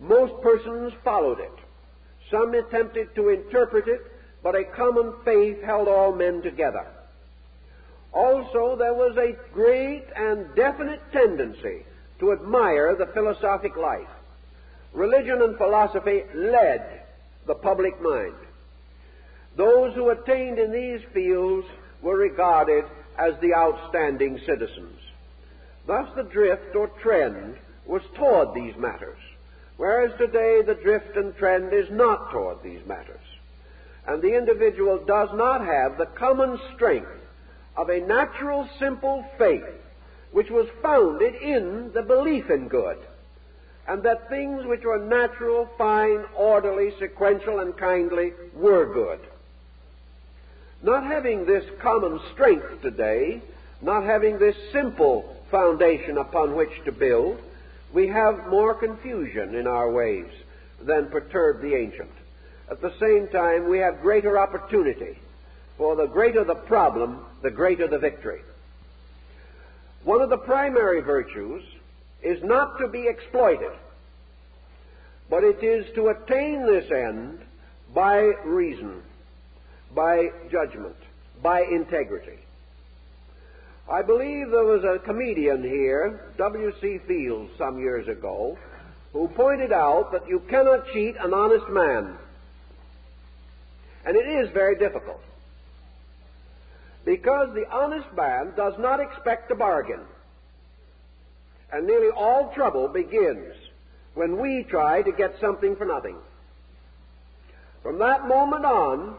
Most 0.00 0.42
persons 0.42 0.92
followed 1.04 1.38
it. 1.38 1.52
Some 2.30 2.54
attempted 2.54 3.14
to 3.14 3.28
interpret 3.28 3.86
it, 3.86 4.00
but 4.42 4.54
a 4.54 4.64
common 4.64 5.12
faith 5.24 5.62
held 5.62 5.88
all 5.88 6.14
men 6.14 6.42
together. 6.42 6.86
Also, 8.12 8.76
there 8.76 8.94
was 8.94 9.16
a 9.16 9.36
great 9.52 10.04
and 10.16 10.54
definite 10.54 11.00
tendency 11.12 11.84
to 12.20 12.32
admire 12.32 12.96
the 12.96 13.06
philosophic 13.06 13.76
life. 13.76 14.08
Religion 14.92 15.42
and 15.42 15.56
philosophy 15.56 16.22
led 16.34 17.02
the 17.46 17.54
public 17.54 18.00
mind. 18.00 18.34
Those 19.56 19.94
who 19.94 20.10
attained 20.10 20.58
in 20.58 20.72
these 20.72 21.00
fields 21.12 21.66
were 22.02 22.16
regarded 22.16 22.84
as 23.18 23.34
the 23.40 23.54
outstanding 23.54 24.38
citizens. 24.46 24.98
Thus, 25.86 26.08
the 26.14 26.22
drift 26.22 26.76
or 26.76 26.88
trend 27.02 27.56
was 27.86 28.02
toward 28.14 28.54
these 28.54 28.76
matters, 28.76 29.18
whereas 29.76 30.12
today 30.18 30.62
the 30.62 30.78
drift 30.82 31.16
and 31.16 31.36
trend 31.36 31.72
is 31.72 31.90
not 31.90 32.30
toward 32.30 32.62
these 32.62 32.84
matters. 32.86 33.20
And 34.08 34.22
the 34.22 34.36
individual 34.36 34.98
does 35.04 35.28
not 35.34 35.64
have 35.64 35.98
the 35.98 36.06
common 36.06 36.58
strength 36.74 37.10
of 37.76 37.90
a 37.90 38.00
natural, 38.00 38.66
simple 38.78 39.24
faith 39.36 39.66
which 40.32 40.50
was 40.50 40.66
founded 40.82 41.34
in 41.34 41.92
the 41.92 42.02
belief 42.02 42.50
in 42.50 42.68
good, 42.68 42.98
and 43.86 44.02
that 44.02 44.28
things 44.30 44.64
which 44.64 44.82
were 44.84 44.98
natural, 44.98 45.68
fine, 45.76 46.24
orderly, 46.34 46.92
sequential, 46.98 47.60
and 47.60 47.76
kindly 47.76 48.32
were 48.54 48.92
good. 48.92 49.20
Not 50.82 51.04
having 51.04 51.44
this 51.44 51.64
common 51.80 52.18
strength 52.32 52.80
today, 52.82 53.42
not 53.82 54.04
having 54.04 54.38
this 54.38 54.56
simple 54.72 55.36
foundation 55.50 56.16
upon 56.16 56.56
which 56.56 56.82
to 56.86 56.92
build, 56.92 57.40
we 57.92 58.08
have 58.08 58.48
more 58.48 58.74
confusion 58.74 59.54
in 59.54 59.66
our 59.66 59.90
ways 59.90 60.30
than 60.80 61.08
perturbed 61.08 61.62
the 61.62 61.74
ancient. 61.74 62.10
At 62.70 62.80
the 62.80 62.92
same 63.00 63.28
time, 63.28 63.68
we 63.68 63.78
have 63.78 64.02
greater 64.02 64.38
opportunity 64.38 65.18
for 65.76 65.96
the 65.96 66.06
greater 66.06 66.44
the 66.44 66.54
problem, 66.54 67.24
the 67.42 67.50
greater 67.50 67.86
the 67.86 67.98
victory. 67.98 68.42
One 70.04 70.20
of 70.20 70.28
the 70.28 70.38
primary 70.38 71.00
virtues 71.00 71.62
is 72.22 72.42
not 72.42 72.78
to 72.78 72.88
be 72.88 73.06
exploited, 73.06 73.72
but 75.30 75.44
it 75.44 75.62
is 75.62 75.86
to 75.94 76.08
attain 76.08 76.66
this 76.66 76.90
end 76.90 77.40
by 77.94 78.18
reason, 78.44 79.02
by 79.94 80.30
judgment, 80.50 80.96
by 81.42 81.62
integrity. 81.62 82.38
I 83.90 84.02
believe 84.02 84.50
there 84.50 84.64
was 84.64 84.84
a 84.84 84.98
comedian 84.98 85.62
here, 85.62 86.32
W.C. 86.36 86.98
Fields, 87.06 87.50
some 87.56 87.78
years 87.78 88.06
ago, 88.08 88.58
who 89.14 89.28
pointed 89.28 89.72
out 89.72 90.12
that 90.12 90.28
you 90.28 90.40
cannot 90.50 90.86
cheat 90.92 91.16
an 91.18 91.32
honest 91.32 91.68
man. 91.70 92.18
And 94.04 94.16
it 94.16 94.26
is 94.26 94.50
very 94.52 94.76
difficult. 94.76 95.20
Because 97.04 97.54
the 97.54 97.68
honest 97.70 98.06
man 98.16 98.52
does 98.56 98.74
not 98.78 99.00
expect 99.00 99.50
a 99.50 99.54
bargain. 99.54 100.00
And 101.72 101.86
nearly 101.86 102.10
all 102.10 102.52
trouble 102.54 102.88
begins 102.88 103.54
when 104.14 104.40
we 104.40 104.64
try 104.64 105.02
to 105.02 105.12
get 105.12 105.38
something 105.40 105.76
for 105.76 105.84
nothing. 105.84 106.16
From 107.82 107.98
that 107.98 108.26
moment 108.26 108.64
on, 108.64 109.16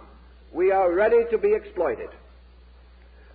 we 0.51 0.71
are 0.71 0.93
ready 0.93 1.23
to 1.31 1.37
be 1.37 1.53
exploited. 1.53 2.09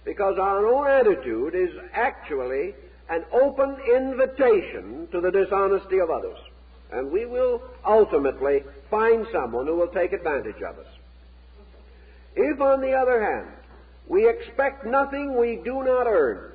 Because 0.04 0.38
our 0.38 0.66
own 0.66 0.86
attitude 0.86 1.54
is 1.54 1.70
actually 1.92 2.74
an 3.08 3.24
open 3.32 3.76
invitation 3.94 5.08
to 5.12 5.20
the 5.20 5.30
dishonesty 5.30 5.98
of 5.98 6.10
others. 6.10 6.38
And 6.92 7.10
we 7.10 7.24
will 7.26 7.62
ultimately 7.84 8.62
find 8.90 9.26
someone 9.32 9.66
who 9.66 9.76
will 9.76 9.88
take 9.88 10.12
advantage 10.12 10.62
of 10.62 10.78
us. 10.78 10.86
If, 12.36 12.60
on 12.60 12.80
the 12.80 12.92
other 12.92 13.22
hand, 13.22 13.48
we 14.08 14.28
expect 14.28 14.84
nothing 14.84 15.38
we 15.38 15.60
do 15.64 15.82
not 15.84 16.06
earn. 16.06 16.52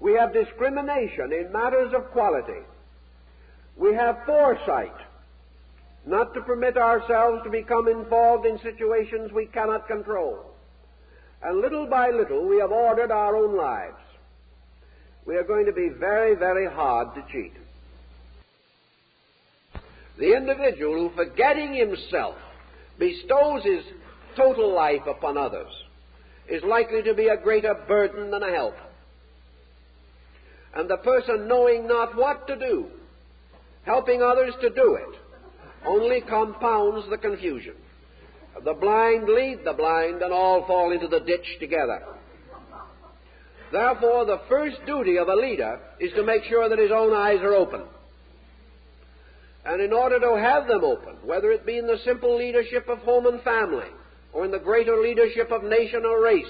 We 0.00 0.14
have 0.14 0.32
discrimination 0.32 1.32
in 1.32 1.52
matters 1.52 1.92
of 1.94 2.10
quality. 2.10 2.64
We 3.76 3.94
have 3.94 4.24
foresight 4.26 4.94
not 6.06 6.34
to 6.34 6.40
permit 6.40 6.76
ourselves 6.76 7.42
to 7.44 7.50
become 7.50 7.86
involved 7.88 8.46
in 8.46 8.58
situations 8.58 9.32
we 9.32 9.46
cannot 9.46 9.86
control. 9.86 10.38
And 11.42 11.60
little 11.60 11.86
by 11.86 12.10
little, 12.10 12.46
we 12.46 12.58
have 12.58 12.70
ordered 12.70 13.10
our 13.10 13.36
own 13.36 13.56
lives. 13.56 13.96
We 15.26 15.36
are 15.36 15.44
going 15.44 15.66
to 15.66 15.72
be 15.72 15.88
very, 15.88 16.34
very 16.34 16.66
hard 16.66 17.14
to 17.14 17.24
cheat. 17.30 17.52
The 20.18 20.36
individual 20.36 21.08
who, 21.08 21.16
forgetting 21.16 21.74
himself, 21.74 22.36
bestows 23.00 23.64
his 23.64 23.82
total 24.36 24.72
life 24.72 25.02
upon 25.08 25.36
others 25.36 25.72
is 26.48 26.62
likely 26.62 27.02
to 27.02 27.14
be 27.14 27.28
a 27.28 27.36
greater 27.36 27.74
burden 27.88 28.30
than 28.30 28.42
a 28.42 28.52
help. 28.52 28.74
And 30.74 30.88
the 30.88 30.98
person 30.98 31.48
knowing 31.48 31.88
not 31.88 32.16
what 32.16 32.46
to 32.46 32.56
do, 32.56 32.86
helping 33.84 34.22
others 34.22 34.54
to 34.60 34.70
do 34.70 34.94
it, 34.94 35.18
only 35.84 36.20
compounds 36.20 37.08
the 37.10 37.18
confusion. 37.18 37.74
The 38.64 38.74
blind 38.74 39.28
lead 39.28 39.60
the 39.64 39.72
blind, 39.72 40.22
and 40.22 40.32
all 40.32 40.66
fall 40.66 40.92
into 40.92 41.08
the 41.08 41.20
ditch 41.20 41.46
together. 41.58 42.02
Therefore, 43.72 44.26
the 44.26 44.42
first 44.48 44.76
duty 44.86 45.16
of 45.16 45.28
a 45.28 45.34
leader 45.34 45.80
is 46.00 46.12
to 46.14 46.24
make 46.24 46.44
sure 46.44 46.68
that 46.68 46.78
his 46.78 46.90
own 46.90 47.14
eyes 47.14 47.40
are 47.40 47.54
open. 47.54 47.82
And 49.64 49.80
in 49.80 49.92
order 49.92 50.18
to 50.18 50.38
have 50.38 50.66
them 50.66 50.84
open, 50.84 51.16
whether 51.24 51.50
it 51.50 51.66
be 51.66 51.76
in 51.76 51.86
the 51.86 51.98
simple 52.04 52.36
leadership 52.36 52.88
of 52.88 52.98
home 52.98 53.26
and 53.26 53.42
family, 53.42 53.88
or 54.32 54.44
in 54.44 54.50
the 54.50 54.58
greater 54.58 55.00
leadership 55.00 55.50
of 55.50 55.64
nation 55.64 56.04
or 56.04 56.22
race. 56.22 56.46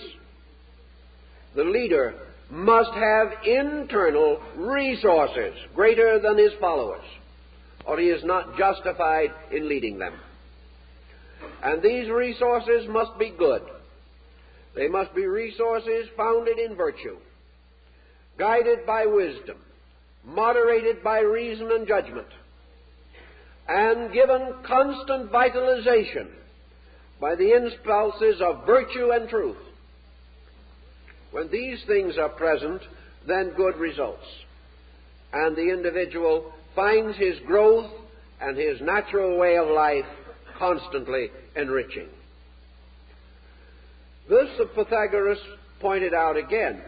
The 1.54 1.64
leader 1.64 2.14
must 2.50 2.92
have 2.92 3.32
internal 3.44 4.40
resources 4.56 5.54
greater 5.74 6.18
than 6.18 6.36
his 6.36 6.52
followers, 6.60 7.04
or 7.86 7.98
he 7.98 8.08
is 8.08 8.24
not 8.24 8.56
justified 8.58 9.32
in 9.50 9.68
leading 9.68 9.98
them. 9.98 10.14
And 11.62 11.82
these 11.82 12.08
resources 12.10 12.88
must 12.88 13.18
be 13.18 13.30
good. 13.30 13.62
They 14.74 14.88
must 14.88 15.14
be 15.14 15.26
resources 15.26 16.08
founded 16.16 16.58
in 16.58 16.76
virtue, 16.76 17.16
guided 18.38 18.86
by 18.86 19.06
wisdom, 19.06 19.56
moderated 20.24 21.02
by 21.02 21.20
reason 21.20 21.70
and 21.72 21.88
judgment, 21.88 22.28
and 23.70 24.12
given 24.12 24.52
constant 24.66 25.30
vitalization 25.30 26.26
by 27.20 27.36
the 27.36 27.52
impulses 27.52 28.40
of 28.40 28.66
virtue 28.66 29.12
and 29.12 29.28
truth. 29.28 29.56
When 31.30 31.48
these 31.52 31.78
things 31.86 32.18
are 32.18 32.30
present, 32.30 32.82
then 33.28 33.52
good 33.56 33.76
results. 33.76 34.26
And 35.32 35.54
the 35.54 35.72
individual 35.72 36.52
finds 36.74 37.16
his 37.16 37.38
growth 37.46 37.88
and 38.40 38.56
his 38.56 38.80
natural 38.80 39.38
way 39.38 39.56
of 39.56 39.68
life 39.68 40.06
constantly 40.58 41.30
enriching. 41.54 42.08
This 44.28 44.48
the 44.58 44.66
Pythagoras 44.66 45.38
pointed 45.78 46.12
out 46.12 46.36
again 46.36 46.82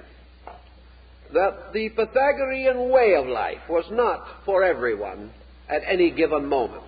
that 1.32 1.72
the 1.72 1.90
Pythagorean 1.90 2.90
way 2.90 3.14
of 3.14 3.26
life 3.26 3.60
was 3.68 3.84
not 3.92 4.26
for 4.44 4.64
everyone 4.64 5.30
at 5.72 5.82
any 5.86 6.10
given 6.10 6.46
moment. 6.46 6.84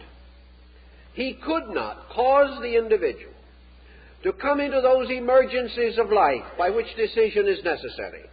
He 1.14 1.38
could 1.42 1.70
not 1.70 2.10
cause 2.10 2.60
the 2.60 2.76
individual 2.76 3.32
to 4.24 4.32
come 4.32 4.60
into 4.60 4.80
those 4.80 5.10
emergencies 5.10 5.98
of 5.98 6.12
life 6.12 6.44
by 6.58 6.70
which 6.70 6.94
decision 6.96 7.48
is 7.48 7.64
necessary. 7.64 8.24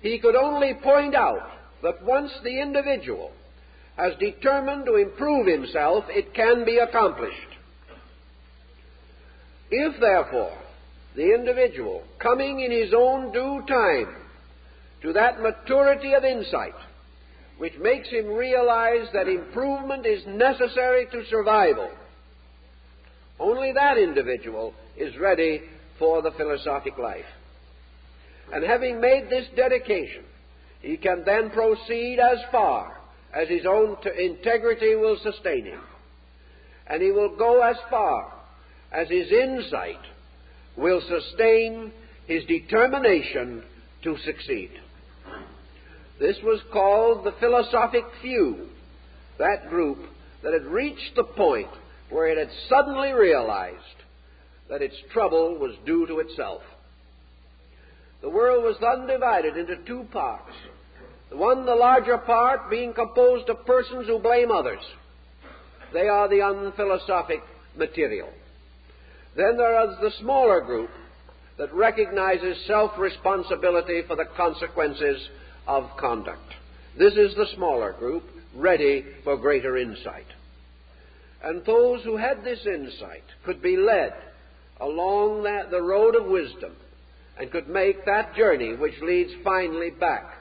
He 0.00 0.18
could 0.18 0.34
only 0.34 0.74
point 0.82 1.14
out 1.14 1.50
that 1.82 2.02
once 2.04 2.32
the 2.42 2.60
individual 2.60 3.32
has 3.96 4.14
determined 4.18 4.86
to 4.86 4.96
improve 4.96 5.46
himself, 5.46 6.04
it 6.08 6.32
can 6.34 6.64
be 6.64 6.78
accomplished. 6.78 7.36
If, 9.70 10.00
therefore, 10.00 10.56
the 11.16 11.34
individual, 11.34 12.02
coming 12.18 12.60
in 12.60 12.70
his 12.70 12.94
own 12.96 13.32
due 13.32 13.62
time 13.68 14.16
to 15.02 15.12
that 15.12 15.40
maturity 15.40 16.14
of 16.14 16.24
insight 16.24 16.74
which 17.58 17.74
makes 17.78 18.08
him 18.08 18.26
realize 18.26 19.06
that 19.12 19.28
improvement 19.28 20.06
is 20.06 20.22
necessary 20.26 21.06
to 21.12 21.24
survival, 21.26 21.90
only 23.38 23.72
that 23.72 23.98
individual 23.98 24.74
is 24.96 25.16
ready 25.16 25.62
for 25.98 26.22
the 26.22 26.32
philosophic 26.32 26.98
life. 26.98 27.24
And 28.52 28.64
having 28.64 29.00
made 29.00 29.28
this 29.30 29.46
dedication, 29.56 30.24
he 30.80 30.96
can 30.96 31.24
then 31.24 31.50
proceed 31.50 32.18
as 32.18 32.38
far 32.50 32.96
as 33.34 33.48
his 33.48 33.64
own 33.66 33.96
integrity 34.18 34.94
will 34.94 35.16
sustain 35.22 35.64
him. 35.64 35.80
And 36.86 37.02
he 37.02 37.12
will 37.12 37.36
go 37.36 37.62
as 37.62 37.76
far 37.88 38.32
as 38.90 39.08
his 39.08 39.30
insight 39.30 40.00
will 40.76 41.00
sustain 41.00 41.92
his 42.26 42.44
determination 42.44 43.62
to 44.02 44.18
succeed. 44.18 44.70
This 46.22 46.36
was 46.44 46.60
called 46.72 47.24
the 47.24 47.34
philosophic 47.40 48.04
few, 48.20 48.68
that 49.38 49.68
group 49.68 49.98
that 50.44 50.52
had 50.52 50.66
reached 50.66 51.16
the 51.16 51.24
point 51.24 51.68
where 52.10 52.28
it 52.28 52.38
had 52.38 52.56
suddenly 52.68 53.10
realized 53.12 53.76
that 54.70 54.82
its 54.82 54.94
trouble 55.12 55.58
was 55.58 55.74
due 55.84 56.06
to 56.06 56.20
itself. 56.20 56.62
The 58.20 58.30
world 58.30 58.62
was 58.62 58.76
then 58.80 59.08
divided 59.08 59.56
into 59.56 59.84
two 59.84 60.06
parts. 60.12 60.52
The 61.30 61.38
one, 61.38 61.66
the 61.66 61.74
larger 61.74 62.18
part, 62.18 62.70
being 62.70 62.92
composed 62.92 63.48
of 63.48 63.66
persons 63.66 64.06
who 64.06 64.20
blame 64.20 64.52
others. 64.52 64.84
They 65.92 66.06
are 66.06 66.28
the 66.28 66.46
unphilosophic 66.46 67.42
material. 67.76 68.28
Then 69.34 69.56
there 69.56 69.90
is 69.90 69.96
the 70.00 70.12
smaller 70.20 70.60
group 70.60 70.90
that 71.58 71.74
recognizes 71.74 72.64
self 72.68 72.96
responsibility 72.96 74.02
for 74.06 74.14
the 74.14 74.26
consequences 74.36 75.28
of 75.66 75.96
conduct. 75.98 76.54
This 76.98 77.14
is 77.14 77.34
the 77.34 77.46
smaller 77.54 77.92
group, 77.92 78.24
ready 78.54 79.04
for 79.24 79.36
greater 79.36 79.76
insight. 79.76 80.26
And 81.42 81.64
those 81.64 82.04
who 82.04 82.16
had 82.16 82.44
this 82.44 82.66
insight 82.66 83.24
could 83.44 83.62
be 83.62 83.76
led 83.76 84.12
along 84.80 85.44
that, 85.44 85.70
the 85.70 85.82
road 85.82 86.14
of 86.14 86.26
wisdom 86.26 86.74
and 87.38 87.50
could 87.50 87.68
make 87.68 88.04
that 88.04 88.34
journey 88.34 88.74
which 88.74 89.00
leads 89.02 89.32
finally 89.42 89.90
back 89.90 90.34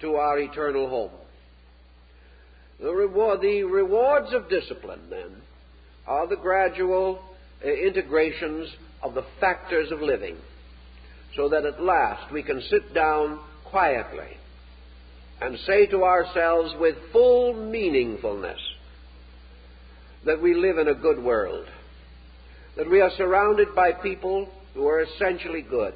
to 0.00 0.14
our 0.16 0.38
eternal 0.38 0.88
home. 0.88 1.10
The, 2.80 2.92
reward, 2.92 3.40
the 3.40 3.62
rewards 3.64 4.32
of 4.32 4.48
discipline, 4.48 5.02
then, 5.10 5.42
are 6.06 6.26
the 6.26 6.36
gradual 6.36 7.22
uh, 7.64 7.68
integrations 7.68 8.68
of 9.02 9.14
the 9.14 9.24
factors 9.40 9.90
of 9.92 10.00
living, 10.00 10.36
so 11.36 11.48
that 11.48 11.64
at 11.64 11.82
last 11.82 12.32
we 12.32 12.42
can 12.42 12.60
sit 12.62 12.92
down 12.94 13.40
quietly 13.64 14.36
and 15.42 15.58
say 15.66 15.86
to 15.86 16.04
ourselves 16.04 16.72
with 16.78 16.94
full 17.10 17.52
meaningfulness 17.52 18.60
that 20.24 20.40
we 20.40 20.54
live 20.54 20.78
in 20.78 20.86
a 20.86 20.94
good 20.94 21.20
world, 21.20 21.66
that 22.76 22.88
we 22.88 23.00
are 23.00 23.10
surrounded 23.16 23.74
by 23.74 23.90
people 23.90 24.48
who 24.74 24.86
are 24.86 25.02
essentially 25.02 25.62
good, 25.62 25.94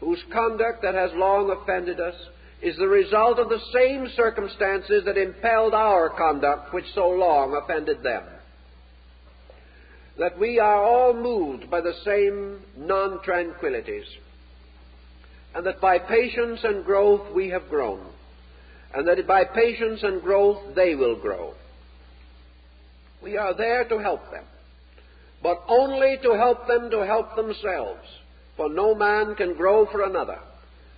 whose 0.00 0.22
conduct 0.30 0.82
that 0.82 0.94
has 0.94 1.10
long 1.14 1.50
offended 1.50 1.98
us 1.98 2.14
is 2.60 2.76
the 2.76 2.86
result 2.86 3.38
of 3.38 3.48
the 3.48 3.60
same 3.72 4.06
circumstances 4.14 5.04
that 5.06 5.16
impelled 5.16 5.72
our 5.72 6.10
conduct 6.10 6.74
which 6.74 6.84
so 6.94 7.08
long 7.08 7.58
offended 7.64 8.02
them. 8.02 8.22
That 10.18 10.38
we 10.38 10.58
are 10.58 10.82
all 10.82 11.14
moved 11.14 11.70
by 11.70 11.80
the 11.80 11.94
same 12.04 12.60
non 12.76 13.20
tranquillities, 13.22 14.06
and 15.54 15.64
that 15.64 15.80
by 15.80 15.98
patience 15.98 16.60
and 16.64 16.84
growth 16.84 17.34
we 17.34 17.48
have 17.48 17.70
grown 17.70 18.12
and 18.94 19.06
that 19.08 19.26
by 19.26 19.44
patience 19.44 20.02
and 20.02 20.22
growth 20.22 20.74
they 20.74 20.94
will 20.94 21.16
grow. 21.16 21.54
We 23.22 23.36
are 23.36 23.54
there 23.54 23.84
to 23.88 23.98
help 23.98 24.30
them, 24.30 24.44
but 25.42 25.62
only 25.68 26.18
to 26.22 26.32
help 26.32 26.66
them 26.66 26.90
to 26.90 27.04
help 27.04 27.34
themselves, 27.34 28.06
for 28.56 28.68
no 28.68 28.94
man 28.94 29.34
can 29.34 29.54
grow 29.54 29.86
for 29.86 30.02
another, 30.02 30.38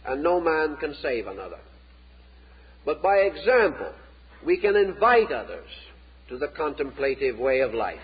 and 0.04 0.22
no 0.22 0.40
man 0.40 0.76
can 0.76 0.94
save 1.00 1.26
another. 1.26 1.58
But 2.84 3.02
by 3.02 3.16
example, 3.16 3.92
we 4.44 4.58
can 4.58 4.76
invite 4.76 5.32
others 5.32 5.68
to 6.28 6.38
the 6.38 6.48
contemplative 6.48 7.38
way 7.38 7.60
of 7.60 7.74
life. 7.74 8.00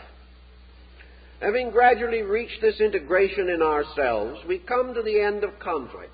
Having 1.41 1.71
gradually 1.71 2.23
reached 2.23 2.61
this 2.63 2.81
integration 2.81 3.51
in 3.51 3.61
ourselves, 3.61 4.41
we 4.47 4.59
come 4.59 4.95
to 4.95 5.03
the 5.03 5.21
end 5.21 5.45
of 5.45 5.59
conflict. 5.59 6.11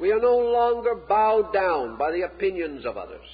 We 0.00 0.12
are 0.12 0.20
no 0.20 0.38
longer 0.38 0.94
bowed 0.94 1.52
down 1.52 1.98
by 1.98 2.12
the 2.12 2.22
opinions 2.22 2.86
of 2.86 2.96
others. 2.96 3.26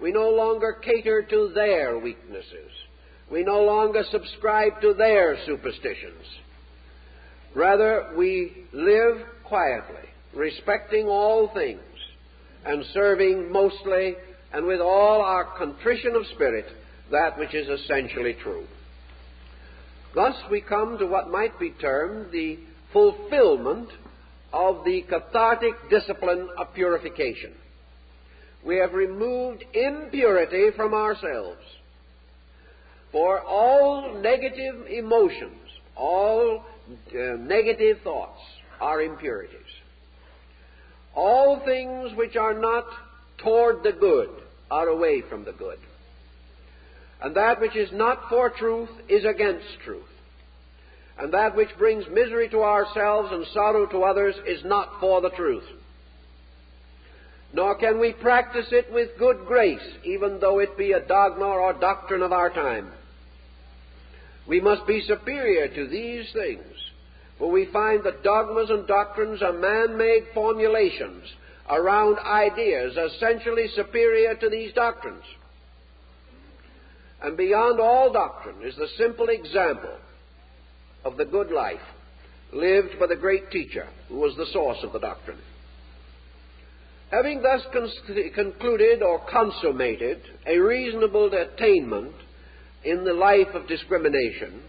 We 0.00 0.12
no 0.12 0.30
longer 0.30 0.74
cater 0.74 1.22
to 1.22 1.50
their 1.54 1.98
weaknesses. 1.98 2.70
We 3.30 3.42
no 3.42 3.62
longer 3.62 4.04
subscribe 4.10 4.80
to 4.80 4.94
their 4.94 5.36
superstitions. 5.44 6.24
Rather, 7.54 8.12
we 8.16 8.52
live 8.72 9.26
quietly, 9.42 10.08
respecting 10.34 11.06
all 11.06 11.48
things, 11.52 11.80
and 12.64 12.84
serving 12.92 13.50
mostly 13.50 14.14
and 14.52 14.66
with 14.66 14.80
all 14.80 15.20
our 15.20 15.44
contrition 15.58 16.14
of 16.14 16.26
spirit 16.34 16.66
that 17.10 17.38
which 17.38 17.54
is 17.54 17.68
essentially 17.68 18.36
true. 18.42 18.66
Thus, 20.14 20.36
we 20.50 20.60
come 20.60 20.98
to 20.98 21.06
what 21.06 21.30
might 21.30 21.58
be 21.58 21.70
termed 21.70 22.30
the 22.30 22.58
fulfillment 22.92 23.88
of 24.52 24.84
the 24.84 25.02
cathartic 25.02 25.74
discipline 25.90 26.48
of 26.56 26.72
purification. 26.74 27.52
We 28.64 28.76
have 28.76 28.92
removed 28.92 29.64
impurity 29.72 30.70
from 30.76 30.94
ourselves. 30.94 31.60
For 33.12 33.40
all 33.40 34.20
negative 34.20 34.86
emotions, 34.88 35.60
all 35.96 36.64
uh, 36.88 37.18
negative 37.38 37.98
thoughts 38.02 38.40
are 38.80 39.02
impurities. 39.02 39.54
All 41.14 41.60
things 41.64 42.16
which 42.16 42.36
are 42.36 42.54
not 42.54 42.86
toward 43.38 43.82
the 43.82 43.92
good 43.92 44.30
are 44.70 44.88
away 44.88 45.22
from 45.28 45.44
the 45.44 45.52
good. 45.52 45.78
And 47.20 47.34
that 47.34 47.60
which 47.60 47.76
is 47.76 47.90
not 47.92 48.28
for 48.28 48.50
truth 48.50 48.90
is 49.08 49.24
against 49.24 49.66
truth 49.84 50.04
and 51.18 51.32
that 51.32 51.56
which 51.56 51.76
brings 51.78 52.04
misery 52.08 52.48
to 52.50 52.62
ourselves 52.62 53.30
and 53.32 53.46
sorrow 53.52 53.86
to 53.86 54.04
others 54.04 54.36
is 54.46 54.64
not 54.64 55.00
for 55.00 55.20
the 55.20 55.30
truth. 55.30 55.64
Nor 57.52 57.76
can 57.76 57.98
we 57.98 58.12
practice 58.12 58.68
it 58.72 58.92
with 58.92 59.18
good 59.18 59.46
grace, 59.46 59.96
even 60.04 60.38
though 60.38 60.58
it 60.58 60.76
be 60.76 60.92
a 60.92 61.00
dogma 61.00 61.46
or 61.46 61.72
doctrine 61.72 62.22
of 62.22 62.32
our 62.32 62.50
time. 62.50 62.92
We 64.46 64.60
must 64.60 64.86
be 64.86 65.02
superior 65.02 65.68
to 65.68 65.86
these 65.88 66.30
things 66.32 66.64
For 67.38 67.50
we 67.50 67.66
find 67.66 68.02
that 68.04 68.24
dogmas 68.24 68.70
and 68.70 68.86
doctrines 68.86 69.42
are 69.42 69.52
man 69.52 69.96
made 69.96 70.26
formulations 70.34 71.24
around 71.70 72.18
ideas 72.18 72.96
essentially 72.96 73.68
superior 73.74 74.34
to 74.34 74.48
these 74.48 74.72
doctrines. 74.72 75.22
And 77.22 77.36
beyond 77.36 77.80
all 77.80 78.12
doctrine 78.12 78.62
is 78.62 78.76
the 78.76 78.88
simple 78.96 79.28
example 79.28 79.94
of 81.04 81.16
the 81.16 81.24
good 81.24 81.50
life 81.50 81.80
lived 82.52 82.98
by 82.98 83.06
the 83.06 83.16
great 83.16 83.50
teacher 83.50 83.86
who 84.08 84.16
was 84.16 84.34
the 84.36 84.46
source 84.52 84.78
of 84.82 84.92
the 84.92 84.98
doctrine. 84.98 85.38
Having 87.10 87.42
thus 87.42 87.62
con- 87.72 88.30
concluded 88.34 89.02
or 89.02 89.24
consummated 89.30 90.20
a 90.46 90.58
reasonable 90.58 91.30
attainment 91.32 92.14
in 92.84 93.04
the 93.04 93.14
life 93.14 93.48
of 93.54 93.66
discrimination, 93.66 94.60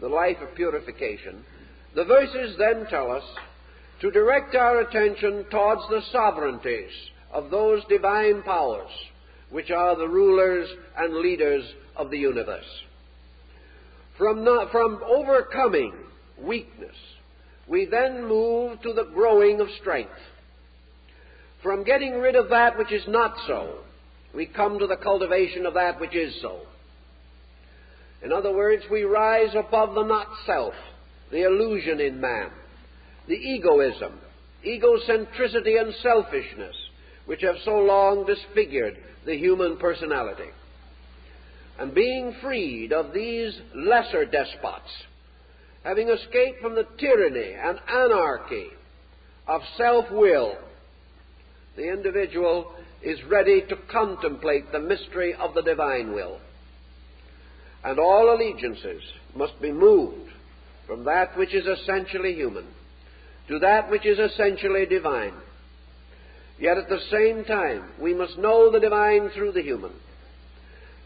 the 0.00 0.08
life 0.08 0.36
of 0.40 0.54
purification, 0.56 1.44
the 1.94 2.04
verses 2.04 2.56
then 2.58 2.86
tell 2.90 3.12
us 3.12 3.22
to 4.00 4.10
direct 4.10 4.54
our 4.54 4.80
attention 4.80 5.44
towards 5.50 5.82
the 5.88 6.02
sovereignties 6.10 6.90
of 7.32 7.50
those 7.50 7.82
divine 7.88 8.42
powers 8.42 8.90
which 9.50 9.70
are 9.70 9.96
the 9.96 10.08
rulers 10.08 10.68
and 10.98 11.14
leaders 11.14 11.64
of 11.96 12.10
the 12.10 12.18
universe. 12.18 12.64
From, 14.18 14.44
not, 14.44 14.70
from 14.70 15.00
overcoming 15.04 15.92
weakness, 16.40 16.94
we 17.66 17.86
then 17.86 18.26
move 18.28 18.80
to 18.82 18.92
the 18.92 19.10
growing 19.14 19.60
of 19.60 19.68
strength. 19.80 20.12
From 21.62 21.84
getting 21.84 22.20
rid 22.20 22.36
of 22.36 22.50
that 22.50 22.78
which 22.78 22.92
is 22.92 23.04
not 23.08 23.34
so, 23.46 23.78
we 24.34 24.46
come 24.46 24.78
to 24.78 24.86
the 24.86 24.96
cultivation 24.96 25.66
of 25.66 25.74
that 25.74 26.00
which 26.00 26.14
is 26.14 26.34
so. 26.42 26.60
In 28.22 28.32
other 28.32 28.52
words, 28.54 28.84
we 28.90 29.02
rise 29.02 29.54
above 29.54 29.94
the 29.94 30.04
not 30.04 30.28
self, 30.46 30.74
the 31.30 31.44
illusion 31.44 32.00
in 32.00 32.20
man, 32.20 32.50
the 33.26 33.34
egoism, 33.34 34.12
egocentricity, 34.66 35.80
and 35.80 35.94
selfishness 36.02 36.76
which 37.26 37.42
have 37.42 37.56
so 37.64 37.78
long 37.78 38.26
disfigured 38.26 38.96
the 39.24 39.36
human 39.36 39.78
personality. 39.78 40.50
And 41.78 41.94
being 41.94 42.36
freed 42.40 42.92
of 42.92 43.12
these 43.12 43.52
lesser 43.74 44.24
despots, 44.24 44.90
having 45.82 46.08
escaped 46.08 46.60
from 46.60 46.74
the 46.74 46.86
tyranny 46.98 47.54
and 47.54 47.78
anarchy 47.88 48.68
of 49.46 49.60
self 49.76 50.10
will, 50.10 50.56
the 51.76 51.92
individual 51.92 52.72
is 53.02 53.22
ready 53.24 53.62
to 53.68 53.76
contemplate 53.90 54.70
the 54.70 54.80
mystery 54.80 55.34
of 55.34 55.54
the 55.54 55.62
divine 55.62 56.14
will. 56.14 56.38
And 57.82 57.98
all 57.98 58.34
allegiances 58.34 59.02
must 59.34 59.60
be 59.60 59.72
moved 59.72 60.30
from 60.86 61.04
that 61.04 61.36
which 61.36 61.52
is 61.54 61.66
essentially 61.66 62.34
human 62.34 62.66
to 63.48 63.58
that 63.58 63.90
which 63.90 64.06
is 64.06 64.18
essentially 64.18 64.86
divine. 64.86 65.34
Yet 66.58 66.78
at 66.78 66.88
the 66.88 67.00
same 67.10 67.44
time, 67.44 67.90
we 68.00 68.14
must 68.14 68.38
know 68.38 68.70
the 68.70 68.80
divine 68.80 69.30
through 69.30 69.52
the 69.52 69.62
human, 69.62 69.92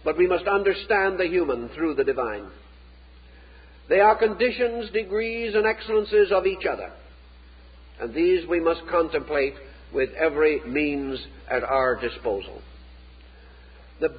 but 0.05 0.16
we 0.16 0.26
must 0.26 0.46
understand 0.46 1.18
the 1.18 1.26
human 1.26 1.68
through 1.70 1.94
the 1.94 2.05
divine. 2.05 2.46
They 3.88 4.01
are 4.01 4.16
conditions, 4.16 4.90
degrees, 4.90 5.55
and 5.55 5.66
excellences 5.66 6.30
of 6.30 6.46
each 6.46 6.66
other, 6.70 6.92
and 8.01 8.14
these 8.14 8.46
we 8.46 8.61
must 8.61 8.82
contemplate 8.90 9.55
with 9.92 10.11
every 10.14 10.61
means 10.66 11.18
at 11.51 11.64
our 11.64 11.96
disposal. 11.96 12.61
The, 14.01 14.14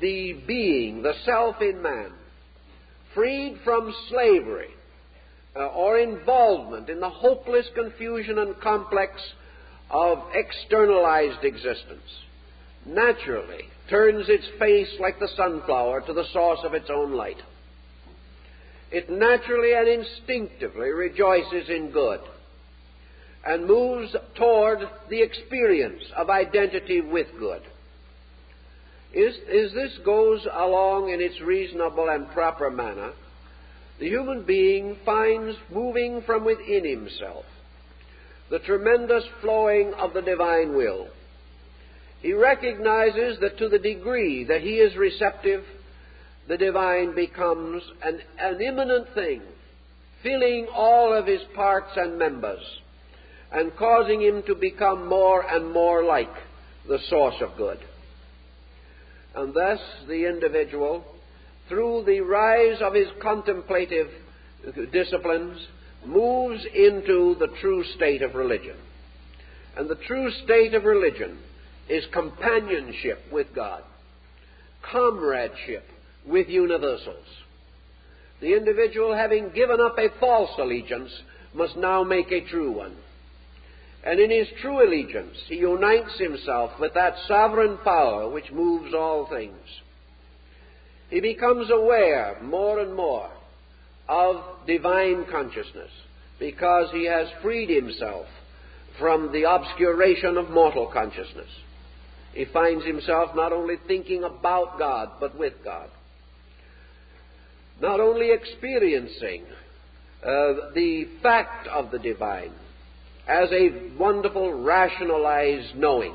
the 0.00 0.34
being, 0.46 1.02
the 1.02 1.14
self 1.24 1.56
in 1.60 1.80
man, 1.80 2.12
freed 3.14 3.58
from 3.64 3.94
slavery 4.10 4.68
uh, 5.54 5.66
or 5.68 5.98
involvement 5.98 6.88
in 6.88 7.00
the 7.00 7.08
hopeless 7.08 7.66
confusion 7.74 8.38
and 8.38 8.58
complex 8.60 9.12
of 9.90 10.18
externalized 10.34 11.44
existence, 11.44 12.02
naturally 12.84 13.68
turns 13.88 14.28
its 14.28 14.46
face 14.58 14.88
like 15.00 15.18
the 15.18 15.28
sunflower 15.36 16.02
to 16.02 16.12
the 16.12 16.26
source 16.32 16.60
of 16.64 16.74
its 16.74 16.88
own 16.90 17.12
light. 17.12 17.40
It 18.90 19.10
naturally 19.10 19.74
and 19.74 19.88
instinctively 19.88 20.90
rejoices 20.90 21.68
in 21.68 21.90
good 21.90 22.20
and 23.44 23.66
moves 23.66 24.14
toward 24.36 24.80
the 25.08 25.22
experience 25.22 26.02
of 26.16 26.30
identity 26.30 27.00
with 27.00 27.26
good. 27.38 27.62
Is, 29.12 29.34
is 29.48 29.72
this 29.74 29.98
goes 30.04 30.46
along 30.50 31.10
in 31.10 31.20
its 31.20 31.40
reasonable 31.40 32.08
and 32.08 32.30
proper 32.30 32.70
manner, 32.70 33.12
the 33.98 34.08
human 34.08 34.44
being 34.44 34.96
finds 35.04 35.56
moving 35.70 36.22
from 36.22 36.44
within 36.44 36.84
himself 36.84 37.44
the 38.52 38.58
tremendous 38.58 39.24
flowing 39.40 39.94
of 39.94 40.12
the 40.12 40.20
divine 40.20 40.76
will. 40.76 41.08
He 42.22 42.32
recognizes 42.32 43.38
that 43.40 43.58
to 43.58 43.68
the 43.68 43.78
degree 43.78 44.44
that 44.44 44.62
he 44.62 44.76
is 44.76 44.96
receptive, 44.96 45.64
the 46.48 46.56
divine 46.56 47.14
becomes 47.14 47.82
an, 48.02 48.20
an 48.38 48.60
immanent 48.60 49.08
thing, 49.14 49.42
filling 50.22 50.68
all 50.72 51.12
of 51.12 51.26
his 51.26 51.42
parts 51.54 51.90
and 51.96 52.18
members, 52.18 52.62
and 53.52 53.76
causing 53.76 54.22
him 54.22 54.42
to 54.46 54.54
become 54.54 55.08
more 55.08 55.42
and 55.42 55.72
more 55.72 56.04
like 56.04 56.32
the 56.88 56.98
source 57.10 57.34
of 57.40 57.56
good. 57.56 57.78
And 59.34 59.52
thus 59.52 59.80
the 60.06 60.26
individual 60.28 61.04
through 61.68 62.04
the 62.04 62.20
rise 62.20 62.80
of 62.82 62.94
his 62.94 63.08
contemplative 63.20 64.08
disciplines, 64.92 65.58
moves 66.04 66.62
into 66.74 67.34
the 67.38 67.48
true 67.60 67.82
state 67.96 68.22
of 68.22 68.34
religion. 68.34 68.76
And 69.76 69.88
the 69.88 69.98
true 70.06 70.30
state 70.44 70.74
of 70.74 70.84
religion 70.84 71.38
is 71.88 72.04
companionship 72.12 73.20
with 73.32 73.48
God, 73.54 73.82
comradeship 74.90 75.84
with 76.26 76.48
universals. 76.48 77.26
The 78.40 78.56
individual, 78.56 79.14
having 79.14 79.50
given 79.50 79.80
up 79.80 79.96
a 79.98 80.08
false 80.18 80.50
allegiance, 80.58 81.10
must 81.54 81.76
now 81.76 82.02
make 82.02 82.32
a 82.32 82.48
true 82.48 82.72
one. 82.72 82.96
And 84.04 84.18
in 84.18 84.30
his 84.30 84.48
true 84.60 84.84
allegiance, 84.84 85.36
he 85.46 85.56
unites 85.56 86.18
himself 86.18 86.72
with 86.80 86.94
that 86.94 87.14
sovereign 87.28 87.78
power 87.84 88.28
which 88.28 88.50
moves 88.50 88.94
all 88.94 89.28
things 89.28 89.58
he 91.12 91.20
becomes 91.20 91.70
aware 91.70 92.38
more 92.42 92.80
and 92.80 92.94
more 92.94 93.30
of 94.08 94.36
divine 94.66 95.26
consciousness 95.30 95.90
because 96.38 96.90
he 96.90 97.04
has 97.04 97.28
freed 97.42 97.68
himself 97.68 98.24
from 98.98 99.30
the 99.30 99.44
obscuration 99.44 100.38
of 100.38 100.48
mortal 100.48 100.86
consciousness. 100.90 101.50
He 102.32 102.46
finds 102.46 102.84
himself 102.84 103.34
not 103.34 103.52
only 103.52 103.76
thinking 103.86 104.24
about 104.24 104.78
God, 104.78 105.10
but 105.20 105.38
with 105.38 105.54
God. 105.64 105.90
Not 107.80 108.00
only 108.00 108.30
experiencing 108.30 109.44
uh, 110.22 110.70
the 110.74 111.08
fact 111.22 111.66
of 111.68 111.90
the 111.90 111.98
divine 111.98 112.52
as 113.26 113.50
a 113.52 113.96
wonderful 113.98 114.62
rationalized 114.62 115.76
knowing, 115.76 116.14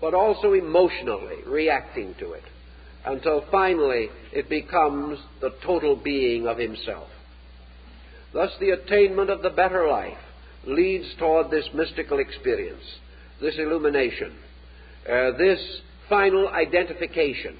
but 0.00 0.14
also 0.14 0.52
emotionally 0.52 1.42
reacting 1.46 2.14
to 2.18 2.32
it 2.32 2.42
until 3.04 3.44
finally 3.50 4.08
it 4.32 4.48
becomes 4.48 5.18
the 5.40 5.54
total 5.64 5.96
being 5.96 6.46
of 6.46 6.58
himself. 6.58 7.08
Thus, 8.32 8.50
the 8.60 8.70
attainment 8.70 9.30
of 9.30 9.42
the 9.42 9.50
better 9.50 9.88
life 9.88 10.18
leads 10.66 11.06
toward 11.18 11.50
this 11.50 11.68
mystical 11.72 12.18
experience, 12.18 12.82
this 13.40 13.54
illumination, 13.58 14.32
uh, 15.08 15.36
this 15.36 15.60
final 16.08 16.48
identification, 16.48 17.56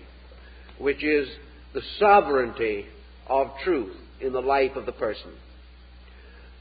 which 0.79 1.03
is 1.03 1.29
the 1.75 1.83
sovereignty 1.99 2.87
of 3.27 3.49
truth 3.65 3.97
in 4.21 4.33
the 4.33 4.41
life 4.41 4.77
of 4.77 4.87
the 4.87 4.93
person. 4.93 5.33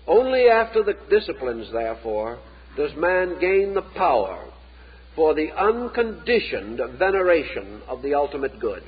Only 0.07 0.47
after 0.47 0.83
the 0.83 0.95
disciplines, 1.09 1.71
therefore, 1.71 2.39
does 2.77 2.95
man 2.95 3.39
gain 3.39 3.73
the 3.73 3.81
power 3.81 4.45
for 5.15 5.33
the 5.33 5.51
unconditioned 5.51 6.79
veneration 6.99 7.81
of 7.88 8.01
the 8.01 8.13
ultimate 8.13 8.59
good. 8.59 8.83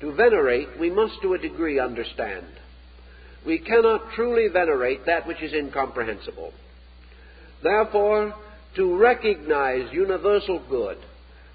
To 0.00 0.12
venerate, 0.12 0.68
we 0.80 0.90
must 0.90 1.20
to 1.22 1.34
a 1.34 1.38
degree 1.38 1.78
understand. 1.78 2.46
We 3.46 3.58
cannot 3.58 4.12
truly 4.14 4.48
venerate 4.48 5.06
that 5.06 5.26
which 5.26 5.42
is 5.42 5.52
incomprehensible. 5.52 6.52
Therefore, 7.62 8.34
to 8.76 8.96
recognize 8.96 9.92
universal 9.92 10.62
good, 10.68 10.98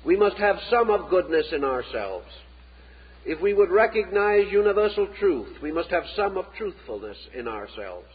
we 0.05 0.17
must 0.17 0.37
have 0.37 0.57
some 0.69 0.89
of 0.89 1.09
goodness 1.09 1.47
in 1.51 1.63
ourselves. 1.63 2.27
If 3.25 3.39
we 3.41 3.53
would 3.53 3.69
recognize 3.69 4.51
universal 4.51 5.07
truth, 5.19 5.61
we 5.61 5.71
must 5.71 5.89
have 5.89 6.03
some 6.15 6.37
of 6.37 6.45
truthfulness 6.57 7.17
in 7.33 7.47
ourselves 7.47 8.07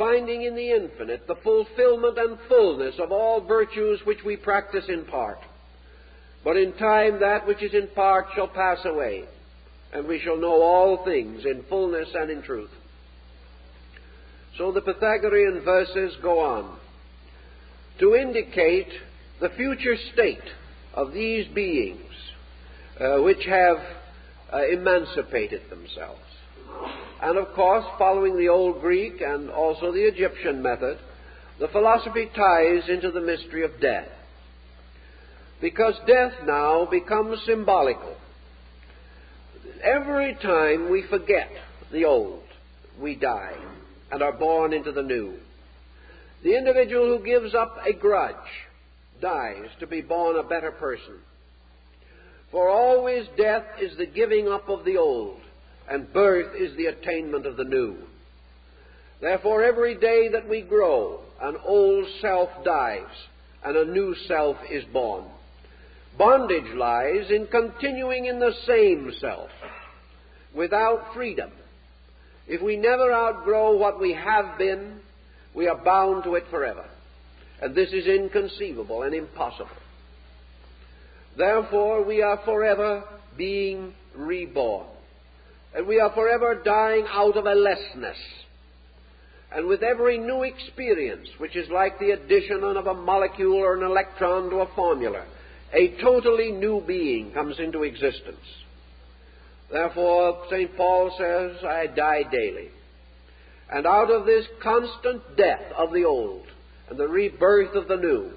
finding 0.00 0.44
in 0.44 0.56
the 0.56 0.70
infinite 0.70 1.26
the 1.26 1.36
fulfillment 1.44 2.16
and 2.16 2.38
fullness 2.48 2.94
of 2.98 3.12
all 3.12 3.42
virtues 3.42 4.00
which 4.06 4.24
we 4.24 4.34
practice 4.34 4.86
in 4.88 5.04
part. 5.04 5.38
But 6.42 6.56
in 6.56 6.72
time 6.72 7.20
that 7.20 7.46
which 7.46 7.62
is 7.62 7.74
in 7.74 7.86
part 7.88 8.28
shall 8.34 8.48
pass 8.48 8.78
away, 8.86 9.24
and 9.92 10.08
we 10.08 10.18
shall 10.18 10.38
know 10.38 10.62
all 10.62 11.04
things 11.04 11.44
in 11.44 11.64
fullness 11.68 12.08
and 12.14 12.30
in 12.30 12.40
truth. 12.42 12.70
So 14.56 14.72
the 14.72 14.80
Pythagorean 14.80 15.60
verses 15.60 16.16
go 16.22 16.40
on 16.40 16.79
to 18.00 18.14
indicate 18.14 18.88
the 19.40 19.50
future 19.50 19.96
state 20.12 20.38
of 20.94 21.12
these 21.12 21.46
beings 21.54 22.00
uh, 22.98 23.18
which 23.18 23.44
have 23.46 23.76
uh, 24.52 24.66
emancipated 24.66 25.62
themselves. 25.70 26.20
And 27.22 27.38
of 27.38 27.54
course, 27.54 27.84
following 27.98 28.36
the 28.36 28.48
Old 28.48 28.80
Greek 28.80 29.20
and 29.20 29.50
also 29.50 29.92
the 29.92 30.06
Egyptian 30.06 30.62
method, 30.62 30.98
the 31.58 31.68
philosophy 31.68 32.28
ties 32.34 32.88
into 32.88 33.10
the 33.10 33.20
mystery 33.20 33.64
of 33.64 33.80
death. 33.80 34.08
Because 35.60 35.94
death 36.06 36.32
now 36.46 36.86
becomes 36.90 37.38
symbolical. 37.44 38.16
Every 39.82 40.34
time 40.42 40.90
we 40.90 41.04
forget 41.08 41.50
the 41.92 42.06
old, 42.06 42.42
we 42.98 43.14
die 43.14 43.56
and 44.10 44.22
are 44.22 44.32
born 44.32 44.72
into 44.72 44.92
the 44.92 45.02
new. 45.02 45.34
The 46.42 46.56
individual 46.56 47.06
who 47.06 47.24
gives 47.24 47.54
up 47.54 47.78
a 47.84 47.92
grudge 47.92 48.34
dies 49.20 49.68
to 49.80 49.86
be 49.86 50.00
born 50.00 50.36
a 50.36 50.42
better 50.42 50.70
person. 50.70 51.18
For 52.50 52.68
always 52.68 53.26
death 53.36 53.64
is 53.80 53.96
the 53.96 54.06
giving 54.06 54.48
up 54.48 54.68
of 54.68 54.84
the 54.84 54.96
old, 54.96 55.40
and 55.88 56.12
birth 56.12 56.54
is 56.58 56.76
the 56.76 56.86
attainment 56.86 57.46
of 57.46 57.56
the 57.56 57.64
new. 57.64 57.96
Therefore, 59.20 59.62
every 59.62 59.94
day 59.96 60.28
that 60.28 60.48
we 60.48 60.62
grow, 60.62 61.20
an 61.40 61.56
old 61.64 62.06
self 62.20 62.48
dies, 62.64 63.04
and 63.62 63.76
a 63.76 63.84
new 63.84 64.14
self 64.26 64.56
is 64.70 64.84
born. 64.92 65.24
Bondage 66.16 66.74
lies 66.74 67.30
in 67.30 67.46
continuing 67.46 68.24
in 68.24 68.40
the 68.40 68.54
same 68.66 69.12
self, 69.20 69.50
without 70.54 71.14
freedom. 71.14 71.50
If 72.48 72.62
we 72.62 72.76
never 72.76 73.12
outgrow 73.12 73.76
what 73.76 74.00
we 74.00 74.14
have 74.14 74.58
been, 74.58 75.00
we 75.54 75.68
are 75.68 75.76
bound 75.76 76.24
to 76.24 76.34
it 76.34 76.44
forever. 76.50 76.84
And 77.60 77.74
this 77.74 77.90
is 77.92 78.06
inconceivable 78.06 79.02
and 79.02 79.14
impossible. 79.14 79.70
Therefore, 81.36 82.04
we 82.04 82.22
are 82.22 82.40
forever 82.44 83.04
being 83.36 83.94
reborn. 84.16 84.86
And 85.74 85.86
we 85.86 86.00
are 86.00 86.12
forever 86.12 86.60
dying 86.64 87.06
out 87.08 87.36
of 87.36 87.46
a 87.46 87.54
lessness. 87.54 88.16
And 89.52 89.66
with 89.66 89.82
every 89.82 90.18
new 90.18 90.42
experience, 90.42 91.28
which 91.38 91.56
is 91.56 91.68
like 91.70 91.98
the 91.98 92.12
addition 92.12 92.62
of 92.62 92.86
a 92.86 92.94
molecule 92.94 93.56
or 93.56 93.76
an 93.76 93.84
electron 93.84 94.50
to 94.50 94.56
a 94.56 94.74
formula, 94.74 95.24
a 95.72 96.00
totally 96.02 96.52
new 96.52 96.82
being 96.86 97.32
comes 97.32 97.58
into 97.58 97.82
existence. 97.82 98.36
Therefore, 99.70 100.44
St. 100.50 100.76
Paul 100.76 101.14
says, 101.16 101.64
I 101.64 101.86
die 101.86 102.24
daily. 102.30 102.70
And 103.72 103.86
out 103.86 104.10
of 104.10 104.26
this 104.26 104.46
constant 104.62 105.36
death 105.36 105.72
of 105.78 105.92
the 105.92 106.04
old 106.04 106.46
and 106.88 106.98
the 106.98 107.06
rebirth 107.06 107.74
of 107.74 107.86
the 107.86 107.96
new, 107.96 108.32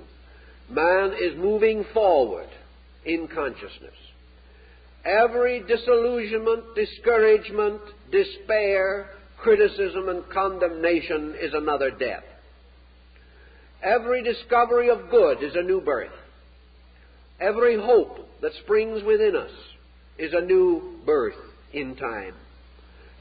man 0.69 1.13
is 1.19 1.35
moving 1.37 1.85
forward 1.93 2.49
in 3.03 3.27
consciousness. 3.27 3.95
Every 5.03 5.61
disillusionment, 5.67 6.75
discouragement, 6.75 7.81
despair, 8.11 9.09
criticism, 9.37 10.07
and 10.07 10.23
condemnation 10.29 11.35
is 11.41 11.53
another 11.53 11.91
death. 11.91 12.23
Every 13.81 14.23
discovery 14.23 14.89
of 14.89 15.09
good 15.09 15.43
is 15.43 15.55
a 15.55 15.61
new 15.61 15.81
birth. 15.81 16.13
Every 17.41 17.75
hope 17.75 18.29
that 18.41 18.53
springs 18.63 19.03
within 19.03 19.35
us 19.35 19.51
is 20.17 20.31
a 20.33 20.45
new 20.45 20.99
birth 21.05 21.35
in 21.73 21.95
time. 21.95 22.35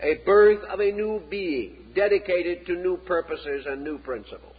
A 0.03 0.15
birth 0.25 0.65
of 0.65 0.81
a 0.81 0.93
new 0.93 1.23
being 1.31 1.77
dedicated 1.95 2.67
to 2.67 2.73
new 2.73 2.97
purposes 2.97 3.67
and 3.69 3.85
new 3.85 3.99
principles. 3.99 4.57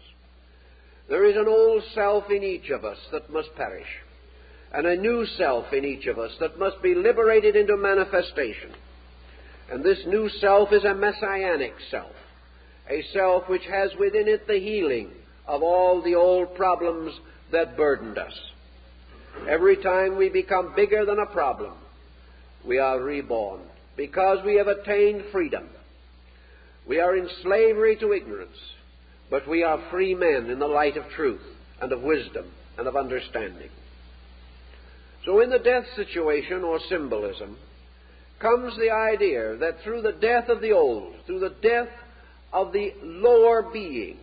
There 1.09 1.25
is 1.25 1.35
an 1.35 1.47
old 1.47 1.83
self 1.93 2.29
in 2.29 2.43
each 2.43 2.69
of 2.69 2.85
us 2.85 2.97
that 3.11 3.29
must 3.29 3.53
perish 3.55 3.87
and 4.73 4.87
a 4.87 4.95
new 4.95 5.25
self 5.37 5.71
in 5.71 5.85
each 5.85 6.07
of 6.07 6.17
us 6.17 6.31
that 6.39 6.57
must 6.57 6.81
be 6.81 6.95
liberated 6.95 7.55
into 7.55 7.77
manifestation. 7.77 8.71
And 9.71 9.83
this 9.83 9.99
new 10.07 10.29
self 10.41 10.73
is 10.73 10.83
a 10.83 10.95
messianic 10.95 11.75
self, 11.91 12.11
a 12.89 13.03
self 13.13 13.47
which 13.47 13.65
has 13.69 13.91
within 13.99 14.27
it 14.27 14.47
the 14.47 14.59
healing 14.59 15.11
of 15.47 15.61
all 15.61 16.01
the 16.01 16.15
old 16.15 16.55
problems 16.55 17.13
that 17.51 17.77
burdened 17.77 18.17
us. 18.17 18.33
Every 19.47 19.77
time 19.77 20.17
we 20.17 20.29
become 20.29 20.73
bigger 20.75 21.05
than 21.05 21.19
a 21.19 21.25
problem, 21.27 21.73
we 22.65 22.79
are 22.79 22.99
reborn 22.99 23.61
because 23.95 24.39
we 24.45 24.55
have 24.55 24.67
attained 24.67 25.23
freedom. 25.31 25.69
We 26.87 26.99
are 26.99 27.15
in 27.15 27.29
slavery 27.41 27.95
to 27.97 28.13
ignorance, 28.13 28.57
but 29.29 29.47
we 29.47 29.63
are 29.63 29.89
free 29.89 30.15
men 30.15 30.49
in 30.49 30.59
the 30.59 30.67
light 30.67 30.97
of 30.97 31.09
truth 31.15 31.41
and 31.81 31.91
of 31.91 32.01
wisdom 32.01 32.51
and 32.77 32.87
of 32.87 32.95
understanding. 32.95 33.69
So, 35.25 35.39
in 35.39 35.49
the 35.49 35.59
death 35.59 35.85
situation 35.95 36.63
or 36.63 36.79
symbolism, 36.89 37.57
comes 38.39 38.75
the 38.77 38.91
idea 38.91 39.55
that 39.57 39.81
through 39.83 40.01
the 40.01 40.11
death 40.11 40.49
of 40.49 40.59
the 40.59 40.71
old, 40.73 41.13
through 41.25 41.39
the 41.39 41.55
death 41.61 41.89
of 42.51 42.73
the 42.73 42.93
lower 43.01 43.69
being, 43.71 44.17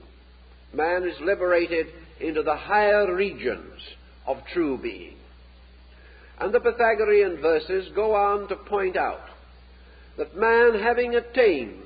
man 0.74 1.04
is 1.04 1.18
liberated 1.20 1.86
into 2.20 2.42
the 2.42 2.56
higher 2.56 3.14
regions 3.14 3.80
of 4.26 4.36
true 4.52 4.76
being. 4.76 5.16
And 6.38 6.52
the 6.52 6.60
Pythagorean 6.60 7.40
verses 7.40 7.90
go 7.94 8.14
on 8.14 8.48
to 8.48 8.56
point 8.56 8.96
out 8.96 9.20
that 10.16 10.36
man, 10.36 10.80
having 10.80 11.14
attained 11.14 11.82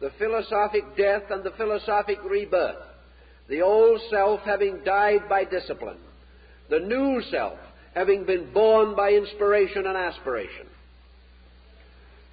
the 0.00 0.10
philosophic 0.18 0.96
death 0.96 1.24
and 1.30 1.42
the 1.42 1.52
philosophic 1.52 2.18
rebirth, 2.24 2.76
the 3.48 3.62
old 3.62 4.00
self 4.10 4.40
having 4.40 4.80
died 4.84 5.28
by 5.28 5.44
discipline, 5.44 5.98
the 6.70 6.80
new 6.80 7.22
self 7.30 7.58
having 7.94 8.24
been 8.24 8.52
born 8.52 8.94
by 8.94 9.10
inspiration 9.10 9.86
and 9.86 9.96
aspiration. 9.96 10.66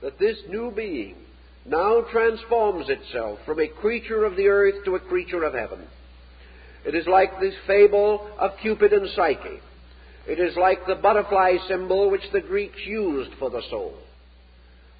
That 0.01 0.19
this 0.19 0.37
new 0.49 0.71
being 0.71 1.15
now 1.65 2.01
transforms 2.11 2.87
itself 2.89 3.39
from 3.45 3.59
a 3.59 3.67
creature 3.67 4.25
of 4.25 4.35
the 4.35 4.47
earth 4.47 4.85
to 4.85 4.95
a 4.95 4.99
creature 4.99 5.43
of 5.43 5.53
heaven. 5.53 5.79
It 6.85 6.93
is 6.93 7.07
like 7.07 7.39
this 7.39 7.55
fable 7.65 8.29
of 8.37 8.51
Cupid 8.61 8.93
and 8.93 9.09
Psyche. 9.15 9.59
It 10.27 10.39
is 10.39 10.55
like 10.55 10.85
the 10.85 10.95
butterfly 10.95 11.57
symbol 11.67 12.11
which 12.11 12.29
the 12.31 12.41
Greeks 12.41 12.79
used 12.85 13.31
for 13.39 13.49
the 13.49 13.63
soul. 13.69 13.95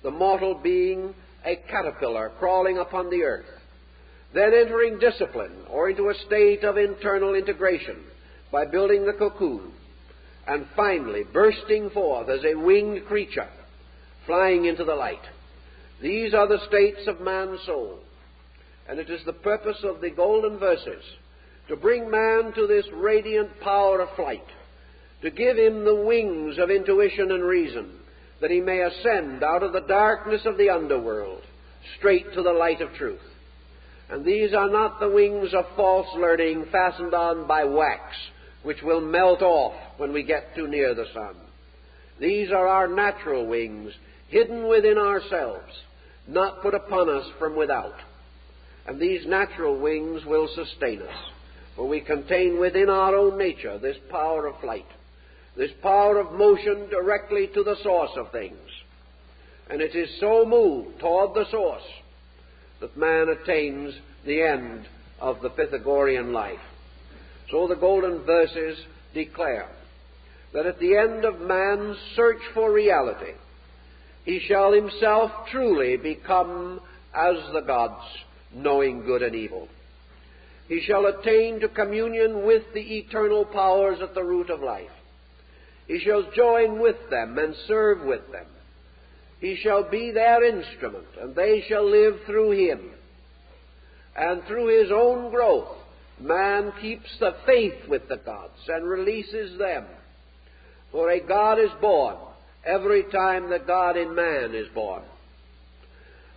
The 0.05 0.11
mortal 0.11 0.53
being, 0.53 1.15
a 1.43 1.55
caterpillar 1.55 2.31
crawling 2.37 2.77
upon 2.77 3.09
the 3.09 3.23
earth, 3.23 3.49
then 4.35 4.53
entering 4.53 4.99
discipline 4.99 5.63
or 5.67 5.89
into 5.89 6.09
a 6.09 6.13
state 6.27 6.63
of 6.63 6.77
internal 6.77 7.33
integration 7.33 8.03
by 8.51 8.65
building 8.65 9.07
the 9.07 9.13
cocoon, 9.13 9.71
and 10.47 10.67
finally 10.75 11.23
bursting 11.33 11.89
forth 11.89 12.29
as 12.29 12.45
a 12.45 12.53
winged 12.53 13.07
creature, 13.07 13.49
flying 14.27 14.65
into 14.65 14.83
the 14.83 14.93
light. 14.93 15.23
These 16.03 16.35
are 16.35 16.47
the 16.47 16.63
states 16.67 17.07
of 17.07 17.19
man's 17.19 17.61
soul. 17.65 17.97
And 18.87 18.99
it 18.99 19.09
is 19.09 19.25
the 19.25 19.33
purpose 19.33 19.83
of 19.83 20.01
the 20.01 20.11
golden 20.11 20.59
verses 20.59 21.03
to 21.67 21.75
bring 21.75 22.11
man 22.11 22.53
to 22.53 22.67
this 22.67 22.85
radiant 22.93 23.59
power 23.59 24.01
of 24.01 24.15
flight, 24.15 24.45
to 25.23 25.31
give 25.31 25.57
him 25.57 25.83
the 25.83 25.95
wings 25.95 26.59
of 26.59 26.69
intuition 26.69 27.31
and 27.31 27.43
reason, 27.43 28.01
that 28.41 28.51
he 28.51 28.59
may 28.59 28.81
ascend 28.81 29.43
out 29.43 29.63
of 29.63 29.73
the 29.73 29.81
darkness 29.81 30.41
of 30.45 30.57
the 30.57 30.69
underworld 30.69 31.41
straight 31.97 32.33
to 32.33 32.41
the 32.41 32.51
light 32.51 32.81
of 32.81 32.93
truth. 32.93 33.19
And 34.09 34.23
these 34.23 34.53
are 34.53 34.69
not 34.69 34.99
the 34.99 35.09
wings 35.09 35.53
of 35.53 35.65
false 35.75 36.07
learning 36.15 36.65
fastened 36.71 37.13
on 37.13 37.47
by 37.47 37.63
wax 37.63 38.01
which 38.65 38.81
will 38.81 38.99
melt 38.99 39.43
off 39.43 39.75
when 39.97 40.11
we 40.11 40.23
get 40.23 40.55
too 40.55 40.67
near 40.67 40.95
the 40.95 41.05
sun. 41.13 41.35
These 42.19 42.49
are 42.51 42.67
our 42.67 42.87
natural 42.87 43.45
wings, 43.45 43.93
hidden 44.27 44.67
within 44.67 44.97
ourselves, 44.97 45.71
not 46.27 46.63
put 46.63 46.73
upon 46.73 47.07
us 47.07 47.25
from 47.37 47.55
without. 47.55 47.95
And 48.87 48.99
these 48.99 49.25
natural 49.27 49.79
wings 49.79 50.25
will 50.25 50.49
sustain 50.55 51.01
us, 51.03 51.15
for 51.75 51.87
we 51.87 52.01
contain 52.01 52.59
within 52.59 52.89
our 52.89 53.15
own 53.15 53.37
nature 53.37 53.77
this 53.77 53.97
power 54.09 54.47
of 54.47 54.59
flight, 54.61 54.87
this 55.57 55.71
power 55.81 56.19
of 56.19 56.33
motion 56.33 56.89
directly 56.89 57.47
to 57.53 57.63
the 57.63 57.77
source 57.83 58.11
of 58.17 58.31
things. 58.31 58.57
And 59.69 59.81
it 59.81 59.95
is 59.95 60.09
so 60.19 60.45
moved 60.45 60.99
toward 60.99 61.33
the 61.33 61.49
source 61.49 61.83
that 62.81 62.97
man 62.97 63.29
attains 63.29 63.93
the 64.25 64.41
end 64.41 64.85
of 65.19 65.41
the 65.41 65.49
Pythagorean 65.49 66.33
life. 66.33 66.59
So 67.51 67.67
the 67.67 67.75
golden 67.75 68.23
verses 68.23 68.77
declare 69.13 69.69
that 70.53 70.65
at 70.65 70.79
the 70.79 70.97
end 70.97 71.25
of 71.25 71.39
man's 71.39 71.97
search 72.15 72.41
for 72.53 72.71
reality, 72.71 73.33
he 74.23 74.39
shall 74.47 74.73
himself 74.73 75.31
truly 75.51 75.97
become 75.97 76.79
as 77.13 77.35
the 77.53 77.61
gods, 77.61 78.03
knowing 78.53 79.05
good 79.05 79.21
and 79.21 79.35
evil. 79.35 79.67
He 80.67 80.81
shall 80.81 81.05
attain 81.05 81.59
to 81.59 81.67
communion 81.69 82.45
with 82.45 82.63
the 82.73 82.97
eternal 82.97 83.45
powers 83.45 83.99
at 84.01 84.15
the 84.15 84.23
root 84.23 84.49
of 84.49 84.61
life. 84.61 84.89
He 85.87 85.99
shall 85.99 86.31
join 86.31 86.79
with 86.79 87.09
them 87.09 87.37
and 87.37 87.55
serve 87.67 88.01
with 88.01 88.31
them. 88.31 88.47
He 89.39 89.55
shall 89.57 89.83
be 89.89 90.11
their 90.11 90.43
instrument, 90.43 91.07
and 91.19 91.35
they 91.35 91.63
shall 91.67 91.87
live 91.89 92.21
through 92.25 92.51
him. 92.51 92.91
and 94.15 94.43
through 94.45 94.81
his 94.81 94.91
own 94.91 95.29
growth, 95.29 95.75
man 96.19 96.71
keeps 96.81 97.09
the 97.19 97.35
faith 97.45 97.87
with 97.89 98.07
the 98.07 98.15
gods 98.15 98.57
and 98.69 98.87
releases 98.87 99.59
them. 99.59 99.85
For 100.91 101.11
a 101.11 101.19
God 101.19 101.59
is 101.59 101.71
born 101.81 102.15
every 102.65 103.03
time 103.03 103.49
the 103.49 103.59
God 103.59 103.97
in 103.97 104.15
man 104.15 104.55
is 104.55 104.69
born. 104.69 105.03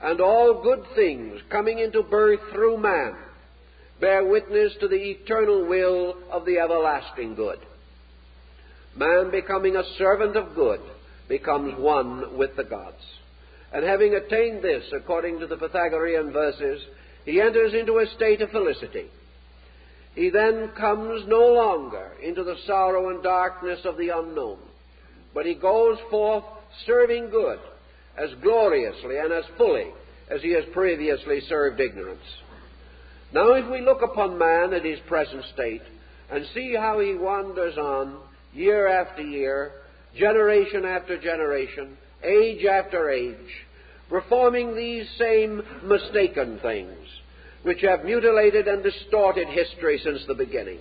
And 0.02 0.20
all 0.20 0.62
good 0.62 0.84
things 0.96 1.40
coming 1.50 1.78
into 1.78 2.02
birth 2.02 2.40
through 2.52 2.78
man 2.78 3.14
bear 4.00 4.24
witness 4.24 4.72
to 4.80 4.88
the 4.88 4.96
eternal 4.96 5.64
will 5.66 6.16
of 6.30 6.44
the 6.44 6.58
everlasting 6.58 7.34
good. 7.34 7.58
Man 8.96 9.30
becoming 9.30 9.76
a 9.76 9.84
servant 9.96 10.36
of 10.36 10.54
good 10.54 10.80
becomes 11.28 11.78
one 11.78 12.36
with 12.36 12.56
the 12.56 12.64
gods. 12.64 13.02
And 13.72 13.84
having 13.84 14.14
attained 14.14 14.62
this, 14.62 14.84
according 14.92 15.40
to 15.40 15.46
the 15.46 15.56
Pythagorean 15.56 16.32
verses, 16.32 16.82
he 17.24 17.40
enters 17.40 17.74
into 17.74 17.98
a 17.98 18.06
state 18.16 18.40
of 18.40 18.50
felicity. 18.50 19.06
He 20.14 20.30
then 20.30 20.70
comes 20.76 21.24
no 21.28 21.52
longer 21.52 22.12
into 22.22 22.42
the 22.42 22.56
sorrow 22.66 23.10
and 23.10 23.22
darkness 23.22 23.80
of 23.84 23.98
the 23.98 24.08
unknown, 24.08 24.58
but 25.34 25.46
he 25.46 25.54
goes 25.54 25.98
forth 26.10 26.44
serving 26.86 27.30
good 27.30 27.58
as 28.16 28.30
gloriously 28.42 29.18
and 29.18 29.32
as 29.32 29.44
fully 29.56 29.92
as 30.30 30.42
he 30.42 30.50
has 30.52 30.64
previously 30.72 31.40
served 31.48 31.80
ignorance. 31.80 32.20
Now, 33.32 33.52
if 33.52 33.70
we 33.70 33.82
look 33.82 34.02
upon 34.02 34.38
man 34.38 34.72
at 34.72 34.84
his 34.84 34.98
present 35.06 35.44
state 35.52 35.82
and 36.30 36.46
see 36.54 36.74
how 36.74 36.98
he 36.98 37.14
wanders 37.14 37.76
on 37.76 38.16
year 38.52 38.88
after 38.88 39.22
year, 39.22 39.72
generation 40.16 40.84
after 40.84 41.18
generation, 41.18 41.96
age 42.22 42.64
after 42.64 43.10
age, 43.10 43.66
performing 44.08 44.74
these 44.74 45.06
same 45.18 45.62
mistaken 45.84 46.58
things, 46.60 46.96
which 47.62 47.82
have 47.82 48.04
mutilated 48.04 48.66
and 48.66 48.82
distorted 48.82 49.48
history 49.48 50.00
since 50.02 50.24
the 50.26 50.34
beginning, 50.34 50.78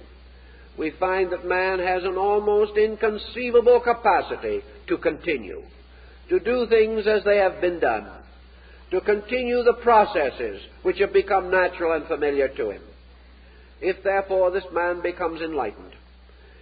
we 0.77 0.91
find 0.99 1.31
that 1.31 1.45
man 1.45 1.79
has 1.79 2.03
an 2.03 2.17
almost 2.17 2.77
inconceivable 2.77 3.79
capacity 3.81 4.61
to 4.87 4.97
continue, 4.97 5.63
to 6.29 6.39
do 6.39 6.67
things 6.67 7.05
as 7.07 7.23
they 7.23 7.37
have 7.37 7.59
been 7.59 7.79
done, 7.79 8.07
to 8.91 9.01
continue 9.01 9.63
the 9.63 9.79
processes 9.81 10.61
which 10.83 10.99
have 10.99 11.11
become 11.11 11.51
natural 11.51 11.93
and 11.93 12.05
familiar 12.07 12.47
to 12.47 12.69
him. 12.69 12.81
If 13.81 14.03
therefore 14.03 14.51
this 14.51 14.63
man 14.71 15.01
becomes 15.01 15.41
enlightened, 15.41 15.93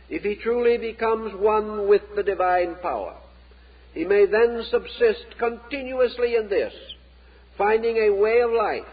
if 0.10 0.24
he 0.24 0.36
truly 0.36 0.78
becomes 0.78 1.34
one 1.36 1.88
with 1.88 2.02
the 2.16 2.24
divine 2.24 2.76
power, 2.82 3.16
he 3.94 4.06
may 4.06 4.26
then 4.26 4.64
subsist 4.70 5.26
continuously 5.38 6.36
in 6.36 6.50
this, 6.50 6.74
finding 7.58 7.98
a 7.98 8.14
way 8.14 8.42
of 8.42 8.52
life 8.52 8.84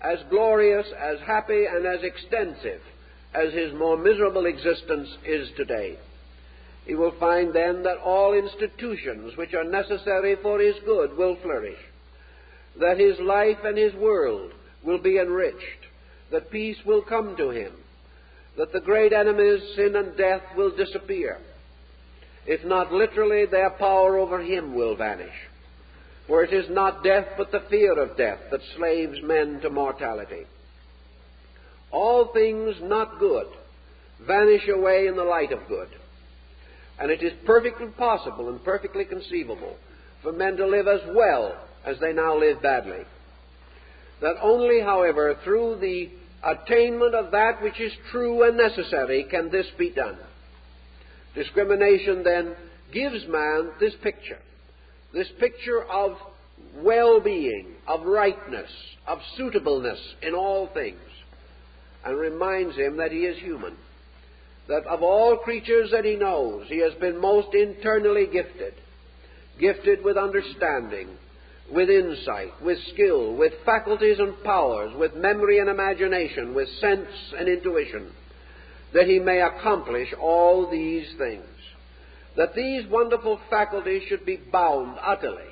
as 0.00 0.18
glorious, 0.30 0.86
as 0.98 1.18
happy, 1.26 1.64
and 1.66 1.84
as 1.84 2.02
extensive 2.02 2.80
as 3.34 3.52
his 3.52 3.74
more 3.74 3.96
miserable 3.96 4.46
existence 4.46 5.08
is 5.24 5.48
today. 5.56 5.96
He 6.86 6.94
will 6.94 7.12
find 7.18 7.52
then 7.52 7.82
that 7.82 7.98
all 7.98 8.32
institutions 8.32 9.36
which 9.36 9.52
are 9.54 9.64
necessary 9.64 10.36
for 10.36 10.58
his 10.60 10.76
good 10.86 11.16
will 11.16 11.36
flourish 11.42 11.78
that 12.80 12.98
his 12.98 13.18
life 13.20 13.58
and 13.64 13.76
his 13.76 13.94
world 13.94 14.52
will 14.82 14.98
be 14.98 15.18
enriched, 15.18 15.86
that 16.30 16.50
peace 16.50 16.76
will 16.84 17.02
come 17.02 17.36
to 17.36 17.50
him, 17.50 17.72
that 18.58 18.72
the 18.72 18.80
great 18.80 19.12
enemies, 19.12 19.62
sin 19.76 19.94
and 19.96 20.16
death, 20.16 20.42
will 20.56 20.76
disappear. 20.76 21.38
If 22.44 22.64
not 22.64 22.92
literally, 22.92 23.46
their 23.46 23.70
power 23.70 24.18
over 24.18 24.42
him 24.42 24.74
will 24.74 24.96
vanish. 24.96 25.34
For 26.26 26.42
it 26.42 26.52
is 26.52 26.68
not 26.68 27.04
death, 27.04 27.26
but 27.38 27.52
the 27.52 27.62
fear 27.70 27.98
of 27.98 28.16
death 28.16 28.40
that 28.50 28.60
slaves 28.76 29.18
men 29.22 29.60
to 29.60 29.70
mortality. 29.70 30.44
All 31.92 32.32
things 32.34 32.76
not 32.82 33.20
good 33.20 33.46
vanish 34.26 34.68
away 34.68 35.06
in 35.06 35.16
the 35.16 35.24
light 35.24 35.52
of 35.52 35.68
good. 35.68 35.88
And 36.98 37.12
it 37.12 37.22
is 37.22 37.32
perfectly 37.46 37.86
possible 37.86 38.48
and 38.48 38.62
perfectly 38.64 39.04
conceivable 39.04 39.76
for 40.22 40.32
men 40.32 40.56
to 40.56 40.66
live 40.66 40.88
as 40.88 41.00
well 41.14 41.56
as 41.86 41.98
they 42.00 42.12
now 42.12 42.36
live 42.36 42.60
badly. 42.60 43.04
That 44.20 44.34
only, 44.42 44.80
however, 44.80 45.38
through 45.44 45.78
the 45.80 46.10
attainment 46.44 47.14
of 47.14 47.32
that 47.32 47.62
which 47.62 47.80
is 47.80 47.92
true 48.10 48.42
and 48.44 48.56
necessary 48.56 49.24
can 49.30 49.50
this 49.50 49.66
be 49.76 49.90
done. 49.90 50.16
Discrimination 51.34 52.22
then 52.24 52.54
gives 52.92 53.26
man 53.28 53.70
this 53.80 53.94
picture, 54.02 54.38
this 55.12 55.28
picture 55.38 55.84
of 55.84 56.16
well 56.76 57.20
being, 57.20 57.74
of 57.86 58.04
rightness, 58.04 58.70
of 59.06 59.18
suitableness 59.36 59.98
in 60.22 60.34
all 60.34 60.68
things, 60.68 60.98
and 62.04 62.18
reminds 62.18 62.76
him 62.76 62.96
that 62.98 63.12
he 63.12 63.20
is 63.20 63.38
human. 63.38 63.76
That 64.68 64.86
of 64.86 65.02
all 65.02 65.38
creatures 65.38 65.90
that 65.92 66.04
he 66.04 66.16
knows, 66.16 66.66
he 66.68 66.78
has 66.78 66.92
been 66.94 67.20
most 67.20 67.54
internally 67.54 68.26
gifted, 68.30 68.74
gifted 69.58 70.04
with 70.04 70.16
understanding, 70.16 71.08
with 71.72 71.90
insight, 71.90 72.52
with 72.62 72.78
skill, 72.92 73.34
with 73.34 73.52
faculties 73.64 74.18
and 74.18 74.42
powers, 74.42 74.94
with 74.96 75.14
memory 75.14 75.58
and 75.58 75.68
imagination, 75.68 76.54
with 76.54 76.68
sense 76.80 77.08
and 77.38 77.48
intuition, 77.48 78.10
that 78.94 79.06
he 79.06 79.18
may 79.18 79.40
accomplish 79.40 80.08
all 80.20 80.70
these 80.70 81.06
things. 81.18 81.44
That 82.36 82.54
these 82.54 82.86
wonderful 82.88 83.40
faculties 83.50 84.02
should 84.08 84.24
be 84.24 84.36
bound 84.36 84.98
utterly 85.04 85.42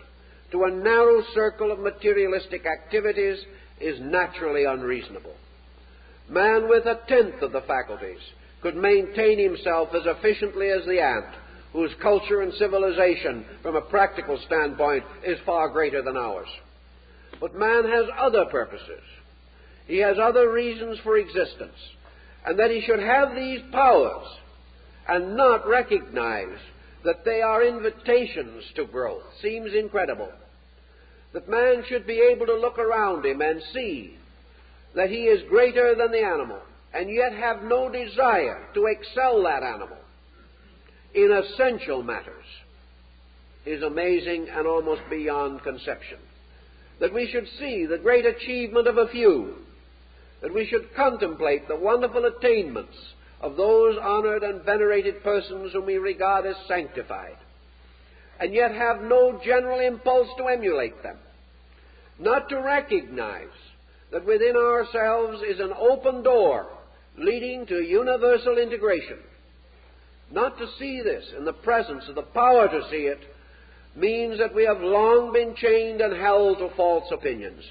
to 0.52 0.64
a 0.64 0.70
narrow 0.70 1.22
circle 1.34 1.72
of 1.72 1.80
materialistic 1.80 2.64
activities 2.64 3.38
is 3.80 4.00
naturally 4.00 4.64
unreasonable. 4.64 5.34
Man 6.28 6.68
with 6.68 6.86
a 6.86 7.00
tenth 7.08 7.42
of 7.42 7.52
the 7.52 7.60
faculties 7.62 8.20
could 8.62 8.76
maintain 8.76 9.38
himself 9.38 9.90
as 9.94 10.02
efficiently 10.06 10.70
as 10.70 10.84
the 10.86 11.00
ant 11.00 11.26
whose 11.76 11.92
culture 12.00 12.40
and 12.40 12.54
civilization, 12.54 13.44
from 13.60 13.76
a 13.76 13.82
practical 13.82 14.40
standpoint, 14.46 15.04
is 15.22 15.38
far 15.44 15.68
greater 15.68 16.00
than 16.00 16.16
ours. 16.16 16.48
But 17.38 17.54
man 17.54 17.84
has 17.84 18.06
other 18.18 18.46
purposes. 18.46 19.02
He 19.86 19.98
has 19.98 20.16
other 20.18 20.50
reasons 20.50 20.98
for 21.04 21.18
existence. 21.18 21.76
And 22.46 22.58
that 22.58 22.70
he 22.70 22.80
should 22.80 23.00
have 23.00 23.34
these 23.34 23.60
powers 23.72 24.26
and 25.06 25.36
not 25.36 25.68
recognize 25.68 26.58
that 27.04 27.26
they 27.26 27.42
are 27.42 27.62
invitations 27.62 28.64
to 28.76 28.86
growth 28.86 29.24
seems 29.42 29.74
incredible. 29.74 30.32
That 31.34 31.46
man 31.46 31.84
should 31.90 32.06
be 32.06 32.26
able 32.32 32.46
to 32.46 32.58
look 32.58 32.78
around 32.78 33.26
him 33.26 33.42
and 33.42 33.60
see 33.74 34.16
that 34.94 35.10
he 35.10 35.24
is 35.24 35.46
greater 35.50 35.94
than 35.94 36.10
the 36.10 36.24
animal 36.24 36.60
and 36.94 37.10
yet 37.10 37.34
have 37.34 37.62
no 37.64 37.90
desire 37.90 38.66
to 38.72 38.86
excel 38.86 39.42
that 39.42 39.62
animal 39.62 39.98
in 41.16 41.32
essential 41.32 42.02
matters 42.02 42.44
is 43.64 43.82
amazing 43.82 44.48
and 44.50 44.66
almost 44.66 45.00
beyond 45.10 45.62
conception. 45.62 46.18
That 47.00 47.12
we 47.12 47.28
should 47.32 47.48
see 47.58 47.86
the 47.86 47.98
great 47.98 48.26
achievement 48.26 48.86
of 48.86 48.98
a 48.98 49.08
few, 49.08 49.54
that 50.42 50.54
we 50.54 50.66
should 50.66 50.94
contemplate 50.94 51.66
the 51.66 51.76
wonderful 51.76 52.26
attainments 52.26 52.96
of 53.40 53.56
those 53.56 53.96
honored 54.00 54.42
and 54.42 54.62
venerated 54.62 55.22
persons 55.22 55.72
whom 55.72 55.86
we 55.86 55.96
regard 55.96 56.46
as 56.46 56.56
sanctified, 56.68 57.36
and 58.38 58.54
yet 58.54 58.72
have 58.72 59.02
no 59.02 59.40
general 59.44 59.80
impulse 59.80 60.28
to 60.36 60.44
emulate 60.44 61.02
them, 61.02 61.16
not 62.18 62.48
to 62.50 62.60
recognize 62.60 63.48
that 64.12 64.26
within 64.26 64.56
ourselves 64.56 65.42
is 65.42 65.60
an 65.60 65.72
open 65.78 66.22
door 66.22 66.66
leading 67.18 67.66
to 67.66 67.82
universal 67.82 68.58
integration 68.58 69.18
not 70.30 70.58
to 70.58 70.66
see 70.78 71.00
this 71.02 71.24
in 71.36 71.44
the 71.44 71.52
presence 71.52 72.04
of 72.08 72.14
the 72.14 72.22
power 72.22 72.68
to 72.68 72.88
see 72.90 73.06
it 73.06 73.20
means 73.94 74.38
that 74.38 74.54
we 74.54 74.64
have 74.64 74.80
long 74.80 75.32
been 75.32 75.54
chained 75.54 76.00
and 76.00 76.20
held 76.20 76.58
to 76.58 76.68
false 76.76 77.10
opinions. 77.12 77.62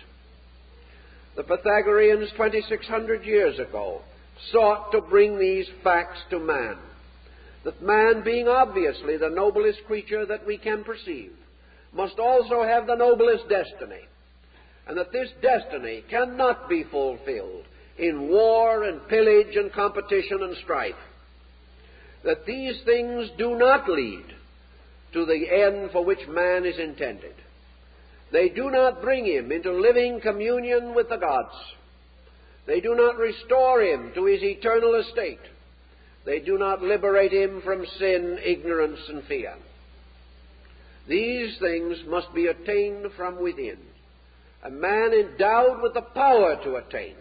The 1.36 1.44
Pythagoreans 1.44 2.32
2600 2.32 3.26
years 3.26 3.60
ago 3.60 4.02
sought 4.52 4.92
to 4.92 5.02
bring 5.02 5.38
these 5.38 5.68
facts 5.84 6.20
to 6.30 6.40
man. 6.40 6.78
That 7.66 7.82
man, 7.82 8.24
being 8.24 8.48
obviously 8.48 9.18
the 9.18 9.30
noblest 9.30 9.84
creature 9.86 10.26
that 10.26 10.46
we 10.46 10.58
can 10.58 10.84
perceive, 10.84 11.34
must 11.94 12.20
also 12.20 12.64
have 12.64 12.88
the 12.88 12.96
noblest 12.96 13.50
destiny. 13.50 14.02
And 14.88 14.98
that 14.98 15.12
this 15.12 15.30
destiny 15.42 16.04
cannot 16.10 16.70
be 16.70 16.84
fulfilled 16.84 17.66
in 17.98 18.30
war 18.30 18.84
and 18.84 19.08
pillage 19.08 19.56
and 19.56 19.74
competition 19.74 20.44
and 20.44 20.56
strife 20.58 20.96
that 22.26 22.46
these 22.46 22.76
things 22.86 23.30
do 23.38 23.56
not 23.56 23.88
lead 23.90 24.26
to 25.14 25.26
the 25.26 25.48
end 25.50 25.92
for 25.92 26.04
which 26.04 26.28
man 26.28 26.66
is 26.66 26.78
intended. 26.78 27.34
They 28.32 28.50
do 28.50 28.70
not 28.70 29.02
bring 29.02 29.26
him 29.26 29.52
into 29.52 29.72
living 29.72 30.20
communion 30.22 30.94
with 30.96 31.10
the 31.10 31.18
gods. 31.18 31.56
They 32.66 32.82
do 32.82 32.96
not 32.96 33.18
restore 33.18 33.82
him 33.82 34.12
to 34.16 34.26
his 34.26 34.42
eternal 34.42 34.96
estate. 34.96 35.40
They 36.26 36.40
do 36.40 36.58
not 36.58 36.82
liberate 36.82 37.32
him 37.32 37.62
from 37.64 37.86
sin, 38.00 38.40
ignorance, 38.44 39.00
and 39.08 39.24
fear. 39.26 39.54
These 41.08 41.58
things 41.60 42.00
must 42.08 42.34
be 42.34 42.48
attained 42.48 43.06
from 43.16 43.42
within. 43.42 43.78
A 44.64 44.72
man 44.72 45.14
endowed 45.14 45.84
with 45.84 45.94
the 45.94 46.02
power 46.02 46.60
to 46.64 46.78
attain 46.78 47.16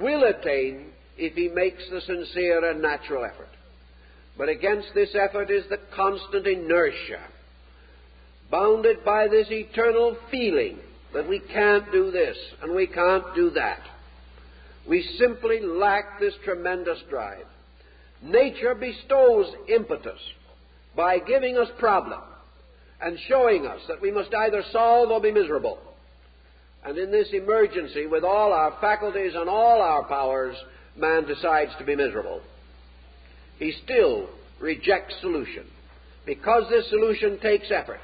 will 0.00 0.24
attain 0.24 0.86
if 1.16 1.34
he 1.34 1.48
makes 1.48 1.82
the 1.90 2.00
sincere 2.00 2.68
and 2.70 2.82
natural 2.82 3.24
effort. 3.24 3.48
But 4.40 4.48
against 4.48 4.94
this 4.94 5.14
effort 5.14 5.50
is 5.50 5.64
the 5.68 5.78
constant 5.94 6.46
inertia, 6.46 7.20
bounded 8.50 9.04
by 9.04 9.28
this 9.28 9.48
eternal 9.50 10.16
feeling 10.30 10.78
that 11.12 11.28
we 11.28 11.40
can't 11.40 11.92
do 11.92 12.10
this 12.10 12.38
and 12.62 12.74
we 12.74 12.86
can't 12.86 13.34
do 13.34 13.50
that. 13.50 13.80
We 14.88 15.02
simply 15.18 15.60
lack 15.60 16.18
this 16.18 16.32
tremendous 16.42 16.98
drive. 17.10 17.44
Nature 18.22 18.74
bestows 18.74 19.54
impetus 19.68 20.18
by 20.96 21.18
giving 21.18 21.58
us 21.58 21.68
problem 21.78 22.22
and 23.02 23.18
showing 23.28 23.66
us 23.66 23.80
that 23.88 24.00
we 24.00 24.10
must 24.10 24.32
either 24.32 24.64
solve 24.72 25.10
or 25.10 25.20
be 25.20 25.32
miserable. 25.32 25.78
And 26.82 26.96
in 26.96 27.10
this 27.10 27.28
emergency, 27.34 28.06
with 28.06 28.24
all 28.24 28.54
our 28.54 28.78
faculties 28.80 29.34
and 29.34 29.50
all 29.50 29.82
our 29.82 30.04
powers, 30.04 30.56
man 30.96 31.26
decides 31.26 31.72
to 31.76 31.84
be 31.84 31.94
miserable. 31.94 32.40
He 33.60 33.74
still 33.84 34.26
rejects 34.58 35.14
solution 35.20 35.66
because 36.26 36.64
this 36.70 36.88
solution 36.88 37.38
takes 37.40 37.70
effort. 37.70 38.00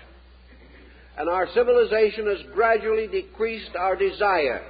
And 1.19 1.31
our 1.31 1.49
civilization 1.55 2.27
has 2.27 2.55
gradually 2.55 3.07
decreased 3.07 3.75
our 3.75 3.97
desire 3.97 4.63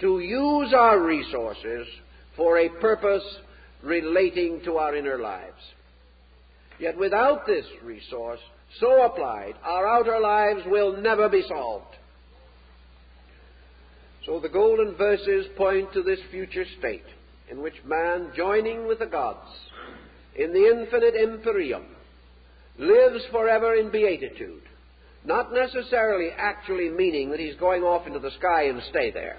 to 0.00 0.20
use 0.20 0.74
our 0.74 1.02
resources 1.02 1.86
for 2.36 2.58
a 2.58 2.68
purpose 2.68 3.24
relating 3.82 4.60
to 4.66 4.76
our 4.76 4.94
inner 4.94 5.18
lives. 5.18 5.62
Yet 6.78 6.98
without 6.98 7.46
this 7.46 7.64
resource, 7.82 8.40
so 8.78 9.02
applied, 9.02 9.54
our 9.64 9.88
outer 9.88 10.20
lives 10.20 10.60
will 10.66 11.00
never 11.00 11.30
be 11.30 11.42
solved. 11.48 11.96
So 14.26 14.38
the 14.38 14.50
golden 14.50 14.96
verses 14.96 15.46
point 15.56 15.94
to 15.94 16.02
this 16.02 16.20
future 16.30 16.66
state 16.78 17.04
in 17.50 17.62
which 17.62 17.74
man, 17.86 18.32
joining 18.36 18.86
with 18.86 18.98
the 18.98 19.06
gods 19.06 19.48
in 20.36 20.52
the 20.52 20.66
infinite 20.66 21.14
empyrean, 21.14 21.84
lives 22.78 23.24
forever 23.30 23.74
in 23.74 23.90
beatitude, 23.90 24.62
not 25.24 25.52
necessarily 25.52 26.30
actually 26.36 26.88
meaning 26.88 27.30
that 27.30 27.40
he's 27.40 27.56
going 27.56 27.82
off 27.82 28.06
into 28.06 28.18
the 28.18 28.30
sky 28.38 28.64
and 28.64 28.82
stay 28.90 29.10
there, 29.10 29.36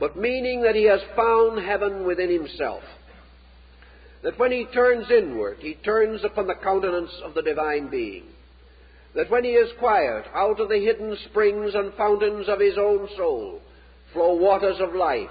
but 0.00 0.16
meaning 0.16 0.62
that 0.62 0.74
he 0.74 0.84
has 0.84 1.00
found 1.14 1.64
heaven 1.64 2.06
within 2.06 2.30
himself. 2.30 2.82
That 4.22 4.38
when 4.38 4.52
he 4.52 4.66
turns 4.72 5.10
inward, 5.10 5.58
he 5.60 5.74
turns 5.74 6.24
upon 6.24 6.46
the 6.46 6.54
countenance 6.54 7.10
of 7.24 7.34
the 7.34 7.42
divine 7.42 7.88
being. 7.90 8.24
That 9.14 9.30
when 9.30 9.44
he 9.44 9.50
is 9.50 9.70
quiet, 9.78 10.24
out 10.32 10.60
of 10.60 10.68
the 10.68 10.78
hidden 10.78 11.16
springs 11.28 11.74
and 11.74 11.92
fountains 11.94 12.48
of 12.48 12.60
his 12.60 12.78
own 12.78 13.08
soul 13.16 13.60
flow 14.12 14.34
waters 14.34 14.76
of 14.78 14.94
life, 14.94 15.30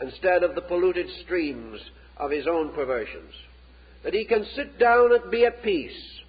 instead 0.00 0.42
of 0.42 0.54
the 0.54 0.60
polluted 0.60 1.06
streams 1.24 1.80
of 2.20 2.30
his 2.30 2.46
own 2.46 2.72
perversions. 2.72 3.32
That 4.04 4.14
he 4.14 4.24
can 4.24 4.46
sit 4.54 4.78
down 4.78 5.12
and 5.12 5.30
be 5.30 5.44
at 5.44 5.62
peace. 5.62 6.20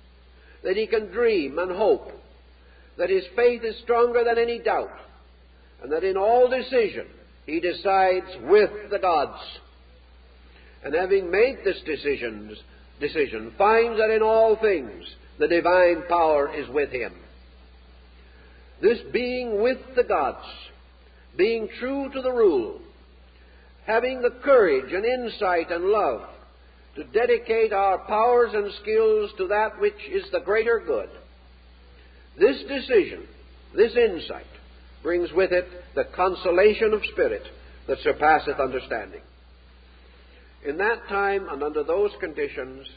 That 0.64 0.78
he 0.78 0.88
can 0.88 1.08
dream 1.08 1.60
and 1.60 1.72
hope. 1.72 2.12
That 2.98 3.10
his 3.10 3.24
faith 3.36 3.64
is 3.64 3.76
stronger 3.84 4.24
than 4.24 4.38
any 4.38 4.60
doubt. 4.60 4.92
And 5.84 5.92
that 5.92 6.04
in 6.04 6.18
all 6.18 6.50
decision 6.50 7.08
he 7.46 7.60
decides 7.60 8.28
with 8.44 8.90
the 8.90 9.00
gods. 9.00 9.40
And 10.84 10.96
having 10.96 11.30
made 11.30 11.60
this 11.64 11.80
decision, 11.86 12.56
decision, 13.00 13.54
finds 13.58 14.00
that 14.00 14.10
in 14.10 14.22
all 14.22 14.56
things 14.56 15.04
the 15.40 15.48
divine 15.48 16.04
power 16.08 16.54
is 16.54 16.70
with 16.70 16.92
him. 16.92 17.14
This 18.82 19.00
being 19.12 19.62
with 19.62 19.78
the 19.96 20.04
gods, 20.04 20.46
being 21.38 21.70
true 21.80 22.10
to 22.14 22.22
the 22.22 22.32
rule, 22.32 22.82
having 23.92 24.22
the 24.22 24.34
courage 24.44 24.94
and 24.94 25.04
insight 25.04 25.70
and 25.70 25.84
love 25.84 26.22
to 26.96 27.04
dedicate 27.06 27.74
our 27.74 27.98
powers 28.00 28.52
and 28.54 28.72
skills 28.82 29.30
to 29.38 29.48
that 29.48 29.80
which 29.82 30.00
is 30.10 30.24
the 30.32 30.40
greater 30.40 30.82
good. 30.86 31.10
This 32.40 32.58
decision, 32.70 33.28
this 33.76 33.94
insight, 33.98 34.46
brings 35.04 35.30
with 35.34 35.52
it 35.52 35.68
the 35.94 36.06
consolation 36.16 36.94
of 36.94 37.02
spirit 37.12 37.44
that 37.88 37.98
surpasseth 38.02 38.60
understanding. 38.62 39.22
In 40.66 40.78
that 40.78 41.08
time 41.10 41.50
and 41.50 41.62
under 41.62 41.84
those 41.84 42.12
conditions, 42.22 42.88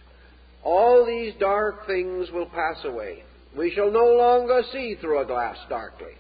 all 0.63 1.05
these 1.05 1.35
dark 1.41 1.89
things 1.89 2.31
will 2.31 2.47
pass 2.47 2.85
away. 2.85 3.25
We 3.57 3.73
shall 3.75 3.91
no 3.91 4.15
longer 4.15 4.63
see 4.73 4.97
through 5.01 5.23
a 5.23 5.27
glass 5.27 5.57
darkly, 5.69 6.15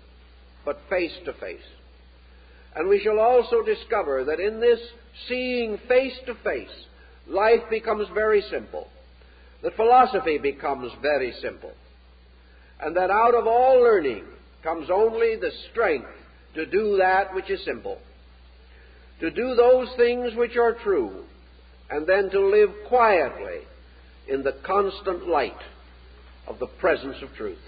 but 0.64 0.80
face 0.90 1.12
to 1.26 1.32
face. 1.34 1.62
And 2.76 2.88
we 2.88 3.00
shall 3.00 3.20
also 3.20 3.62
discover 3.62 4.24
that 4.24 4.40
in 4.40 4.60
this 4.60 4.80
seeing 5.28 5.78
face 5.88 6.14
to 6.26 6.34
face, 6.36 6.86
life 7.28 7.62
becomes 7.70 8.08
very 8.14 8.42
simple, 8.50 8.88
that 9.62 9.76
philosophy 9.76 10.38
becomes 10.38 10.92
very 11.00 11.32
simple, 11.40 11.72
and 12.80 12.96
that 12.96 13.10
out 13.10 13.34
of 13.34 13.46
all 13.46 13.80
learning 13.80 14.24
comes 14.62 14.88
only 14.90 15.36
the 15.36 15.52
strength 15.70 16.08
to 16.54 16.66
do 16.66 16.96
that 16.98 17.34
which 17.34 17.50
is 17.50 17.64
simple, 17.64 17.98
to 19.20 19.30
do 19.30 19.54
those 19.54 19.88
things 19.96 20.34
which 20.34 20.56
are 20.56 20.74
true, 20.74 21.24
and 21.90 22.06
then 22.06 22.30
to 22.30 22.40
live 22.40 22.70
quietly 22.88 23.60
in 24.26 24.42
the 24.42 24.56
constant 24.64 25.28
light 25.28 25.52
of 26.46 26.58
the 26.58 26.66
presence 26.66 27.16
of 27.22 27.34
truth. 27.36 27.58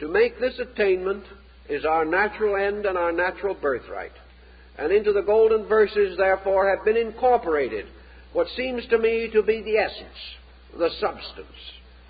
To 0.00 0.08
make 0.08 0.40
this 0.40 0.58
attainment 0.58 1.24
is 1.70 1.84
our 1.84 2.04
natural 2.04 2.56
end 2.56 2.84
and 2.84 2.98
our 2.98 3.12
natural 3.12 3.54
birthright. 3.54 4.12
And 4.76 4.92
into 4.92 5.12
the 5.12 5.22
golden 5.22 5.66
verses, 5.66 6.16
therefore, 6.16 6.68
have 6.68 6.84
been 6.84 6.96
incorporated 6.96 7.86
what 8.32 8.48
seems 8.56 8.86
to 8.88 8.98
me 8.98 9.30
to 9.32 9.42
be 9.42 9.62
the 9.62 9.76
essence, 9.76 10.08
the 10.76 10.90
substance 11.00 11.46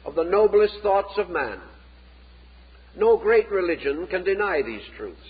of 0.05 0.15
the 0.15 0.24
noblest 0.24 0.81
thoughts 0.82 1.12
of 1.19 1.28
man. 1.28 1.61
No 2.97 3.16
great 3.19 3.51
religion 3.51 4.07
can 4.07 4.24
deny 4.24 4.62
these 4.62 4.82
truths. 4.97 5.20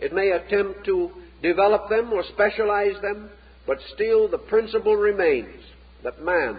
It 0.00 0.12
may 0.12 0.30
attempt 0.30 0.84
to 0.84 1.10
develop 1.42 1.88
them 1.88 2.12
or 2.12 2.24
specialize 2.24 3.00
them, 3.02 3.30
but 3.66 3.78
still 3.94 4.28
the 4.28 4.38
principle 4.38 4.94
remains 4.96 5.62
that 6.04 6.22
man, 6.22 6.58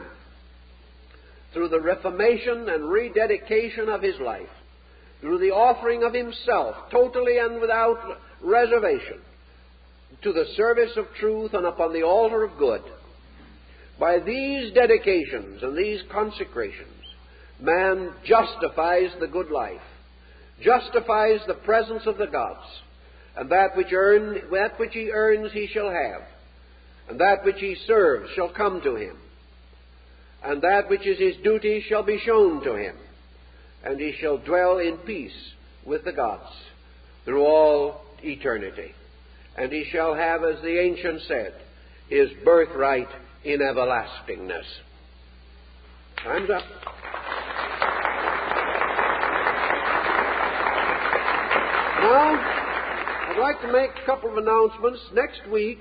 through 1.54 1.70
the 1.70 1.80
reformation 1.80 2.68
and 2.70 2.90
rededication 2.90 3.90
of 3.90 4.02
his 4.02 4.20
life, 4.20 4.50
through 5.22 5.40
the 5.40 5.52
offering 5.52 6.04
of 6.04 6.14
himself, 6.14 6.76
totally 6.92 7.38
and 7.38 7.60
without 7.60 8.18
reservation, 8.42 9.20
to 10.22 10.34
the 10.34 10.46
service 10.56 10.92
of 10.98 11.06
truth 11.20 11.54
and 11.54 11.66
upon 11.66 11.94
the 11.94 12.04
altar 12.04 12.44
of 12.44 12.58
good. 12.58 12.82
By 14.00 14.20
these 14.20 14.74
dedications 14.74 15.62
and 15.62 15.78
these 15.78 16.02
consecrations, 16.12 16.88
man 17.60 18.14
justifies 18.26 19.12
the 19.20 19.28
good 19.28 19.52
life, 19.52 19.82
justifies 20.62 21.42
the 21.48 21.54
presence 21.66 22.04
of 22.06 22.18
the 22.18 22.28
gods, 22.28 22.66
and 23.36 23.50
that 23.52 23.76
which, 23.76 23.92
earn, 23.92 24.42
that 24.52 24.80
which 24.80 24.94
he 24.94 25.12
earns 25.12 25.52
he 25.52 25.68
shall 25.68 25.90
have, 25.90 26.22
and 27.10 27.20
that 27.20 27.44
which 27.44 27.60
he 27.60 27.76
serves 27.88 28.30
shall 28.36 28.50
come 28.50 28.82
to 28.82 28.96
him, 28.96 29.18
and 30.44 30.62
that 30.62 30.90
which 30.90 31.06
is 31.06 31.20
his 31.20 31.36
duty 31.44 31.84
shall 31.90 32.04
be 32.04 32.20
shown 32.26 32.64
to 32.64 32.76
him 32.76 32.96
and 33.84 34.00
he 34.00 34.14
shall 34.20 34.38
dwell 34.38 34.80
in 34.80 34.98
peace 34.98 35.32
with 35.86 36.04
the 36.04 36.12
gods 36.12 36.50
through 37.26 37.44
all 37.44 38.02
eternity. 38.24 38.94
And 39.58 39.72
he 39.72 39.86
shall 39.92 40.16
have, 40.16 40.44
as 40.44 40.62
the 40.62 40.80
ancient 40.80 41.22
said, 41.28 41.54
his 42.10 42.30
birthright 42.44 43.08
in 43.44 43.62
everlastingness. 43.62 44.66
Time's 46.24 46.50
up. 46.50 46.64
Now, 52.02 52.40
I'd 53.30 53.38
like 53.40 53.62
to 53.62 53.72
make 53.72 53.92
a 54.02 54.06
couple 54.06 54.32
of 54.32 54.38
announcements. 54.38 55.00
Next 55.14 55.48
week, 55.52 55.80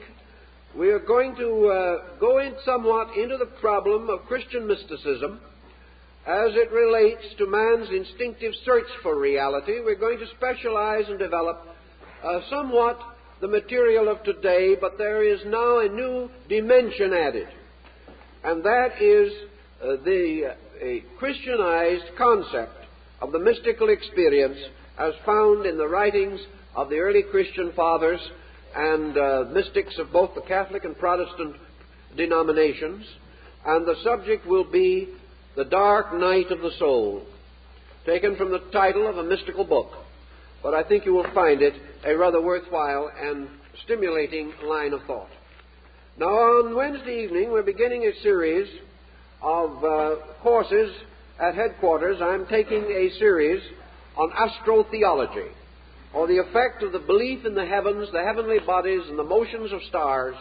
we 0.77 0.91
are 0.91 0.99
going 0.99 1.35
to 1.37 1.69
uh, 1.69 2.19
go 2.19 2.39
in 2.39 2.55
somewhat 2.65 3.17
into 3.17 3.37
the 3.37 3.47
problem 3.61 4.11
of 4.11 4.27
Christian 4.27 4.67
mysticism 4.67 5.41
as 6.27 6.51
it 6.55 6.71
relates 6.71 7.23
to 7.39 7.47
man's 7.47 7.89
instinctive 7.91 8.53
search 8.65 8.89
for 9.03 9.19
reality, 9.19 9.81
we're 9.81 9.95
going 9.95 10.19
to 10.19 10.27
specialize 10.37 11.05
and 11.09 11.19
develop 11.19 11.67
uh, 12.23 12.41
somewhat 12.51 12.99
the 13.41 13.49
material 13.49 14.09
of 14.09 14.23
today, 14.25 14.75
but 14.81 14.99
there 14.99 15.23
is 15.23 15.41
now 15.47 15.79
a 15.79 15.89
new 15.89 16.29
dimension 16.49 17.13
added, 17.13 17.49
and 18.45 18.65
that 18.65 19.01
is 19.01 19.33
uh, 19.81 19.87
the 20.05 20.51
uh, 20.51 21.19
Christianized 21.19 22.17
concept 22.17 22.75
of 23.21 23.33
the 23.33 23.39
mystical 23.39 23.89
experience 23.89 24.59
as 24.99 25.15
found 25.25 25.67
in 25.67 25.79
the 25.79 25.87
writings 25.87 26.41
of 26.75 26.91
the 26.91 26.97
early 26.97 27.23
Christian 27.31 27.73
fathers 27.75 28.21
and 28.75 29.17
uh, 29.17 29.45
mystics 29.53 29.97
of 29.99 30.13
both 30.13 30.35
the 30.35 30.43
Catholic 30.43 30.85
and 30.85 30.99
Protestant 30.99 31.57
denominations, 32.17 33.05
and 33.65 33.87
the 33.87 33.97
subject 34.05 34.47
will 34.47 34.69
be 34.71 35.09
the 35.59 35.65
Dark 35.65 36.15
Night 36.15 36.53
of 36.53 36.61
the 36.61 36.71
Soul, 36.79 37.25
taken 38.07 38.37
from 38.37 38.53
the 38.53 38.61
title 38.73 39.09
of 39.09 39.19
a 39.19 39.25
mystical 39.25 39.65
book. 39.65 39.91
But 40.63 40.73
I 40.73 40.85
think 40.85 41.05
you 41.05 41.13
will 41.13 41.27
find 41.35 41.63
it 41.63 41.75
a 42.07 42.17
rather 42.17 42.41
worthwhile 42.41 43.11
and 43.21 43.49
stimulating 43.83 44.53
line 44.65 44.93
of 44.93 45.03
thought. 45.03 45.31
Now, 46.17 46.29
on 46.29 46.77
Wednesday 46.77 47.25
evening, 47.25 47.51
we're 47.51 47.65
beginning 47.65 48.05
a 48.05 48.23
series 48.23 48.69
of 49.43 49.83
uh, 49.83 50.15
courses 50.45 50.95
at 51.41 51.57
headquarters. 51.57 52.19
I'm 52.23 52.47
taking 52.47 52.85
a 52.85 53.11
series 53.19 53.61
on 54.17 54.31
astrotheology, 54.31 55.51
or 56.15 56.29
the 56.29 56.39
effect 56.39 56.85
of 56.85 56.93
the 56.93 57.01
belief 57.01 57.45
in 57.45 57.57
the 57.57 57.67
heavens, 57.67 58.09
the 58.13 58.23
heavenly 58.23 58.61
bodies, 58.65 59.03
and 59.09 59.19
the 59.19 59.25
motions 59.25 59.73
of 59.73 59.81
stars 59.89 60.37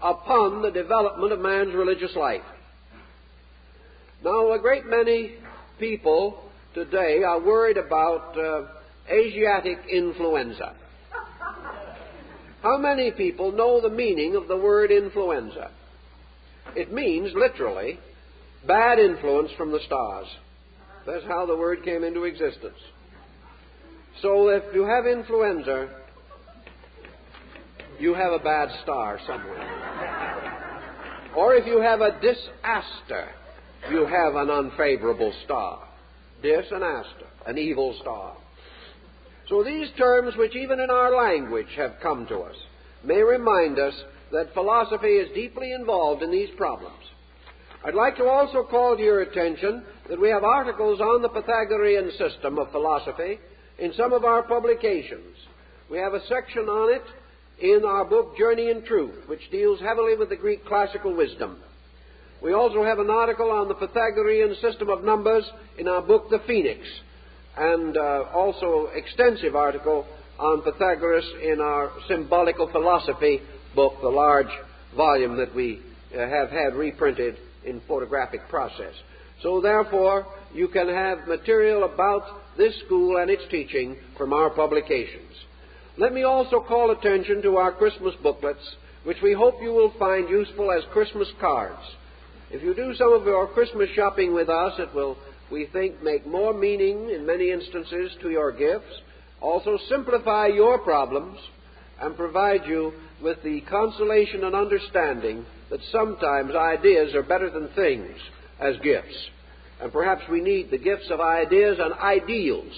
upon 0.00 0.62
the 0.62 0.70
development 0.70 1.32
of 1.32 1.40
man's 1.40 1.74
religious 1.74 2.14
life. 2.14 2.42
Now, 4.22 4.52
a 4.52 4.58
great 4.58 4.84
many 4.84 5.36
people 5.78 6.44
today 6.74 7.22
are 7.22 7.40
worried 7.40 7.78
about 7.78 8.38
uh, 8.38 8.66
Asiatic 9.10 9.78
influenza. 9.90 10.74
How 12.62 12.76
many 12.76 13.12
people 13.12 13.50
know 13.52 13.80
the 13.80 13.88
meaning 13.88 14.36
of 14.36 14.46
the 14.46 14.56
word 14.56 14.90
influenza? 14.90 15.70
It 16.76 16.92
means, 16.92 17.32
literally, 17.34 17.98
bad 18.66 18.98
influence 18.98 19.50
from 19.56 19.72
the 19.72 19.80
stars. 19.86 20.26
That's 21.06 21.24
how 21.24 21.46
the 21.46 21.56
word 21.56 21.82
came 21.82 22.04
into 22.04 22.24
existence. 22.24 22.76
So 24.20 24.48
if 24.48 24.64
you 24.74 24.84
have 24.84 25.06
influenza, 25.06 25.88
you 27.98 28.12
have 28.12 28.32
a 28.32 28.38
bad 28.38 28.68
star 28.82 29.18
somewhere. 29.26 29.66
Or 31.34 31.54
if 31.54 31.66
you 31.66 31.80
have 31.80 32.02
a 32.02 32.20
disaster, 32.20 33.30
you 33.90 34.06
have 34.06 34.34
an 34.34 34.50
unfavorable 34.50 35.32
star. 35.44 35.86
Dis 36.42 36.66
and 36.70 36.82
aster, 36.82 37.26
an 37.46 37.58
evil 37.58 37.96
star. 38.00 38.36
So 39.48 39.64
these 39.64 39.88
terms, 39.98 40.36
which 40.36 40.54
even 40.54 40.80
in 40.80 40.90
our 40.90 41.16
language 41.16 41.66
have 41.76 41.94
come 42.02 42.26
to 42.28 42.38
us, 42.40 42.56
may 43.04 43.22
remind 43.22 43.78
us 43.78 43.94
that 44.32 44.54
philosophy 44.54 45.16
is 45.16 45.34
deeply 45.34 45.72
involved 45.72 46.22
in 46.22 46.30
these 46.30 46.50
problems. 46.56 46.94
I'd 47.84 47.94
like 47.94 48.16
to 48.18 48.26
also 48.26 48.62
call 48.62 48.96
to 48.96 49.02
your 49.02 49.22
attention 49.22 49.82
that 50.08 50.20
we 50.20 50.28
have 50.28 50.44
articles 50.44 51.00
on 51.00 51.22
the 51.22 51.28
Pythagorean 51.28 52.10
system 52.18 52.58
of 52.58 52.70
philosophy 52.70 53.38
in 53.78 53.92
some 53.96 54.12
of 54.12 54.24
our 54.24 54.42
publications. 54.42 55.36
We 55.90 55.98
have 55.98 56.14
a 56.14 56.26
section 56.28 56.68
on 56.68 56.94
it 56.94 57.02
in 57.60 57.84
our 57.84 58.04
book 58.04 58.36
Journey 58.38 58.70
in 58.70 58.84
Truth, 58.84 59.26
which 59.26 59.50
deals 59.50 59.80
heavily 59.80 60.14
with 60.14 60.28
the 60.28 60.36
Greek 60.36 60.64
classical 60.66 61.14
wisdom. 61.14 61.58
We 62.42 62.54
also 62.54 62.82
have 62.82 62.98
an 62.98 63.10
article 63.10 63.50
on 63.50 63.68
the 63.68 63.74
Pythagorean 63.74 64.54
system 64.62 64.88
of 64.88 65.04
numbers 65.04 65.44
in 65.78 65.86
our 65.86 66.00
book, 66.00 66.30
The 66.30 66.40
Phoenix, 66.46 66.80
and 67.56 67.96
uh, 67.96 68.24
also 68.32 68.88
extensive 68.94 69.54
article 69.54 70.06
on 70.38 70.62
Pythagoras 70.62 71.26
in 71.42 71.60
our 71.60 71.92
Symbolical 72.08 72.70
Philosophy 72.72 73.42
book, 73.74 73.94
the 74.00 74.08
large 74.08 74.48
volume 74.96 75.36
that 75.36 75.54
we 75.54 75.80
uh, 76.14 76.18
have 76.18 76.50
had 76.50 76.74
reprinted 76.74 77.36
in 77.66 77.82
photographic 77.86 78.40
process. 78.48 78.94
So 79.42 79.60
therefore, 79.60 80.26
you 80.54 80.68
can 80.68 80.88
have 80.88 81.28
material 81.28 81.84
about 81.84 82.22
this 82.56 82.74
school 82.86 83.18
and 83.18 83.30
its 83.30 83.42
teaching 83.50 83.96
from 84.16 84.32
our 84.32 84.48
publications. 84.50 85.32
Let 85.98 86.14
me 86.14 86.22
also 86.22 86.60
call 86.60 86.90
attention 86.90 87.42
to 87.42 87.56
our 87.56 87.72
Christmas 87.72 88.14
booklets, 88.22 88.76
which 89.04 89.18
we 89.22 89.34
hope 89.34 89.56
you 89.60 89.72
will 89.72 89.92
find 89.98 90.28
useful 90.28 90.70
as 90.70 90.82
Christmas 90.92 91.28
cards. 91.38 91.82
If 92.52 92.64
you 92.64 92.74
do 92.74 92.92
some 92.94 93.12
of 93.12 93.24
your 93.24 93.46
Christmas 93.46 93.88
shopping 93.94 94.34
with 94.34 94.48
us, 94.48 94.72
it 94.80 94.92
will, 94.92 95.16
we 95.52 95.66
think, 95.66 96.02
make 96.02 96.26
more 96.26 96.52
meaning 96.52 97.10
in 97.10 97.24
many 97.24 97.52
instances 97.52 98.10
to 98.22 98.30
your 98.30 98.50
gifts, 98.50 98.92
also 99.40 99.78
simplify 99.88 100.48
your 100.48 100.78
problems, 100.78 101.38
and 102.00 102.16
provide 102.16 102.66
you 102.66 102.92
with 103.22 103.40
the 103.44 103.60
consolation 103.62 104.42
and 104.42 104.56
understanding 104.56 105.46
that 105.70 105.78
sometimes 105.92 106.56
ideas 106.56 107.14
are 107.14 107.22
better 107.22 107.50
than 107.50 107.68
things 107.76 108.16
as 108.58 108.74
gifts. 108.82 109.14
And 109.80 109.92
perhaps 109.92 110.22
we 110.28 110.40
need 110.40 110.72
the 110.72 110.78
gifts 110.78 111.08
of 111.10 111.20
ideas 111.20 111.78
and 111.80 111.94
ideals 111.94 112.72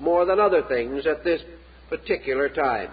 more 0.00 0.26
than 0.26 0.38
other 0.38 0.62
things 0.68 1.06
at 1.06 1.24
this 1.24 1.40
particular 1.88 2.50
time. 2.50 2.90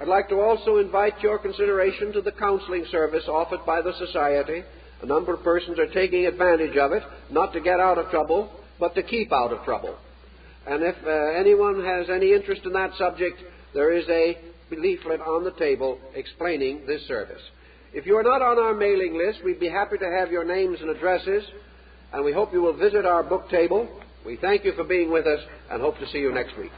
I'd 0.00 0.06
like 0.06 0.28
to 0.28 0.40
also 0.40 0.76
invite 0.76 1.20
your 1.20 1.40
consideration 1.40 2.12
to 2.12 2.20
the 2.20 2.30
counseling 2.30 2.86
service 2.92 3.24
offered 3.26 3.66
by 3.66 3.82
the 3.82 3.94
Society 3.98 4.62
a 5.02 5.06
number 5.06 5.34
of 5.34 5.42
persons 5.42 5.78
are 5.78 5.86
taking 5.86 6.26
advantage 6.26 6.76
of 6.76 6.92
it, 6.92 7.02
not 7.30 7.52
to 7.52 7.60
get 7.60 7.80
out 7.80 7.98
of 7.98 8.10
trouble, 8.10 8.50
but 8.80 8.94
to 8.94 9.02
keep 9.02 9.32
out 9.32 9.52
of 9.52 9.64
trouble. 9.64 9.96
And 10.66 10.82
if 10.82 10.96
uh, 11.04 11.38
anyone 11.38 11.84
has 11.84 12.10
any 12.10 12.32
interest 12.32 12.62
in 12.64 12.72
that 12.72 12.90
subject, 12.98 13.40
there 13.74 13.96
is 13.96 14.08
a 14.08 14.38
leaflet 14.70 15.20
on 15.20 15.44
the 15.44 15.52
table 15.52 15.98
explaining 16.14 16.86
this 16.86 17.06
service. 17.06 17.40
If 17.92 18.06
you 18.06 18.16
are 18.16 18.22
not 18.22 18.42
on 18.42 18.58
our 18.58 18.74
mailing 18.74 19.16
list, 19.16 19.42
we'd 19.44 19.60
be 19.60 19.68
happy 19.68 19.96
to 19.98 20.10
have 20.18 20.30
your 20.30 20.44
names 20.44 20.78
and 20.80 20.90
addresses, 20.90 21.44
and 22.12 22.24
we 22.24 22.32
hope 22.32 22.52
you 22.52 22.60
will 22.60 22.76
visit 22.76 23.06
our 23.06 23.22
book 23.22 23.48
table. 23.48 23.88
We 24.26 24.36
thank 24.36 24.64
you 24.64 24.72
for 24.72 24.84
being 24.84 25.10
with 25.10 25.26
us 25.26 25.40
and 25.70 25.80
hope 25.80 25.98
to 25.98 26.08
see 26.08 26.18
you 26.18 26.32
next 26.32 26.56
week. 26.58 26.72